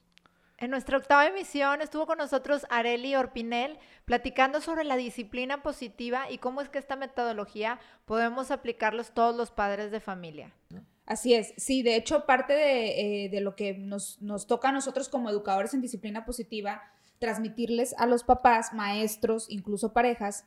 En 0.58 0.70
nuestra 0.70 0.98
octava 0.98 1.26
emisión 1.26 1.80
estuvo 1.80 2.06
con 2.06 2.18
nosotros 2.18 2.66
Areli 2.68 3.16
Orpinel 3.16 3.78
platicando 4.04 4.60
sobre 4.60 4.84
la 4.84 4.96
disciplina 4.96 5.62
positiva 5.62 6.30
y 6.30 6.36
cómo 6.36 6.60
es 6.60 6.68
que 6.68 6.78
esta 6.78 6.96
metodología 6.96 7.80
podemos 8.04 8.50
aplicarlos 8.50 9.12
todos 9.12 9.34
los 9.34 9.50
padres 9.50 9.90
de 9.90 10.00
familia. 10.00 10.52
Así 11.06 11.32
es, 11.32 11.54
sí, 11.56 11.82
de 11.82 11.96
hecho 11.96 12.26
parte 12.26 12.52
de, 12.52 13.24
eh, 13.24 13.28
de 13.30 13.40
lo 13.40 13.56
que 13.56 13.72
nos, 13.72 14.20
nos 14.20 14.46
toca 14.46 14.68
a 14.68 14.72
nosotros 14.72 15.08
como 15.08 15.30
educadores 15.30 15.72
en 15.72 15.80
disciplina 15.80 16.26
positiva, 16.26 16.82
transmitirles 17.20 17.94
a 17.98 18.06
los 18.06 18.24
papás, 18.24 18.72
maestros, 18.72 19.46
incluso 19.48 19.92
parejas, 19.92 20.46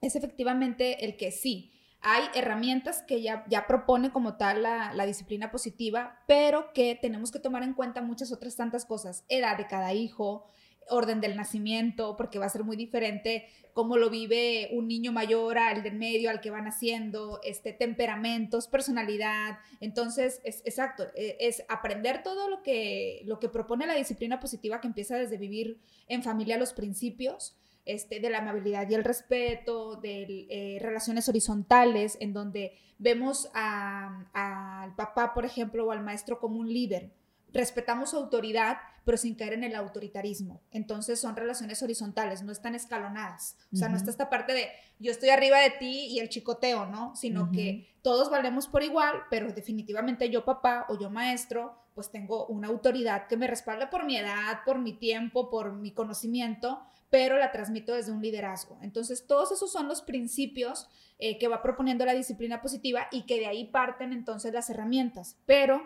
es 0.00 0.16
efectivamente 0.16 1.04
el 1.04 1.16
que 1.16 1.30
sí, 1.30 1.72
hay 2.00 2.22
herramientas 2.34 3.02
que 3.02 3.20
ya, 3.20 3.44
ya 3.48 3.66
propone 3.66 4.12
como 4.12 4.36
tal 4.36 4.62
la, 4.62 4.94
la 4.94 5.04
disciplina 5.04 5.50
positiva, 5.50 6.20
pero 6.28 6.72
que 6.72 6.96
tenemos 7.00 7.32
que 7.32 7.40
tomar 7.40 7.64
en 7.64 7.74
cuenta 7.74 8.00
muchas 8.00 8.32
otras 8.32 8.56
tantas 8.56 8.86
cosas, 8.86 9.24
edad 9.28 9.58
de 9.58 9.66
cada 9.66 9.92
hijo, 9.92 10.46
orden 10.90 11.20
del 11.20 11.36
nacimiento, 11.36 12.16
porque 12.16 12.38
va 12.38 12.46
a 12.46 12.50
ser 12.50 12.64
muy 12.64 12.76
diferente 12.76 13.46
cómo 13.72 13.96
lo 13.96 14.10
vive 14.10 14.70
un 14.72 14.88
niño 14.88 15.12
mayor 15.12 15.58
al 15.58 15.82
del 15.82 15.94
medio, 15.94 16.30
al 16.30 16.40
que 16.40 16.50
van 16.50 16.66
haciendo, 16.66 17.40
este, 17.44 17.72
temperamentos, 17.72 18.66
personalidad. 18.66 19.58
Entonces, 19.80 20.40
es 20.44 20.62
exacto, 20.64 21.04
e- 21.14 21.36
es 21.40 21.62
aprender 21.68 22.22
todo 22.22 22.48
lo 22.50 22.62
que, 22.62 23.22
lo 23.24 23.38
que 23.38 23.48
propone 23.48 23.86
la 23.86 23.94
disciplina 23.94 24.40
positiva 24.40 24.80
que 24.80 24.88
empieza 24.88 25.16
desde 25.16 25.36
vivir 25.36 25.80
en 26.08 26.22
familia 26.22 26.58
los 26.58 26.72
principios, 26.72 27.56
este, 27.84 28.20
de 28.20 28.28
la 28.28 28.38
amabilidad 28.38 28.88
y 28.90 28.94
el 28.94 29.04
respeto, 29.04 29.96
de 29.96 30.46
eh, 30.50 30.78
relaciones 30.80 31.28
horizontales, 31.28 32.18
en 32.20 32.34
donde 32.34 32.76
vemos 32.98 33.48
al 33.54 34.94
papá, 34.96 35.32
por 35.32 35.46
ejemplo, 35.46 35.86
o 35.86 35.92
al 35.92 36.02
maestro 36.02 36.38
como 36.38 36.58
un 36.58 36.68
líder. 36.68 37.12
Respetamos 37.50 38.10
su 38.10 38.16
autoridad, 38.18 38.76
pero 39.08 39.16
sin 39.16 39.36
caer 39.36 39.54
en 39.54 39.64
el 39.64 39.74
autoritarismo. 39.74 40.60
Entonces 40.70 41.18
son 41.18 41.34
relaciones 41.34 41.82
horizontales, 41.82 42.42
no 42.42 42.52
están 42.52 42.74
escalonadas. 42.74 43.56
O 43.72 43.76
sea, 43.76 43.88
no 43.88 43.96
está 43.96 44.10
esta 44.10 44.28
parte 44.28 44.52
de 44.52 44.68
yo 44.98 45.10
estoy 45.10 45.30
arriba 45.30 45.60
de 45.60 45.70
ti 45.70 46.08
y 46.10 46.18
el 46.18 46.28
chicoteo, 46.28 46.84
¿no? 46.84 47.16
Sino 47.16 47.50
que 47.50 47.96
todos 48.02 48.28
valemos 48.28 48.68
por 48.68 48.82
igual, 48.82 49.22
pero 49.30 49.50
definitivamente 49.50 50.28
yo 50.28 50.44
papá 50.44 50.84
o 50.90 50.98
yo 50.98 51.08
maestro, 51.08 51.86
pues 51.94 52.10
tengo 52.10 52.48
una 52.48 52.68
autoridad 52.68 53.28
que 53.28 53.38
me 53.38 53.46
respalda 53.46 53.88
por 53.88 54.04
mi 54.04 54.18
edad, 54.18 54.58
por 54.66 54.78
mi 54.78 54.92
tiempo, 54.92 55.48
por 55.48 55.72
mi 55.72 55.92
conocimiento, 55.92 56.82
pero 57.08 57.38
la 57.38 57.50
transmito 57.50 57.94
desde 57.94 58.12
un 58.12 58.20
liderazgo. 58.20 58.78
Entonces, 58.82 59.26
todos 59.26 59.52
esos 59.52 59.72
son 59.72 59.88
los 59.88 60.02
principios 60.02 60.86
eh, 61.18 61.38
que 61.38 61.48
va 61.48 61.62
proponiendo 61.62 62.04
la 62.04 62.12
disciplina 62.12 62.60
positiva 62.60 63.08
y 63.10 63.22
que 63.22 63.38
de 63.38 63.46
ahí 63.46 63.64
parten 63.64 64.12
entonces 64.12 64.52
las 64.52 64.68
herramientas. 64.68 65.38
Pero, 65.46 65.80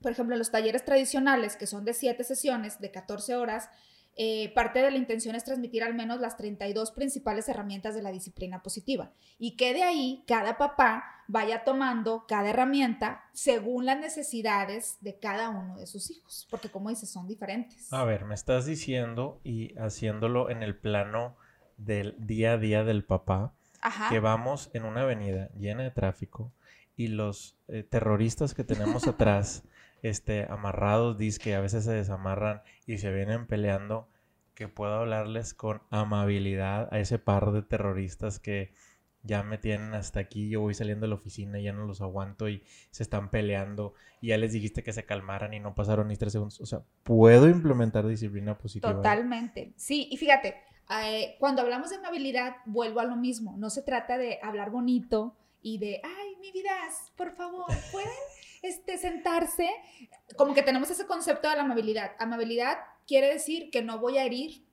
por 0.00 0.12
ejemplo, 0.12 0.34
en 0.34 0.38
los 0.38 0.50
talleres 0.50 0.84
tradicionales, 0.84 1.56
que 1.56 1.66
son 1.66 1.84
de 1.84 1.94
7 1.94 2.24
sesiones, 2.24 2.80
de 2.80 2.90
14 2.90 3.36
horas, 3.36 3.68
eh, 4.16 4.52
parte 4.54 4.82
de 4.82 4.90
la 4.90 4.96
intención 4.96 5.34
es 5.36 5.44
transmitir 5.44 5.82
al 5.82 5.94
menos 5.94 6.20
las 6.20 6.36
32 6.36 6.90
principales 6.90 7.48
herramientas 7.48 7.94
de 7.94 8.02
la 8.02 8.10
disciplina 8.10 8.62
positiva 8.62 9.12
y 9.38 9.56
que 9.56 9.72
de 9.72 9.82
ahí 9.82 10.24
cada 10.26 10.58
papá 10.58 11.04
vaya 11.28 11.62
tomando 11.62 12.26
cada 12.26 12.50
herramienta 12.50 13.24
según 13.32 13.86
las 13.86 13.98
necesidades 13.98 14.98
de 15.00 15.18
cada 15.18 15.48
uno 15.48 15.78
de 15.78 15.86
sus 15.86 16.10
hijos, 16.10 16.48
porque 16.50 16.70
como 16.70 16.90
dices, 16.90 17.08
son 17.08 17.28
diferentes. 17.28 17.92
A 17.92 18.04
ver, 18.04 18.24
me 18.24 18.34
estás 18.34 18.66
diciendo 18.66 19.40
y 19.44 19.78
haciéndolo 19.78 20.50
en 20.50 20.64
el 20.64 20.76
plano 20.76 21.36
del 21.76 22.16
día 22.18 22.54
a 22.54 22.58
día 22.58 22.84
del 22.84 23.04
papá, 23.04 23.54
Ajá. 23.80 24.10
que 24.10 24.18
vamos 24.18 24.70
en 24.74 24.84
una 24.84 25.02
avenida 25.02 25.50
llena 25.54 25.84
de 25.84 25.92
tráfico 25.92 26.52
y 26.96 27.06
los 27.08 27.56
eh, 27.68 27.84
terroristas 27.84 28.52
que 28.52 28.64
tenemos 28.64 29.06
atrás, 29.08 29.62
este, 30.02 30.46
amarrados, 30.50 31.16
que 31.38 31.54
a 31.54 31.60
veces 31.60 31.84
se 31.84 31.92
desamarran 31.92 32.62
y 32.86 32.98
se 32.98 33.12
vienen 33.12 33.46
peleando, 33.46 34.08
que 34.54 34.68
puedo 34.68 34.94
hablarles 34.94 35.54
con 35.54 35.82
amabilidad 35.90 36.88
a 36.92 36.98
ese 36.98 37.18
par 37.18 37.52
de 37.52 37.62
terroristas 37.62 38.38
que 38.38 38.72
ya 39.22 39.42
me 39.42 39.58
tienen 39.58 39.94
hasta 39.94 40.20
aquí, 40.20 40.48
yo 40.48 40.60
voy 40.60 40.74
saliendo 40.74 41.04
de 41.04 41.08
la 41.08 41.14
oficina 41.16 41.58
y 41.58 41.64
ya 41.64 41.72
no 41.72 41.84
los 41.84 42.00
aguanto 42.00 42.48
y 42.48 42.62
se 42.90 43.02
están 43.02 43.30
peleando 43.30 43.94
y 44.20 44.28
ya 44.28 44.38
les 44.38 44.52
dijiste 44.52 44.82
que 44.82 44.92
se 44.92 45.04
calmaran 45.04 45.52
y 45.52 45.60
no 45.60 45.74
pasaron 45.74 46.08
ni 46.08 46.16
tres 46.16 46.32
segundos. 46.32 46.60
O 46.60 46.66
sea, 46.66 46.82
puedo 47.02 47.48
implementar 47.48 48.06
disciplina 48.06 48.56
positiva. 48.56 48.94
Totalmente. 48.94 49.72
Sí, 49.76 50.08
y 50.10 50.16
fíjate, 50.16 50.56
eh, 51.04 51.36
cuando 51.38 51.62
hablamos 51.62 51.90
de 51.90 51.96
amabilidad, 51.96 52.56
vuelvo 52.64 53.00
a 53.00 53.04
lo 53.04 53.16
mismo. 53.16 53.56
No 53.58 53.70
se 53.70 53.82
trata 53.82 54.16
de 54.16 54.38
hablar 54.42 54.70
bonito 54.70 55.36
y 55.62 55.78
de, 55.78 56.00
ay, 56.02 56.29
mi 56.40 56.52
vida, 56.52 56.70
por 57.16 57.34
favor, 57.34 57.66
¿pueden 57.92 58.10
este, 58.62 58.98
sentarse? 58.98 59.68
Como 60.36 60.54
que 60.54 60.62
tenemos 60.62 60.90
ese 60.90 61.06
concepto 61.06 61.48
de 61.48 61.56
la 61.56 61.62
amabilidad. 61.62 62.12
Amabilidad 62.18 62.78
quiere 63.06 63.32
decir 63.32 63.70
que 63.70 63.82
no 63.82 63.98
voy 63.98 64.18
a 64.18 64.24
herir 64.24 64.64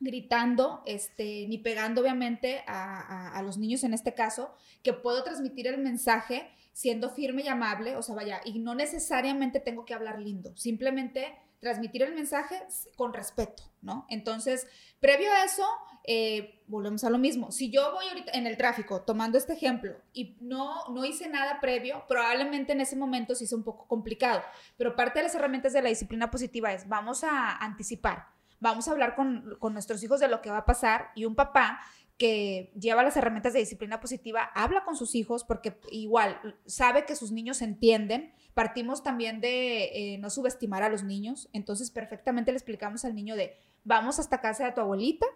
gritando, 0.00 0.82
este, 0.86 1.46
ni 1.48 1.58
pegando 1.58 2.00
obviamente 2.02 2.62
a, 2.66 3.36
a, 3.36 3.42
los 3.42 3.58
niños 3.58 3.84
en 3.84 3.94
este 3.94 4.14
caso, 4.14 4.54
que 4.82 4.92
puedo 4.92 5.22
transmitir 5.22 5.66
el 5.66 5.78
mensaje 5.78 6.50
siendo 6.72 7.10
firme 7.10 7.42
y 7.42 7.48
amable, 7.48 7.96
o 7.96 8.02
sea, 8.02 8.14
vaya, 8.14 8.40
y 8.44 8.58
no 8.58 8.74
necesariamente 8.74 9.60
tengo 9.60 9.84
que 9.84 9.94
hablar 9.94 10.20
lindo, 10.20 10.56
simplemente 10.56 11.34
transmitir 11.60 12.02
el 12.02 12.14
mensaje 12.14 12.62
con 12.96 13.14
respeto, 13.14 13.62
¿no? 13.80 14.06
Entonces, 14.10 14.66
previo 15.00 15.32
a 15.32 15.44
eso, 15.44 15.66
eh, 16.06 16.62
volvemos 16.66 17.02
a 17.04 17.10
lo 17.10 17.18
mismo. 17.18 17.50
Si 17.50 17.70
yo 17.70 17.92
voy 17.92 18.06
ahorita 18.08 18.32
en 18.32 18.46
el 18.46 18.58
tráfico, 18.58 19.00
tomando 19.02 19.38
este 19.38 19.54
ejemplo, 19.54 19.96
y 20.12 20.36
no, 20.40 20.86
no 20.88 21.04
hice 21.04 21.28
nada 21.28 21.60
previo, 21.60 22.04
probablemente 22.06 22.72
en 22.72 22.82
ese 22.82 22.94
momento 22.94 23.34
sí 23.34 23.46
sea 23.46 23.56
un 23.56 23.64
poco 23.64 23.86
complicado, 23.86 24.42
pero 24.76 24.96
parte 24.96 25.18
de 25.18 25.24
las 25.24 25.34
herramientas 25.34 25.72
de 25.72 25.82
la 25.82 25.88
disciplina 25.88 26.30
positiva 26.30 26.72
es, 26.72 26.88
vamos 26.88 27.24
a 27.24 27.56
anticipar, 27.56 28.26
vamos 28.60 28.86
a 28.86 28.92
hablar 28.92 29.14
con, 29.14 29.58
nuestros 29.72 30.02
hijos 30.02 30.20
de 30.20 30.28
lo 30.28 30.42
que 30.42 30.50
va 30.50 30.58
a 30.58 30.66
pasar 30.66 31.10
y 31.14 31.24
un 31.24 31.34
papá 31.34 31.80
que 32.18 32.72
lleva 32.78 33.02
las 33.02 33.16
herramientas 33.16 33.54
de 33.54 33.58
disciplina 33.60 33.98
positiva, 34.00 34.50
habla 34.54 34.84
con 34.84 34.96
sus 34.96 35.14
hijos 35.14 35.42
porque 35.42 35.78
igual 35.90 36.38
sabe 36.64 37.06
que 37.06 37.16
sus 37.16 37.32
niños 37.32 37.60
entienden. 37.60 38.32
Partimos 38.52 39.02
también 39.02 39.40
de 39.40 40.14
eh, 40.14 40.18
no 40.18 40.30
subestimar 40.30 40.84
a 40.84 40.88
los 40.88 41.02
niños, 41.02 41.48
entonces 41.52 41.90
perfectamente 41.90 42.52
le 42.52 42.58
explicamos 42.58 43.04
al 43.04 43.16
niño 43.16 43.34
de, 43.34 43.56
vamos 43.82 44.20
hasta 44.20 44.40
casa 44.40 44.64
de 44.64 44.72
tu 44.72 44.80
abuelita, 44.80 45.26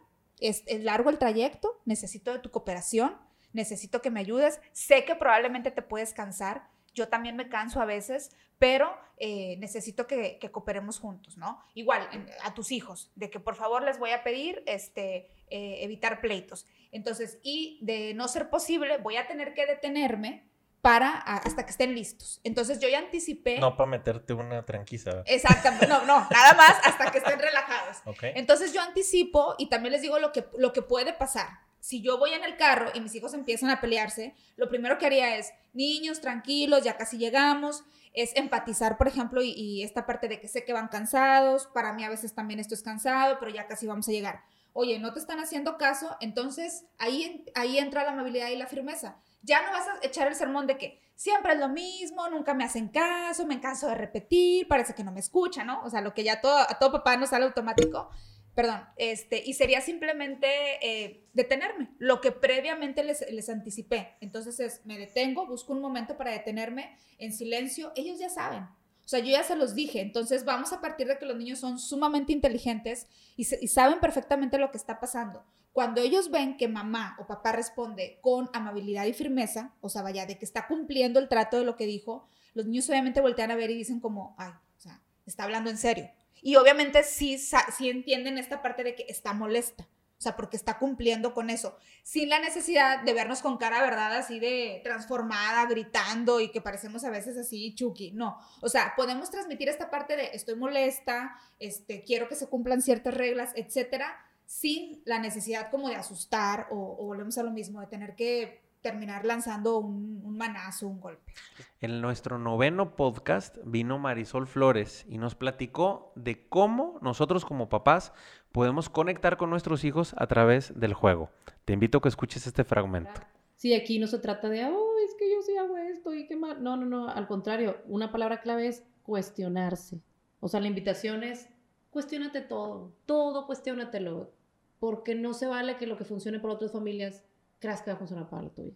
es, 0.41 0.63
es 0.67 0.83
largo 0.83 1.11
el 1.11 1.19
trayecto, 1.19 1.81
necesito 1.85 2.33
de 2.33 2.39
tu 2.39 2.51
cooperación, 2.51 3.17
necesito 3.53 4.03
que 4.03 4.11
me 4.11 4.21
ayudes, 4.21 4.61
sé 4.73 5.05
que 5.05 5.15
probablemente 5.15 5.71
te 5.71 5.83
puedes 5.83 6.13
cansar, 6.13 6.69
yo 6.95 7.09
también 7.09 7.37
me 7.37 7.49
canso 7.49 7.81
a 7.81 7.85
veces, 7.85 8.31
pero 8.59 8.93
eh, 9.19 9.57
necesito 9.59 10.07
que, 10.07 10.39
cooperemos 10.51 10.99
juntos, 10.99 11.37
¿no? 11.37 11.63
Igual 11.75 12.09
a 12.43 12.55
tus 12.55 12.73
hijos, 12.73 13.13
de 13.15 13.31
que 13.31 13.41
por 13.41 13.55
favor 13.55 13.83
les 13.85 13.99
voy 13.99 14.11
a 14.11 14.25
pedir 14.25 14.63
este, 14.67 15.31
eh, 15.49 15.79
evitar 15.83 16.21
pleitos. 16.21 16.67
Entonces, 16.91 17.39
y 17.43 17.79
de 17.83 18.15
no 18.15 18.27
ser 18.27 18.51
posible, 18.51 18.99
voy 18.99 19.17
a 19.17 19.27
tener 19.29 19.55
que 19.55 19.67
detenerme 19.67 20.48
para 20.81 21.11
hasta 21.11 21.65
que 21.65 21.71
estén 21.71 21.95
listos. 21.95 22.41
Entonces 22.45 22.81
yo 22.81 22.89
ya 22.89 22.99
anticipé. 22.99 23.59
No 23.59 23.77
para 23.77 23.91
meterte 23.91 24.33
una 24.33 24.65
tranquila. 24.65 25.23
Exactamente, 25.27 25.87
no, 25.87 26.05
no, 26.05 26.27
nada 26.31 26.55
más 26.55 26.77
hasta 26.85 27.11
que 27.11 27.19
estén 27.19 27.39
relajados. 27.39 27.99
Entonces 28.23 28.73
yo 28.73 28.81
anticipo 28.81 29.55
y 29.59 29.69
también 29.69 29.93
les 29.93 30.03
digo 30.03 30.19
lo 30.19 30.33
que, 30.33 30.47
lo 30.57 30.73
que 30.73 30.83
puede 30.83 31.13
pasar 31.13 31.49
si 31.81 32.03
yo 32.03 32.19
voy 32.19 32.33
en 32.33 32.45
el 32.45 32.57
carro 32.57 32.91
y 32.95 33.01
mis 33.01 33.15
hijos 33.15 33.35
empiezan 33.35 33.71
a 33.71 33.81
pelearse, 33.81 34.35
lo 34.57 34.69
primero 34.69 34.99
que 34.99 35.07
haría 35.07 35.37
es, 35.37 35.53
niños, 35.73 36.21
tranquilos, 36.21 36.83
ya 36.83 36.97
casi 36.97 37.19
llegamos, 37.19 37.85
es 38.13 38.35
empatizar, 38.37 38.97
por 38.97 39.07
ejemplo, 39.07 39.43
y, 39.43 39.83
esta 39.83 40.07
parte 40.07 40.29
de 40.29 40.41
que 40.41 40.49
sé 40.49 40.65
que 40.65 40.73
van 40.73 40.89
cansados, 40.89 41.67
para 41.67 41.93
mí 41.93 42.05
a 42.05 42.11
veces 42.11 42.35
también 42.35 42.61
esto 42.61 42.75
es 42.75 42.83
cansado, 42.83 43.37
pero 43.39 43.51
ya 43.53 43.67
casi 43.67 43.87
vamos 43.87 44.09
a 44.09 44.13
llegar. 44.13 44.43
Oye, 44.73 44.99
no 44.99 45.13
te 45.13 45.21
están 45.21 45.41
haciendo 45.41 45.79
caso, 45.79 46.17
entonces 46.21 46.85
ahí, 46.99 47.45
ahí 47.55 47.79
entra 47.79 48.05
la 48.05 48.13
amabilidad 48.13 48.49
y 48.49 48.57
la 48.57 48.67
firmeza. 48.67 49.17
Ya 49.43 49.63
no 49.63 49.73
vas 49.73 49.87
a 49.87 50.07
echar 50.07 50.29
el 50.29 50.35
sermón 50.35 50.67
de 50.67 50.79
que 50.79 51.01
siempre 51.15 51.53
es 51.53 51.59
lo 51.59 51.69
mismo, 51.69 52.29
nunca 52.29 52.55
me 52.55 52.65
hacen 52.65 52.89
caso, 52.89 53.47
me 53.47 53.61
canso 53.61 53.89
de 53.89 53.95
repetir, 53.95 54.69
parece 54.69 54.95
que 54.95 55.05
no 55.05 55.13
me 55.13 55.21
escuchan, 55.21 55.67
¿no? 55.67 55.83
O 55.85 55.91
sea, 55.91 56.01
lo 56.01 56.15
que 56.15 56.25
ya 56.25 56.41
todo, 56.41 56.57
a 56.59 56.79
todo 56.79 56.93
papá 56.93 57.17
nos 57.17 57.31
sale 57.31 57.45
automático 57.45 58.11
perdón, 58.59 58.81
este, 58.97 59.41
y 59.47 59.55
sería 59.55 59.81
simplemente 59.81 60.49
eh, 60.83 61.29
detenerme, 61.33 61.91
lo 61.99 62.21
que 62.21 62.33
previamente 62.33 63.05
les, 63.05 63.25
les, 63.31 63.49
anticipé. 63.49 64.17
Entonces 64.21 64.59
es, 64.59 64.85
me 64.85 64.99
detengo, 64.99 65.47
busco 65.47 65.73
un 65.73 65.81
momento 65.81 66.17
para 66.17 66.33
detenerme 66.33 66.99
en 67.19 67.33
silencio, 67.33 67.93
ellos 67.95 68.19
ya 68.19 68.29
saben. 68.29 68.67
O 69.09 69.11
sea, 69.11 69.21
yo 69.21 69.31
ya 69.31 69.43
se 69.43 69.57
los 69.57 69.75
dije, 69.75 70.03
entonces 70.03 70.45
vamos 70.45 70.75
a 70.75 70.83
partir 70.83 71.09
de 71.09 71.17
que 71.17 71.25
los 71.25 71.35
niños 71.35 71.61
son 71.61 71.79
sumamente 71.79 72.31
inteligentes 72.31 73.07
y, 73.37 73.45
saben 73.45 74.01
perfectamente 74.01 74.59
lo 74.59 74.71
que 74.71 74.77
está 74.77 75.01
pasando. 75.01 75.47
Cuando 75.73 76.03
ellos 76.03 76.31
ven 76.31 76.59
que 76.59 76.69
mamá 76.69 77.17
o 77.19 77.27
papá 77.27 77.53
responde 77.53 78.19
con 78.21 78.51
amabilidad 78.53 79.07
y 79.07 79.15
firmeza, 79.15 79.73
o 79.81 79.89
sea, 79.89 80.03
vaya, 80.03 80.27
de 80.27 80.37
que 80.37 80.45
está 80.45 80.67
cumpliendo 80.67 81.21
el 81.21 81.31
trato 81.31 81.59
de 81.59 81.65
lo 81.65 81.75
que 81.75 81.87
dijo, 81.87 82.29
los 82.53 82.67
niños 82.67 82.91
obviamente 82.91 83.23
voltean 83.23 83.51
a 83.51 83.57
ver 83.57 83.71
y 83.71 83.79
dicen 83.79 83.99
como, 83.99 84.35
ay, 84.37 84.53
o 84.77 84.81
sea, 84.83 85.01
está 85.25 85.45
hablando 85.45 85.71
en 85.71 85.79
serio. 85.79 86.11
Y 86.43 86.57
obviamente 86.57 87.03
sí, 87.03 87.39
sí 87.39 87.89
entienden 87.89 88.37
esta 88.37 88.61
parte 88.61 88.85
de 88.85 88.95
que 88.95 89.07
está 89.09 89.33
molesta. 89.33 89.89
O 90.19 90.21
sea, 90.21 90.35
porque 90.35 90.57
está 90.57 90.79
cumpliendo 90.79 91.33
con 91.33 91.49
eso. 91.49 91.77
Sin 92.03 92.29
la 92.29 92.41
necesidad 92.41 93.03
de 93.05 93.13
vernos 93.13 93.41
con 93.41 93.57
cara, 93.57 93.81
¿verdad? 93.81 94.17
Así 94.17 94.41
de 94.41 94.81
transformada, 94.83 95.67
gritando 95.67 96.41
y 96.41 96.51
que 96.51 96.61
parecemos 96.61 97.05
a 97.05 97.11
veces 97.11 97.37
así 97.37 97.73
chucky. 97.75 98.11
No. 98.11 98.37
O 98.61 98.69
sea, 98.69 98.95
podemos 98.97 99.31
transmitir 99.31 99.69
esta 99.69 99.91
parte 99.91 100.17
de 100.17 100.31
estoy 100.33 100.57
molesta, 100.57 101.37
este, 101.61 102.03
quiero 102.03 102.29
que 102.29 102.35
se 102.35 102.49
cumplan 102.49 102.83
ciertas 102.83 103.15
reglas, 103.15 103.53
etcétera, 103.55 104.17
sin 104.45 105.03
la 105.05 105.21
necesidad 105.21 105.71
como 105.71 105.89
de 105.89 105.95
asustar 105.95 106.67
o, 106.71 106.97
o 106.99 107.05
volvemos 107.07 107.39
a 107.39 107.45
lo 107.45 107.53
mismo, 107.53 107.81
de 107.81 107.87
tener 107.87 108.17
que 108.17 108.68
terminar 108.81 109.25
lanzando 109.25 109.79
un, 109.79 110.37
manazo, 110.37 110.87
un 110.87 111.01
golpe. 111.01 111.33
En 111.81 112.01
nuestro 112.01 112.39
noveno 112.39 112.95
podcast 112.95 113.57
vino 113.65 113.99
Marisol 113.99 114.47
Flores 114.47 115.05
y 115.09 115.19
nos 115.19 115.35
platicó 115.35 116.13
de 116.15 116.49
cómo 116.49 116.99
nosotros 117.03 117.45
como 117.45 117.69
papás 117.69 118.13
podemos 118.53 118.89
conectar 118.89 119.37
con 119.37 119.51
nuestros 119.51 119.85
hijos 119.85 120.15
a 120.17 120.27
través 120.27 120.79
del 120.79 120.95
juego. 120.95 121.31
Te 121.65 121.73
invito 121.73 121.99
a 121.99 122.03
que 122.03 122.09
escuches 122.09 122.47
este 122.47 122.65
fragmento. 122.65 123.21
Sí, 123.57 123.75
aquí 123.75 123.99
no 123.99 124.07
se 124.07 124.21
trata 124.21 124.49
de, 124.49 124.65
oh, 124.67 124.95
es 125.05 125.15
que 125.19 125.31
yo 125.31 125.43
sí 125.43 125.57
hago 125.57 125.77
esto 125.77 126.15
y 126.15 126.27
qué 126.27 126.37
mal. 126.37 126.63
No, 126.63 126.77
no, 126.77 126.87
no, 126.87 127.09
al 127.09 127.27
contrario, 127.27 127.79
una 127.87 128.13
palabra 128.13 128.41
clave 128.41 128.69
es 128.69 128.85
cuestionarse. 129.03 130.01
O 130.41 130.49
sea, 130.49 130.61
la 130.61 130.69
invitación 130.69 131.25
es, 131.25 131.49
cuestionate 131.91 132.41
todo, 132.41 132.93
todo 133.07 133.47
cuestionatelo, 133.47 134.31
porque 134.79 135.17
no 135.17 135.35
se 135.35 135.49
vale 135.49 135.77
que 135.77 135.89
lo 135.89 135.97
que 135.97 136.05
funcione 136.05 136.39
por 136.39 136.51
otras 136.51 136.71
familias 136.71 137.25
creas 137.59 137.83
que 137.83 137.91
va 137.91 137.95
a 137.95 137.99
funcionar 137.99 138.29
para 138.29 138.43
la 138.43 138.51
tuya. 138.51 138.75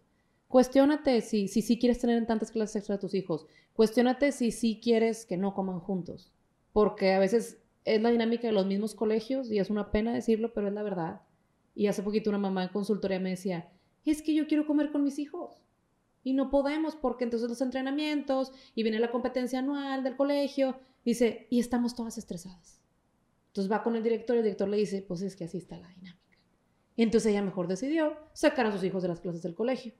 Cuestiónate 0.48 1.22
si 1.22 1.48
sí 1.48 1.62
si, 1.62 1.78
quieres 1.78 1.98
tener 1.98 2.18
en 2.18 2.26
tantas 2.26 2.50
clases 2.50 2.76
extra 2.76 2.96
a 2.96 2.98
tus 2.98 3.14
hijos. 3.14 3.46
Cuestiónate 3.72 4.32
si 4.32 4.50
sí 4.50 4.80
quieres 4.82 5.24
que 5.24 5.36
no 5.36 5.54
coman 5.54 5.80
juntos. 5.80 6.30
Porque 6.72 7.12
a 7.12 7.18
veces 7.18 7.58
es 7.84 8.02
la 8.02 8.10
dinámica 8.10 8.46
de 8.46 8.52
los 8.52 8.66
mismos 8.66 8.94
colegios 8.94 9.50
y 9.50 9.58
es 9.58 9.70
una 9.70 9.90
pena 9.90 10.12
decirlo, 10.12 10.52
pero 10.52 10.68
es 10.68 10.74
la 10.74 10.82
verdad. 10.82 11.22
Y 11.74 11.86
hace 11.86 12.02
poquito 12.02 12.30
una 12.30 12.38
mamá 12.38 12.64
en 12.64 12.68
consultoría 12.68 13.18
me 13.18 13.30
decía, 13.30 13.70
es 14.04 14.20
que 14.20 14.34
yo 14.34 14.46
quiero 14.46 14.66
comer 14.66 14.92
con 14.92 15.04
mis 15.04 15.18
hijos. 15.18 15.56
Y 16.22 16.34
no 16.34 16.50
podemos 16.50 16.96
porque 16.96 17.24
entonces 17.24 17.48
los 17.48 17.60
entrenamientos 17.60 18.52
y 18.74 18.82
viene 18.82 19.00
la 19.00 19.10
competencia 19.10 19.58
anual 19.58 20.04
del 20.04 20.16
colegio. 20.16 20.76
Dice, 21.04 21.46
y 21.50 21.58
estamos 21.58 21.94
todas 21.94 22.18
estresadas. 22.18 22.80
Entonces 23.48 23.72
va 23.72 23.82
con 23.82 23.96
el 23.96 24.02
director 24.02 24.36
y 24.36 24.40
el 24.40 24.44
director 24.44 24.68
le 24.68 24.76
dice, 24.76 25.02
pues 25.02 25.22
es 25.22 25.34
que 25.34 25.44
así 25.44 25.58
está 25.58 25.78
la 25.78 25.88
dinámica. 25.88 26.21
Y 26.96 27.02
entonces 27.02 27.30
ella 27.30 27.42
mejor 27.42 27.68
decidió 27.68 28.16
sacar 28.32 28.66
a 28.66 28.72
sus 28.72 28.84
hijos 28.84 29.02
de 29.02 29.08
las 29.08 29.20
clases 29.20 29.42
del 29.42 29.54
colegio 29.54 29.94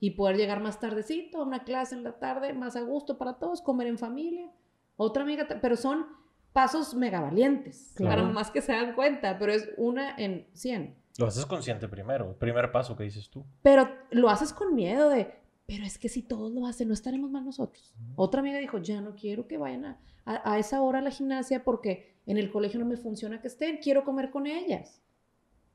y 0.00 0.10
poder 0.10 0.36
llegar 0.36 0.60
más 0.60 0.80
tardecito 0.80 1.38
a 1.38 1.44
una 1.44 1.64
clase 1.64 1.94
en 1.94 2.02
la 2.02 2.18
tarde, 2.18 2.52
más 2.52 2.76
a 2.76 2.82
gusto 2.82 3.16
para 3.16 3.34
todos, 3.38 3.62
comer 3.62 3.86
en 3.86 3.98
familia. 3.98 4.50
Otra 4.96 5.22
amiga, 5.22 5.46
pero 5.60 5.76
son 5.76 6.06
pasos 6.52 6.94
mega 6.94 7.20
valientes, 7.20 7.92
claro. 7.96 8.22
para 8.22 8.32
más 8.32 8.50
que 8.50 8.60
se 8.60 8.72
dan 8.72 8.94
cuenta, 8.94 9.38
pero 9.38 9.52
es 9.52 9.70
una 9.76 10.14
en 10.16 10.46
100. 10.52 10.94
Lo 11.18 11.26
haces 11.26 11.46
consciente 11.46 11.88
primero, 11.88 12.30
el 12.30 12.36
primer 12.36 12.70
paso 12.72 12.96
que 12.96 13.04
dices 13.04 13.30
tú. 13.30 13.44
Pero 13.62 13.88
lo 14.10 14.28
haces 14.28 14.52
con 14.52 14.74
miedo 14.74 15.08
de, 15.08 15.32
pero 15.66 15.84
es 15.84 15.98
que 15.98 16.08
si 16.08 16.22
todos 16.22 16.52
lo 16.52 16.66
hacen, 16.66 16.88
no 16.88 16.94
estaremos 16.94 17.30
mal 17.30 17.44
nosotros. 17.44 17.94
Otra 18.16 18.40
amiga 18.40 18.58
dijo, 18.58 18.78
ya 18.78 19.00
no 19.00 19.14
quiero 19.14 19.46
que 19.46 19.56
vayan 19.56 19.84
a, 19.84 20.00
a, 20.24 20.52
a, 20.54 20.58
esa 20.58 20.82
hora 20.82 20.98
a 20.98 21.02
la 21.02 21.10
gimnasia 21.10 21.64
porque 21.64 22.16
en 22.26 22.36
el 22.36 22.50
colegio 22.50 22.80
no 22.80 22.86
me 22.86 22.96
funciona 22.96 23.40
que 23.40 23.48
estén, 23.48 23.78
quiero 23.78 24.04
comer 24.04 24.30
con 24.30 24.46
ellas. 24.46 25.00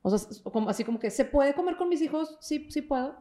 O 0.02 0.10
sea, 0.10 0.30
así 0.68 0.84
como 0.84 1.00
que, 1.00 1.10
¿se 1.10 1.26
puede 1.26 1.54
comer 1.54 1.76
con 1.76 1.90
mis 1.90 2.02
hijos? 2.02 2.38
Sí, 2.42 2.68
sí 2.70 2.82
puedo. 2.82 3.16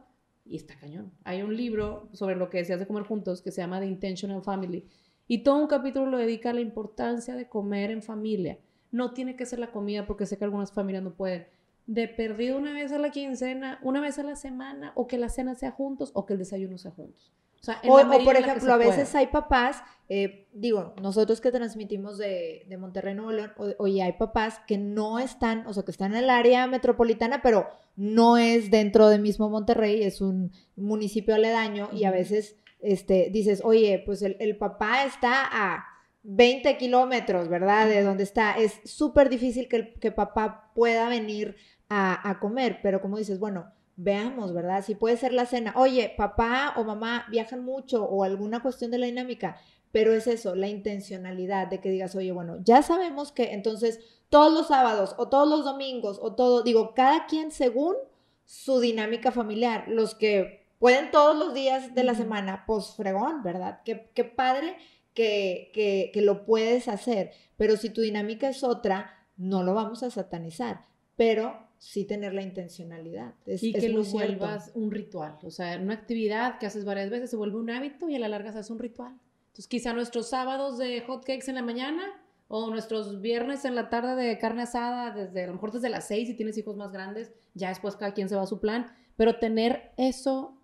Y 0.45 0.55
está 0.55 0.75
cañón. 0.79 1.11
Hay 1.23 1.41
un 1.41 1.55
libro 1.55 2.09
sobre 2.13 2.35
lo 2.35 2.49
que 2.49 2.59
decías 2.59 2.79
de 2.79 2.87
comer 2.87 3.03
juntos 3.03 3.41
que 3.41 3.51
se 3.51 3.61
llama 3.61 3.79
The 3.79 3.85
Intentional 3.85 4.41
Family. 4.41 4.87
Y 5.27 5.43
todo 5.43 5.57
un 5.57 5.67
capítulo 5.67 6.07
lo 6.07 6.17
dedica 6.17 6.49
a 6.49 6.53
la 6.53 6.61
importancia 6.61 7.35
de 7.35 7.47
comer 7.47 7.91
en 7.91 8.01
familia. 8.01 8.57
No 8.91 9.13
tiene 9.13 9.35
que 9.35 9.45
ser 9.45 9.59
la 9.59 9.71
comida 9.71 10.07
porque 10.07 10.25
sé 10.25 10.37
que 10.37 10.45
algunas 10.45 10.71
familias 10.71 11.03
no 11.03 11.13
pueden. 11.13 11.45
De 11.85 12.07
perdido 12.07 12.57
una 12.57 12.73
vez 12.73 12.91
a 12.91 12.97
la 12.97 13.11
quincena, 13.11 13.79
una 13.83 14.01
vez 14.01 14.17
a 14.17 14.23
la 14.23 14.35
semana, 14.35 14.91
o 14.95 15.05
que 15.05 15.17
la 15.17 15.29
cena 15.29 15.53
sea 15.53 15.71
juntos 15.71 16.11
o 16.15 16.25
que 16.25 16.33
el 16.33 16.39
desayuno 16.39 16.77
sea 16.77 16.91
juntos. 16.91 17.31
O, 17.61 17.63
sea, 17.65 17.79
por 18.25 18.35
ejemplo, 18.35 18.73
a 18.73 18.77
veces 18.77 19.09
pueda. 19.09 19.19
hay 19.19 19.27
papás, 19.27 19.83
eh, 20.07 20.47
digo, 20.53 20.93
nosotros 21.01 21.41
que 21.41 21.51
transmitimos 21.51 22.17
de, 22.17 22.65
de 22.67 22.77
Monterrey, 22.77 23.13
Nuevo 23.15 23.31
León, 23.31 23.51
oye, 23.77 24.01
hay 24.01 24.13
papás 24.13 24.59
que 24.67 24.77
no 24.77 25.19
están, 25.19 25.67
o 25.67 25.73
sea, 25.73 25.83
que 25.83 25.91
están 25.91 26.13
en 26.13 26.23
el 26.23 26.29
área 26.29 26.67
metropolitana, 26.67 27.41
pero 27.41 27.67
no 27.95 28.37
es 28.37 28.71
dentro 28.71 29.09
de 29.09 29.19
mismo 29.19 29.49
Monterrey, 29.49 30.03
es 30.03 30.21
un 30.21 30.51
municipio 30.75 31.35
aledaño 31.35 31.89
y 31.91 32.05
a 32.05 32.11
veces 32.11 32.55
este, 32.79 33.29
dices, 33.31 33.61
oye, 33.63 34.01
pues 34.05 34.21
el, 34.21 34.37
el 34.39 34.55
papá 34.57 35.03
está 35.03 35.43
a 35.51 35.85
20 36.23 36.77
kilómetros, 36.77 37.49
¿verdad? 37.49 37.87
De 37.87 38.03
donde 38.03 38.23
está. 38.23 38.53
Es 38.57 38.79
súper 38.85 39.29
difícil 39.29 39.67
que, 39.67 39.75
el- 39.75 39.93
que 39.99 40.11
papá 40.11 40.71
pueda 40.75 41.09
venir 41.09 41.55
a, 41.89 42.29
a 42.29 42.39
comer, 42.39 42.79
pero 42.81 43.01
como 43.01 43.17
dices, 43.17 43.39
bueno, 43.39 43.71
veamos, 44.01 44.53
¿verdad? 44.53 44.83
Si 44.83 44.95
puede 44.95 45.17
ser 45.17 45.33
la 45.33 45.45
cena. 45.45 45.73
Oye, 45.75 46.13
papá 46.15 46.73
o 46.77 46.83
mamá 46.85 47.25
viajan 47.29 47.63
mucho 47.63 48.05
o 48.05 48.23
alguna 48.23 48.61
cuestión 48.61 48.91
de 48.91 48.97
la 48.97 49.07
dinámica, 49.07 49.57
pero 49.91 50.13
es 50.13 50.25
eso, 50.27 50.55
la 50.55 50.69
intencionalidad 50.69 51.67
de 51.67 51.81
que 51.81 51.89
digas, 51.89 52.15
oye, 52.15 52.31
bueno, 52.31 52.57
ya 52.63 52.81
sabemos 52.81 53.33
que 53.33 53.51
entonces 53.53 53.99
todos 54.29 54.53
los 54.53 54.67
sábados 54.67 55.15
o 55.17 55.27
todos 55.27 55.49
los 55.49 55.65
domingos 55.65 56.17
o 56.21 56.33
todo, 56.33 56.63
digo, 56.63 56.93
cada 56.93 57.25
quien 57.25 57.51
según 57.51 57.95
su 58.45 58.79
dinámica 58.79 59.31
familiar. 59.31 59.85
Los 59.89 60.15
que 60.15 60.65
pueden 60.79 61.11
todos 61.11 61.35
los 61.37 61.53
días 61.53 61.93
de 61.93 62.03
la 62.03 62.15
semana, 62.15 62.63
pues 62.65 62.93
fregón, 62.95 63.43
¿verdad? 63.43 63.81
Qué, 63.83 64.11
qué 64.15 64.23
padre 64.23 64.77
que, 65.13 65.71
que, 65.73 66.11
que 66.13 66.21
lo 66.21 66.45
puedes 66.45 66.87
hacer, 66.87 67.31
pero 67.57 67.75
si 67.75 67.89
tu 67.89 67.99
dinámica 67.99 68.47
es 68.47 68.63
otra, 68.63 69.27
no 69.35 69.63
lo 69.63 69.73
vamos 69.73 70.03
a 70.03 70.09
satanizar, 70.09 70.85
pero 71.17 71.68
sí 71.79 72.05
tener 72.05 72.33
la 72.33 72.43
intencionalidad. 72.43 73.33
Es, 73.45 73.63
y 73.63 73.71
es 73.73 73.81
que 73.81 73.89
muy 73.89 73.99
lo 73.99 74.03
cierto. 74.03 74.37
vuelvas 74.37 74.71
un 74.75 74.91
ritual. 74.91 75.39
O 75.43 75.49
sea, 75.49 75.79
una 75.79 75.93
actividad 75.93 76.59
que 76.59 76.67
haces 76.67 76.85
varias 76.85 77.09
veces 77.09 77.29
se 77.31 77.37
vuelve 77.37 77.57
un 77.57 77.69
hábito 77.71 78.09
y 78.09 78.15
a 78.15 78.19
la 78.19 78.27
larga 78.27 78.51
se 78.51 78.59
hace 78.59 78.73
un 78.73 78.79
ritual. 78.79 79.17
Entonces, 79.47 79.67
quizá 79.67 79.93
nuestros 79.93 80.29
sábados 80.29 80.77
de 80.77 81.01
hot 81.01 81.25
cakes 81.25 81.49
en 81.49 81.55
la 81.55 81.63
mañana 81.63 82.03
o 82.49 82.69
nuestros 82.69 83.21
viernes 83.21 83.63
en 83.63 83.75
la 83.75 83.89
tarde 83.89 84.15
de 84.15 84.37
carne 84.37 84.63
asada, 84.63 85.11
desde 85.11 85.43
a 85.43 85.47
lo 85.47 85.53
mejor 85.53 85.71
desde 85.71 85.89
las 85.89 86.07
seis 86.07 86.27
si 86.27 86.33
tienes 86.35 86.57
hijos 86.57 86.75
más 86.75 86.91
grandes, 86.91 87.31
ya 87.53 87.69
después 87.69 87.95
cada 87.95 88.13
quien 88.13 88.27
se 88.27 88.35
va 88.35 88.41
a 88.41 88.47
su 88.47 88.59
plan, 88.59 88.87
pero 89.15 89.37
tener 89.37 89.91
eso 89.97 90.59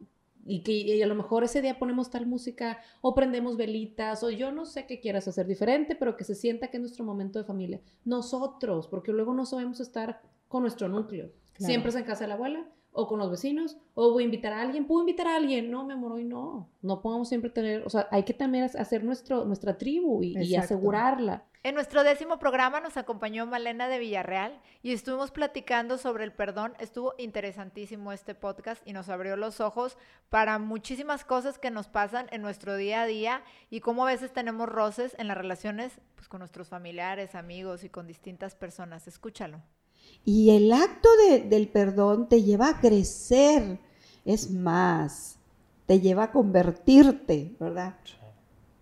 y 0.45 0.61
que 0.61 0.73
y 0.73 1.01
a 1.01 1.07
lo 1.07 1.15
mejor 1.15 1.43
ese 1.43 1.61
día 1.61 1.79
ponemos 1.79 2.09
tal 2.11 2.27
música 2.27 2.79
o 3.01 3.15
prendemos 3.15 3.57
velitas 3.57 4.23
o 4.23 4.29
yo 4.29 4.51
no 4.51 4.65
sé 4.65 4.85
qué 4.85 4.99
quieras 4.99 5.27
hacer 5.27 5.47
diferente, 5.47 5.95
pero 5.95 6.17
que 6.17 6.23
se 6.23 6.35
sienta 6.35 6.67
que 6.67 6.77
es 6.77 6.81
nuestro 6.81 7.05
momento 7.05 7.39
de 7.39 7.45
familia. 7.45 7.81
Nosotros, 8.03 8.87
porque 8.87 9.11
luego 9.11 9.33
no 9.33 9.45
sabemos 9.45 9.79
estar 9.79 10.21
con 10.55 10.61
nuestro 10.61 10.87
núcleo. 10.87 11.33
Claro. 11.51 11.69
Siempre 11.69 11.89
es 11.89 11.97
en 11.97 12.05
casa 12.05 12.23
de 12.23 12.29
la 12.29 12.35
abuela 12.35 12.65
o 12.93 13.09
con 13.09 13.19
los 13.19 13.29
vecinos 13.29 13.75
o 13.93 14.13
voy 14.13 14.23
a 14.23 14.25
invitar 14.25 14.53
a 14.53 14.61
alguien, 14.61 14.87
puedo 14.87 15.01
invitar 15.01 15.27
a 15.27 15.35
alguien, 15.35 15.69
no, 15.69 15.83
mi 15.85 15.91
amor, 15.91 16.13
hoy 16.13 16.23
no. 16.23 16.69
No 16.81 17.01
podemos 17.01 17.27
siempre 17.27 17.49
tener, 17.49 17.85
o 17.85 17.89
sea, 17.89 18.07
hay 18.09 18.23
que 18.23 18.33
también 18.33 18.63
hacer 18.63 19.03
nuestro, 19.03 19.43
nuestra 19.43 19.77
tribu 19.77 20.23
y, 20.23 20.37
y 20.37 20.55
asegurarla. 20.55 21.43
En 21.63 21.75
nuestro 21.75 22.05
décimo 22.05 22.39
programa 22.39 22.79
nos 22.79 22.95
acompañó 22.95 23.45
Malena 23.45 23.89
de 23.89 23.99
Villarreal 23.99 24.57
y 24.81 24.93
estuvimos 24.93 25.31
platicando 25.31 25.97
sobre 25.97 26.23
el 26.23 26.31
perdón. 26.31 26.73
Estuvo 26.79 27.15
interesantísimo 27.17 28.13
este 28.13 28.33
podcast 28.33 28.81
y 28.87 28.93
nos 28.93 29.09
abrió 29.09 29.35
los 29.35 29.59
ojos 29.59 29.97
para 30.29 30.57
muchísimas 30.57 31.25
cosas 31.25 31.59
que 31.59 31.69
nos 31.69 31.89
pasan 31.89 32.27
en 32.31 32.41
nuestro 32.41 32.77
día 32.77 33.01
a 33.01 33.07
día 33.07 33.43
y 33.69 33.81
cómo 33.81 34.03
a 34.03 34.11
veces 34.11 34.31
tenemos 34.31 34.69
roces 34.69 35.17
en 35.19 35.27
las 35.27 35.35
relaciones 35.35 35.99
pues, 36.15 36.29
con 36.29 36.39
nuestros 36.39 36.69
familiares, 36.69 37.35
amigos 37.35 37.83
y 37.83 37.89
con 37.89 38.07
distintas 38.07 38.55
personas. 38.55 39.05
Escúchalo. 39.09 39.61
Y 40.23 40.51
el 40.51 40.71
acto 40.73 41.09
de- 41.29 41.41
del 41.41 41.67
perdón 41.67 42.27
te 42.27 42.41
lleva 42.43 42.69
a 42.69 42.81
crecer, 42.81 43.79
es 44.25 44.49
más, 44.49 45.37
te 45.85 45.99
lleva 45.99 46.23
a 46.23 46.31
convertirte, 46.31 47.55
¿verdad? 47.59 47.95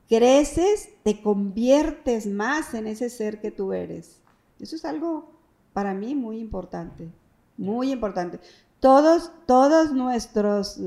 Creces, 0.07 0.89
te 1.03 1.21
conviertes 1.21 2.27
más 2.27 2.73
en 2.73 2.87
ese 2.87 3.09
ser 3.09 3.41
que 3.41 3.51
tú 3.51 3.73
eres. 3.73 4.19
Eso 4.59 4.75
es 4.75 4.85
algo 4.85 5.31
para 5.73 5.93
mí 5.93 6.13
muy 6.13 6.39
importante, 6.39 7.09
muy 7.57 7.91
importante. 7.91 8.39
Todos, 8.79 9.31
todos 9.47 9.91
nuestros, 9.91 10.79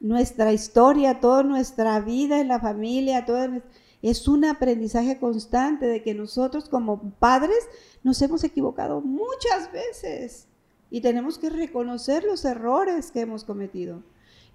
nuestra 0.00 0.52
historia, 0.52 1.18
toda 1.20 1.42
nuestra 1.42 1.98
vida 2.00 2.40
en 2.40 2.48
la 2.48 2.60
familia, 2.60 3.24
nuestra- 3.26 3.62
es 4.00 4.28
un 4.28 4.44
aprendizaje 4.44 5.18
constante 5.18 5.86
de 5.86 6.02
que 6.02 6.14
nosotros 6.14 6.68
como 6.68 7.10
padres 7.18 7.58
nos 8.02 8.20
hemos 8.22 8.44
equivocado 8.44 9.00
muchas 9.00 9.72
veces 9.72 10.46
y 10.90 11.00
tenemos 11.00 11.38
que 11.38 11.50
reconocer 11.50 12.24
los 12.24 12.44
errores 12.44 13.10
que 13.10 13.20
hemos 13.20 13.44
cometido. 13.44 14.02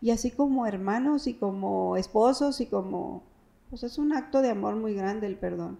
Y 0.01 0.11
así 0.11 0.31
como 0.31 0.65
hermanos 0.67 1.27
y 1.27 1.35
como 1.35 1.95
esposos 1.97 2.59
y 2.61 2.65
como... 2.65 3.23
Pues 3.69 3.83
es 3.83 3.97
un 3.97 4.13
acto 4.13 4.41
de 4.41 4.49
amor 4.49 4.75
muy 4.75 4.93
grande 4.93 5.27
el 5.27 5.37
perdón. 5.37 5.79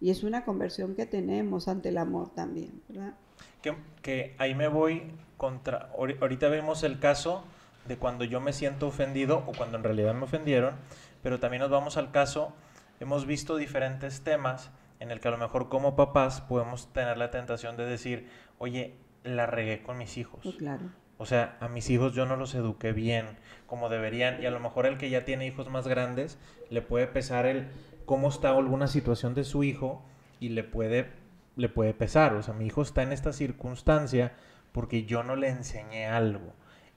Y 0.00 0.10
es 0.10 0.22
una 0.22 0.44
conversión 0.44 0.94
que 0.94 1.06
tenemos 1.06 1.68
ante 1.68 1.88
el 1.88 1.98
amor 1.98 2.28
también, 2.30 2.80
¿verdad? 2.88 3.14
Que, 3.62 3.76
que 4.02 4.34
ahí 4.38 4.54
me 4.54 4.68
voy 4.68 5.10
contra. 5.36 5.92
ahori- 5.96 6.16
Ahorita 6.20 6.48
vemos 6.48 6.82
el 6.82 6.98
caso 7.00 7.44
de 7.88 7.96
cuando 7.96 8.24
yo 8.24 8.40
me 8.40 8.52
siento 8.52 8.86
ofendido 8.86 9.42
o 9.46 9.52
cuando 9.56 9.76
en 9.78 9.84
realidad 9.84 10.14
me 10.14 10.24
ofendieron, 10.24 10.74
pero 11.22 11.40
también 11.40 11.62
nos 11.62 11.70
vamos 11.70 11.96
al 11.96 12.10
caso. 12.10 12.52
Hemos 13.00 13.26
visto 13.26 13.56
diferentes 13.56 14.20
temas 14.22 14.70
en 15.00 15.10
el 15.10 15.20
que 15.20 15.28
a 15.28 15.30
lo 15.30 15.38
mejor 15.38 15.68
como 15.68 15.96
papás 15.96 16.40
podemos 16.40 16.92
tener 16.92 17.18
la 17.18 17.30
tentación 17.30 17.76
de 17.76 17.86
decir, 17.86 18.28
oye, 18.58 18.94
la 19.24 19.46
regué 19.46 19.82
con 19.82 19.98
mis 19.98 20.16
hijos. 20.16 20.54
Claro. 20.58 20.84
O 21.18 21.26
sea, 21.26 21.56
a 21.60 21.68
mis 21.68 21.88
hijos 21.90 22.14
yo 22.14 22.26
no 22.26 22.36
los 22.36 22.54
eduqué 22.54 22.92
bien 22.92 23.26
como 23.66 23.88
deberían 23.88 24.42
y 24.42 24.46
a 24.46 24.50
lo 24.50 24.60
mejor 24.60 24.86
el 24.86 24.98
que 24.98 25.08
ya 25.08 25.24
tiene 25.24 25.46
hijos 25.46 25.70
más 25.70 25.88
grandes 25.88 26.38
le 26.68 26.82
puede 26.82 27.06
pesar 27.06 27.46
el 27.46 27.68
cómo 28.04 28.28
está 28.28 28.50
alguna 28.50 28.86
situación 28.86 29.34
de 29.34 29.44
su 29.44 29.64
hijo 29.64 30.04
y 30.40 30.50
le 30.50 30.62
puede 30.62 31.10
le 31.56 31.70
puede 31.70 31.94
pesar, 31.94 32.34
o 32.34 32.42
sea, 32.42 32.52
mi 32.52 32.66
hijo 32.66 32.82
está 32.82 33.02
en 33.02 33.12
esta 33.12 33.32
circunstancia 33.32 34.34
porque 34.72 35.04
yo 35.06 35.22
no 35.22 35.36
le 35.36 35.48
enseñé 35.48 36.06
algo. 36.06 36.52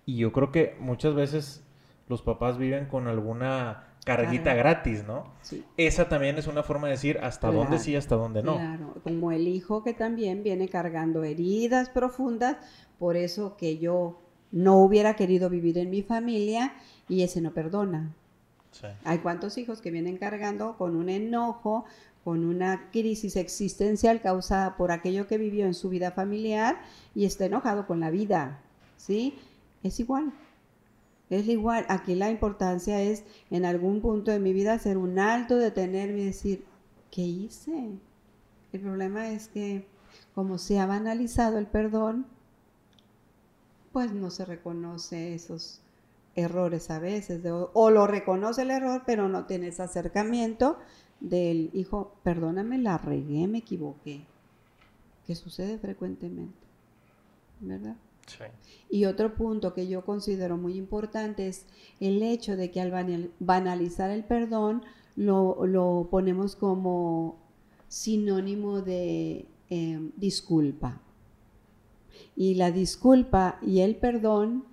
Y 0.06 0.18
yo 0.18 0.34
creo 0.34 0.52
que 0.52 0.76
muchas 0.80 1.16
veces 1.16 1.66
los 2.10 2.22
papás 2.22 2.58
viven 2.58 2.86
con 2.88 3.08
alguna 3.08 3.89
carguita 4.06 4.46
Carga. 4.46 4.64
gratis, 4.64 5.04
¿no? 5.06 5.32
Sí. 5.42 5.64
Esa 5.78 6.10
también 6.10 6.38
es 6.38 6.48
una 6.48 6.64
forma 6.64 6.88
de 6.88 6.94
decir 6.94 7.20
hasta 7.22 7.52
dónde 7.52 7.80
sí, 7.80 7.96
hasta 7.96 8.16
dónde 8.16 8.44
no. 8.44 8.56
Claro, 8.56 8.96
como 9.04 9.32
el 9.32 9.48
hijo 9.48 9.84
que 9.84 9.94
también 9.94 10.44
viene 10.44 10.70
cargando 10.70 11.24
heridas 11.24 11.90
profundas, 11.90 12.58
por 12.98 13.16
eso 13.16 13.56
que 13.58 13.78
yo 13.78 14.20
no 14.52 14.78
hubiera 14.78 15.16
querido 15.16 15.50
vivir 15.50 15.78
en 15.78 15.90
mi 15.90 16.02
familia 16.02 16.74
y 17.08 17.24
ese 17.24 17.42
no 17.42 17.54
perdona. 17.54 18.14
Sí. 18.72 18.88
Hay 19.04 19.20
cuantos 19.20 19.58
hijos 19.58 19.82
que 19.82 19.92
vienen 19.92 20.18
cargando 20.18 20.78
con 20.78 20.96
un 20.96 21.10
enojo, 21.10 21.86
con 22.24 22.46
una 22.46 22.90
crisis 22.92 23.36
existencial 23.36 24.22
causada 24.22 24.76
por 24.78 24.92
aquello 24.92 25.28
que 25.28 25.38
vivió 25.38 25.66
en 25.66 25.74
su 25.74 25.90
vida 25.90 26.12
familiar 26.12 26.82
y 27.16 27.26
está 27.26 27.46
enojado 27.46 27.88
con 27.88 28.00
la 28.00 28.12
vida, 28.12 28.60
¿sí? 28.98 29.36
Es 29.84 30.00
igual. 30.00 30.34
Es 31.30 31.48
igual. 31.48 31.86
Aquí 31.90 32.16
la 32.16 32.30
importancia 32.30 33.02
es 33.02 33.24
en 33.50 33.66
algún 33.66 34.02
punto 34.02 34.32
de 34.32 34.40
mi 34.40 34.54
vida 34.54 34.74
hacer 34.74 34.98
un 34.98 35.20
alto, 35.20 35.58
detenerme 35.58 36.22
y 36.22 36.26
decir, 36.26 36.66
¿qué 37.12 37.22
hice? 37.22 37.92
El 38.72 38.82
problema 38.82 39.30
es 39.30 39.48
que 39.48 39.88
como 40.34 40.58
se 40.58 40.80
ha 40.80 40.86
banalizado 40.86 41.58
el 41.58 41.68
perdón, 41.68 42.26
pues 43.92 44.14
no 44.14 44.30
se 44.30 44.46
reconoce 44.46 45.34
esos 45.34 45.82
errores 46.36 46.90
a 46.90 47.00
veces, 47.00 47.42
o 47.74 47.90
lo 47.90 48.08
reconoce 48.08 48.62
el 48.62 48.72
error, 48.72 49.04
pero 49.06 49.28
no 49.28 49.46
tiene 49.46 49.68
ese 49.68 49.84
acercamiento 49.84 50.78
del 51.20 51.70
hijo, 51.74 52.16
perdóname, 52.24 52.78
la 52.78 52.98
regué, 52.98 53.48
me 53.48 53.58
equivoqué, 53.58 54.26
que 55.26 55.36
sucede 55.36 55.78
frecuentemente, 55.80 56.66
¿verdad? 57.60 57.98
Y 58.90 59.06
otro 59.06 59.36
punto 59.36 59.74
que 59.74 59.88
yo 59.88 60.04
considero 60.04 60.58
muy 60.58 60.76
importante 60.78 61.48
es 61.48 61.66
el 62.00 62.24
hecho 62.24 62.56
de 62.58 62.72
que 62.72 62.82
al 62.82 62.92
banal- 62.92 63.32
banalizar 63.40 64.10
el 64.10 64.24
perdón 64.24 64.84
lo, 65.16 65.66
lo 65.66 66.08
ponemos 66.10 66.56
como 66.56 67.38
sinónimo 67.88 68.82
de 68.82 69.46
eh, 69.70 70.10
disculpa. 70.18 71.02
Y 72.36 72.56
la 72.56 72.72
disculpa 72.72 73.60
y 73.62 73.80
el 73.82 73.96
perdón 73.96 74.66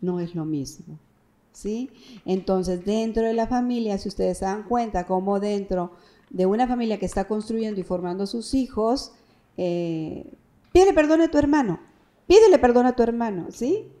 no 0.00 0.20
es 0.20 0.34
lo 0.34 0.44
mismo. 0.44 0.98
¿Sí? 1.52 1.90
Entonces, 2.24 2.84
dentro 2.84 3.24
de 3.24 3.34
la 3.34 3.46
familia, 3.46 3.98
si 3.98 4.08
ustedes 4.08 4.38
se 4.38 4.46
dan 4.46 4.62
cuenta, 4.62 5.06
como 5.06 5.38
dentro 5.38 5.92
de 6.30 6.46
una 6.46 6.66
familia 6.66 6.98
que 6.98 7.04
está 7.04 7.28
construyendo 7.28 7.78
y 7.78 7.84
formando 7.84 8.26
sus 8.26 8.54
hijos, 8.54 9.12
eh, 9.58 10.32
pide 10.72 10.94
perdón 10.94 11.20
a 11.20 11.30
tu 11.30 11.36
hermano, 11.36 11.78
pídele 12.26 12.58
perdón 12.58 12.86
a 12.86 12.96
tu 12.96 13.02
hermano, 13.02 13.50
¿sí? 13.50 13.92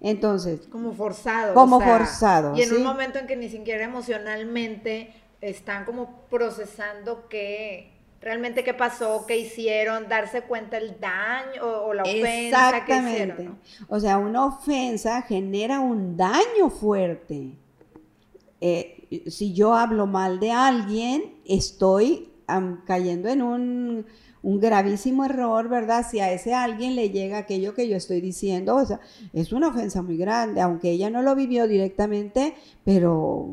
Entonces, 0.00 0.68
Como 0.68 0.92
forzado. 0.92 1.54
Como 1.54 1.76
o 1.76 1.80
sea, 1.80 1.88
forzado, 1.98 2.54
Y 2.54 2.62
en 2.62 2.72
un 2.72 2.82
momento 2.82 3.18
en 3.18 3.26
que 3.26 3.36
ni 3.36 3.48
siquiera 3.48 3.84
emocionalmente 3.84 5.14
están 5.40 5.84
como 5.84 6.26
procesando 6.30 7.28
qué 7.28 7.90
realmente 8.20 8.62
qué 8.64 8.74
pasó, 8.74 9.24
qué 9.26 9.36
hicieron, 9.38 10.08
darse 10.08 10.42
cuenta 10.42 10.76
el 10.78 11.00
daño 11.00 11.62
o, 11.64 11.86
o 11.88 11.94
la 11.94 12.06
ofensa 12.06 12.84
que 12.84 12.98
Exactamente. 12.98 13.00
hicieron. 13.00 13.44
¿no? 13.44 13.58
O 13.88 13.98
sea, 14.00 14.18
una 14.18 14.46
ofensa 14.46 15.22
genera 15.22 15.80
un 15.80 16.16
daño 16.16 16.70
fuerte. 16.70 17.58
eh, 18.60 18.98
si 19.26 19.52
yo 19.52 19.74
hablo 19.74 20.06
mal 20.06 20.40
de 20.40 20.52
alguien, 20.52 21.34
estoy 21.44 22.30
cayendo 22.86 23.28
en 23.28 23.42
un, 23.42 24.06
un 24.42 24.58
gravísimo 24.58 25.24
error, 25.24 25.68
¿verdad? 25.68 26.04
Si 26.10 26.18
a 26.18 26.32
ese 26.32 26.52
alguien 26.52 26.96
le 26.96 27.10
llega 27.10 27.38
aquello 27.38 27.74
que 27.74 27.88
yo 27.88 27.96
estoy 27.96 28.20
diciendo, 28.20 28.74
o 28.76 28.84
sea, 28.84 29.00
es 29.32 29.52
una 29.52 29.68
ofensa 29.68 30.02
muy 30.02 30.16
grande, 30.16 30.60
aunque 30.60 30.90
ella 30.90 31.10
no 31.10 31.22
lo 31.22 31.34
vivió 31.36 31.68
directamente, 31.68 32.54
pero 32.84 33.50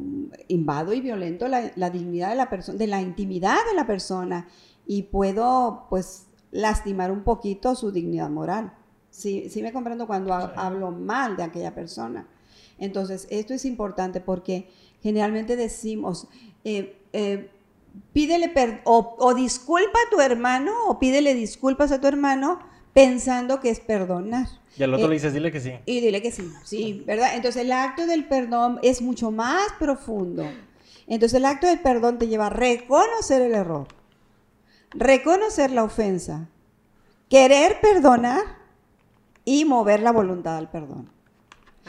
invado 0.48 0.94
y 0.94 1.02
violento 1.02 1.48
la, 1.48 1.72
la 1.76 1.90
dignidad 1.92 2.30
de 2.30 2.36
la 2.36 2.50
persona, 2.50 2.78
de 2.78 2.88
la 2.88 3.02
intimidad 3.02 3.58
de 3.70 3.76
la 3.76 3.86
persona 3.86 4.48
y 4.88 5.04
puedo, 5.04 5.86
pues, 5.90 6.26
lastimar 6.52 7.12
un 7.12 7.24
poquito 7.24 7.76
su 7.76 7.92
dignidad 7.92 8.30
moral. 8.32 8.74
Sí, 9.12 9.48
sí 9.50 9.62
me 9.62 9.72
comprendo 9.72 10.08
cuando 10.08 10.34
ha- 10.34 10.54
hablo 10.56 10.90
mal 10.92 11.38
de 11.38 11.44
aquella 11.44 11.76
persona. 11.76 12.28
Entonces, 12.80 13.28
esto 13.30 13.54
es 13.54 13.66
importante 13.66 14.22
porque 14.22 14.70
generalmente 15.02 15.56
decimos, 15.56 16.28
eh, 16.64 16.98
eh, 17.14 17.52
pídele 18.14 18.50
per- 18.50 18.82
o, 18.86 19.16
o 19.20 19.34
disculpa 19.34 19.98
a 20.08 20.10
tu 20.10 20.20
hermano 20.22 20.74
o 20.88 21.00
pídele 21.00 21.34
disculpas 21.34 21.92
a 21.92 22.00
tu 22.02 22.08
hermano 22.08 22.60
pensando 22.94 23.60
que 23.60 23.70
es 23.70 23.80
perdonar. 23.80 24.48
Y 24.78 24.84
al 24.84 24.94
otro 24.94 25.06
Eh, 25.06 25.10
le 25.10 25.16
dices, 25.16 25.34
dile 25.34 25.52
que 25.52 25.60
sí. 25.60 25.74
Y 25.86 26.00
dile 26.00 26.22
que 26.22 26.32
sí, 26.32 26.50
sí, 26.64 27.04
¿verdad? 27.06 27.36
Entonces 27.36 27.62
el 27.64 27.72
acto 27.72 28.06
del 28.08 28.26
perdón 28.28 28.80
es 28.82 29.02
mucho 29.02 29.32
más 29.32 29.64
profundo. 29.78 30.46
Entonces 31.08 31.38
el 31.38 31.46
acto 31.46 31.68
del 31.68 31.80
perdón 31.80 32.18
te 32.20 32.28
lleva 32.28 32.48
a 32.48 32.50
reconocer 32.52 33.42
el 33.42 33.54
error, 33.56 33.88
reconocer 34.92 35.72
la 35.72 35.84
ofensa, 35.84 36.48
querer 37.30 37.80
perdonar 37.82 38.42
y 39.46 39.66
mover 39.66 40.02
la 40.02 40.12
voluntad 40.12 40.58
al 40.58 40.70
perdón. 40.70 41.10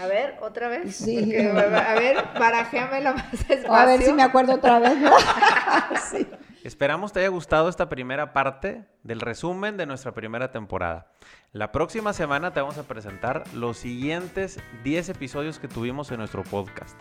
A 0.00 0.06
ver, 0.06 0.38
otra 0.40 0.68
vez. 0.68 0.96
Sí. 0.96 1.16
Porque, 1.16 1.50
a 1.50 1.94
ver, 1.94 2.16
barajéamela 2.38 3.12
más 3.12 3.30
despacio. 3.30 3.72
A 3.72 3.84
ver 3.86 4.02
si 4.04 4.12
me 4.12 4.22
acuerdo 4.22 4.54
otra 4.54 4.78
vez. 4.78 4.94
Sí. 6.10 6.26
Esperamos 6.64 7.12
te 7.12 7.20
haya 7.20 7.28
gustado 7.28 7.68
esta 7.68 7.88
primera 7.88 8.32
parte 8.32 8.84
del 9.02 9.20
resumen 9.20 9.76
de 9.76 9.86
nuestra 9.86 10.12
primera 10.12 10.50
temporada. 10.52 11.10
La 11.52 11.72
próxima 11.72 12.12
semana 12.12 12.52
te 12.52 12.60
vamos 12.60 12.78
a 12.78 12.82
presentar 12.82 13.44
los 13.54 13.78
siguientes 13.78 14.60
10 14.84 15.08
episodios 15.10 15.58
que 15.58 15.68
tuvimos 15.68 16.10
en 16.10 16.18
nuestro 16.18 16.42
podcast. 16.42 16.96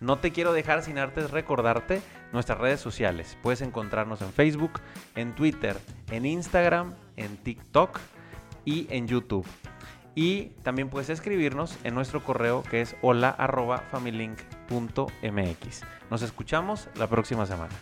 No 0.00 0.18
te 0.18 0.30
quiero 0.30 0.52
dejar 0.52 0.82
sin 0.82 0.98
antes 0.98 1.30
recordarte 1.30 2.02
nuestras 2.32 2.58
redes 2.58 2.80
sociales. 2.80 3.36
Puedes 3.42 3.62
encontrarnos 3.62 4.22
en 4.22 4.32
Facebook, 4.32 4.80
en 5.16 5.34
Twitter, 5.34 5.76
en 6.10 6.24
Instagram, 6.24 6.94
en 7.16 7.36
TikTok 7.36 7.98
y 8.64 8.86
en 8.90 9.08
YouTube. 9.08 9.46
Y 10.14 10.50
también 10.62 10.88
puedes 10.90 11.10
escribirnos 11.10 11.76
en 11.84 11.94
nuestro 11.94 12.22
correo 12.24 12.62
que 12.62 12.80
es 12.80 12.96
hola 13.02 13.30
arroba 13.30 13.78
familylink.mx. 13.90 15.82
Nos 16.10 16.22
escuchamos 16.22 16.88
la 16.96 17.06
próxima 17.06 17.46
semana. 17.46 17.74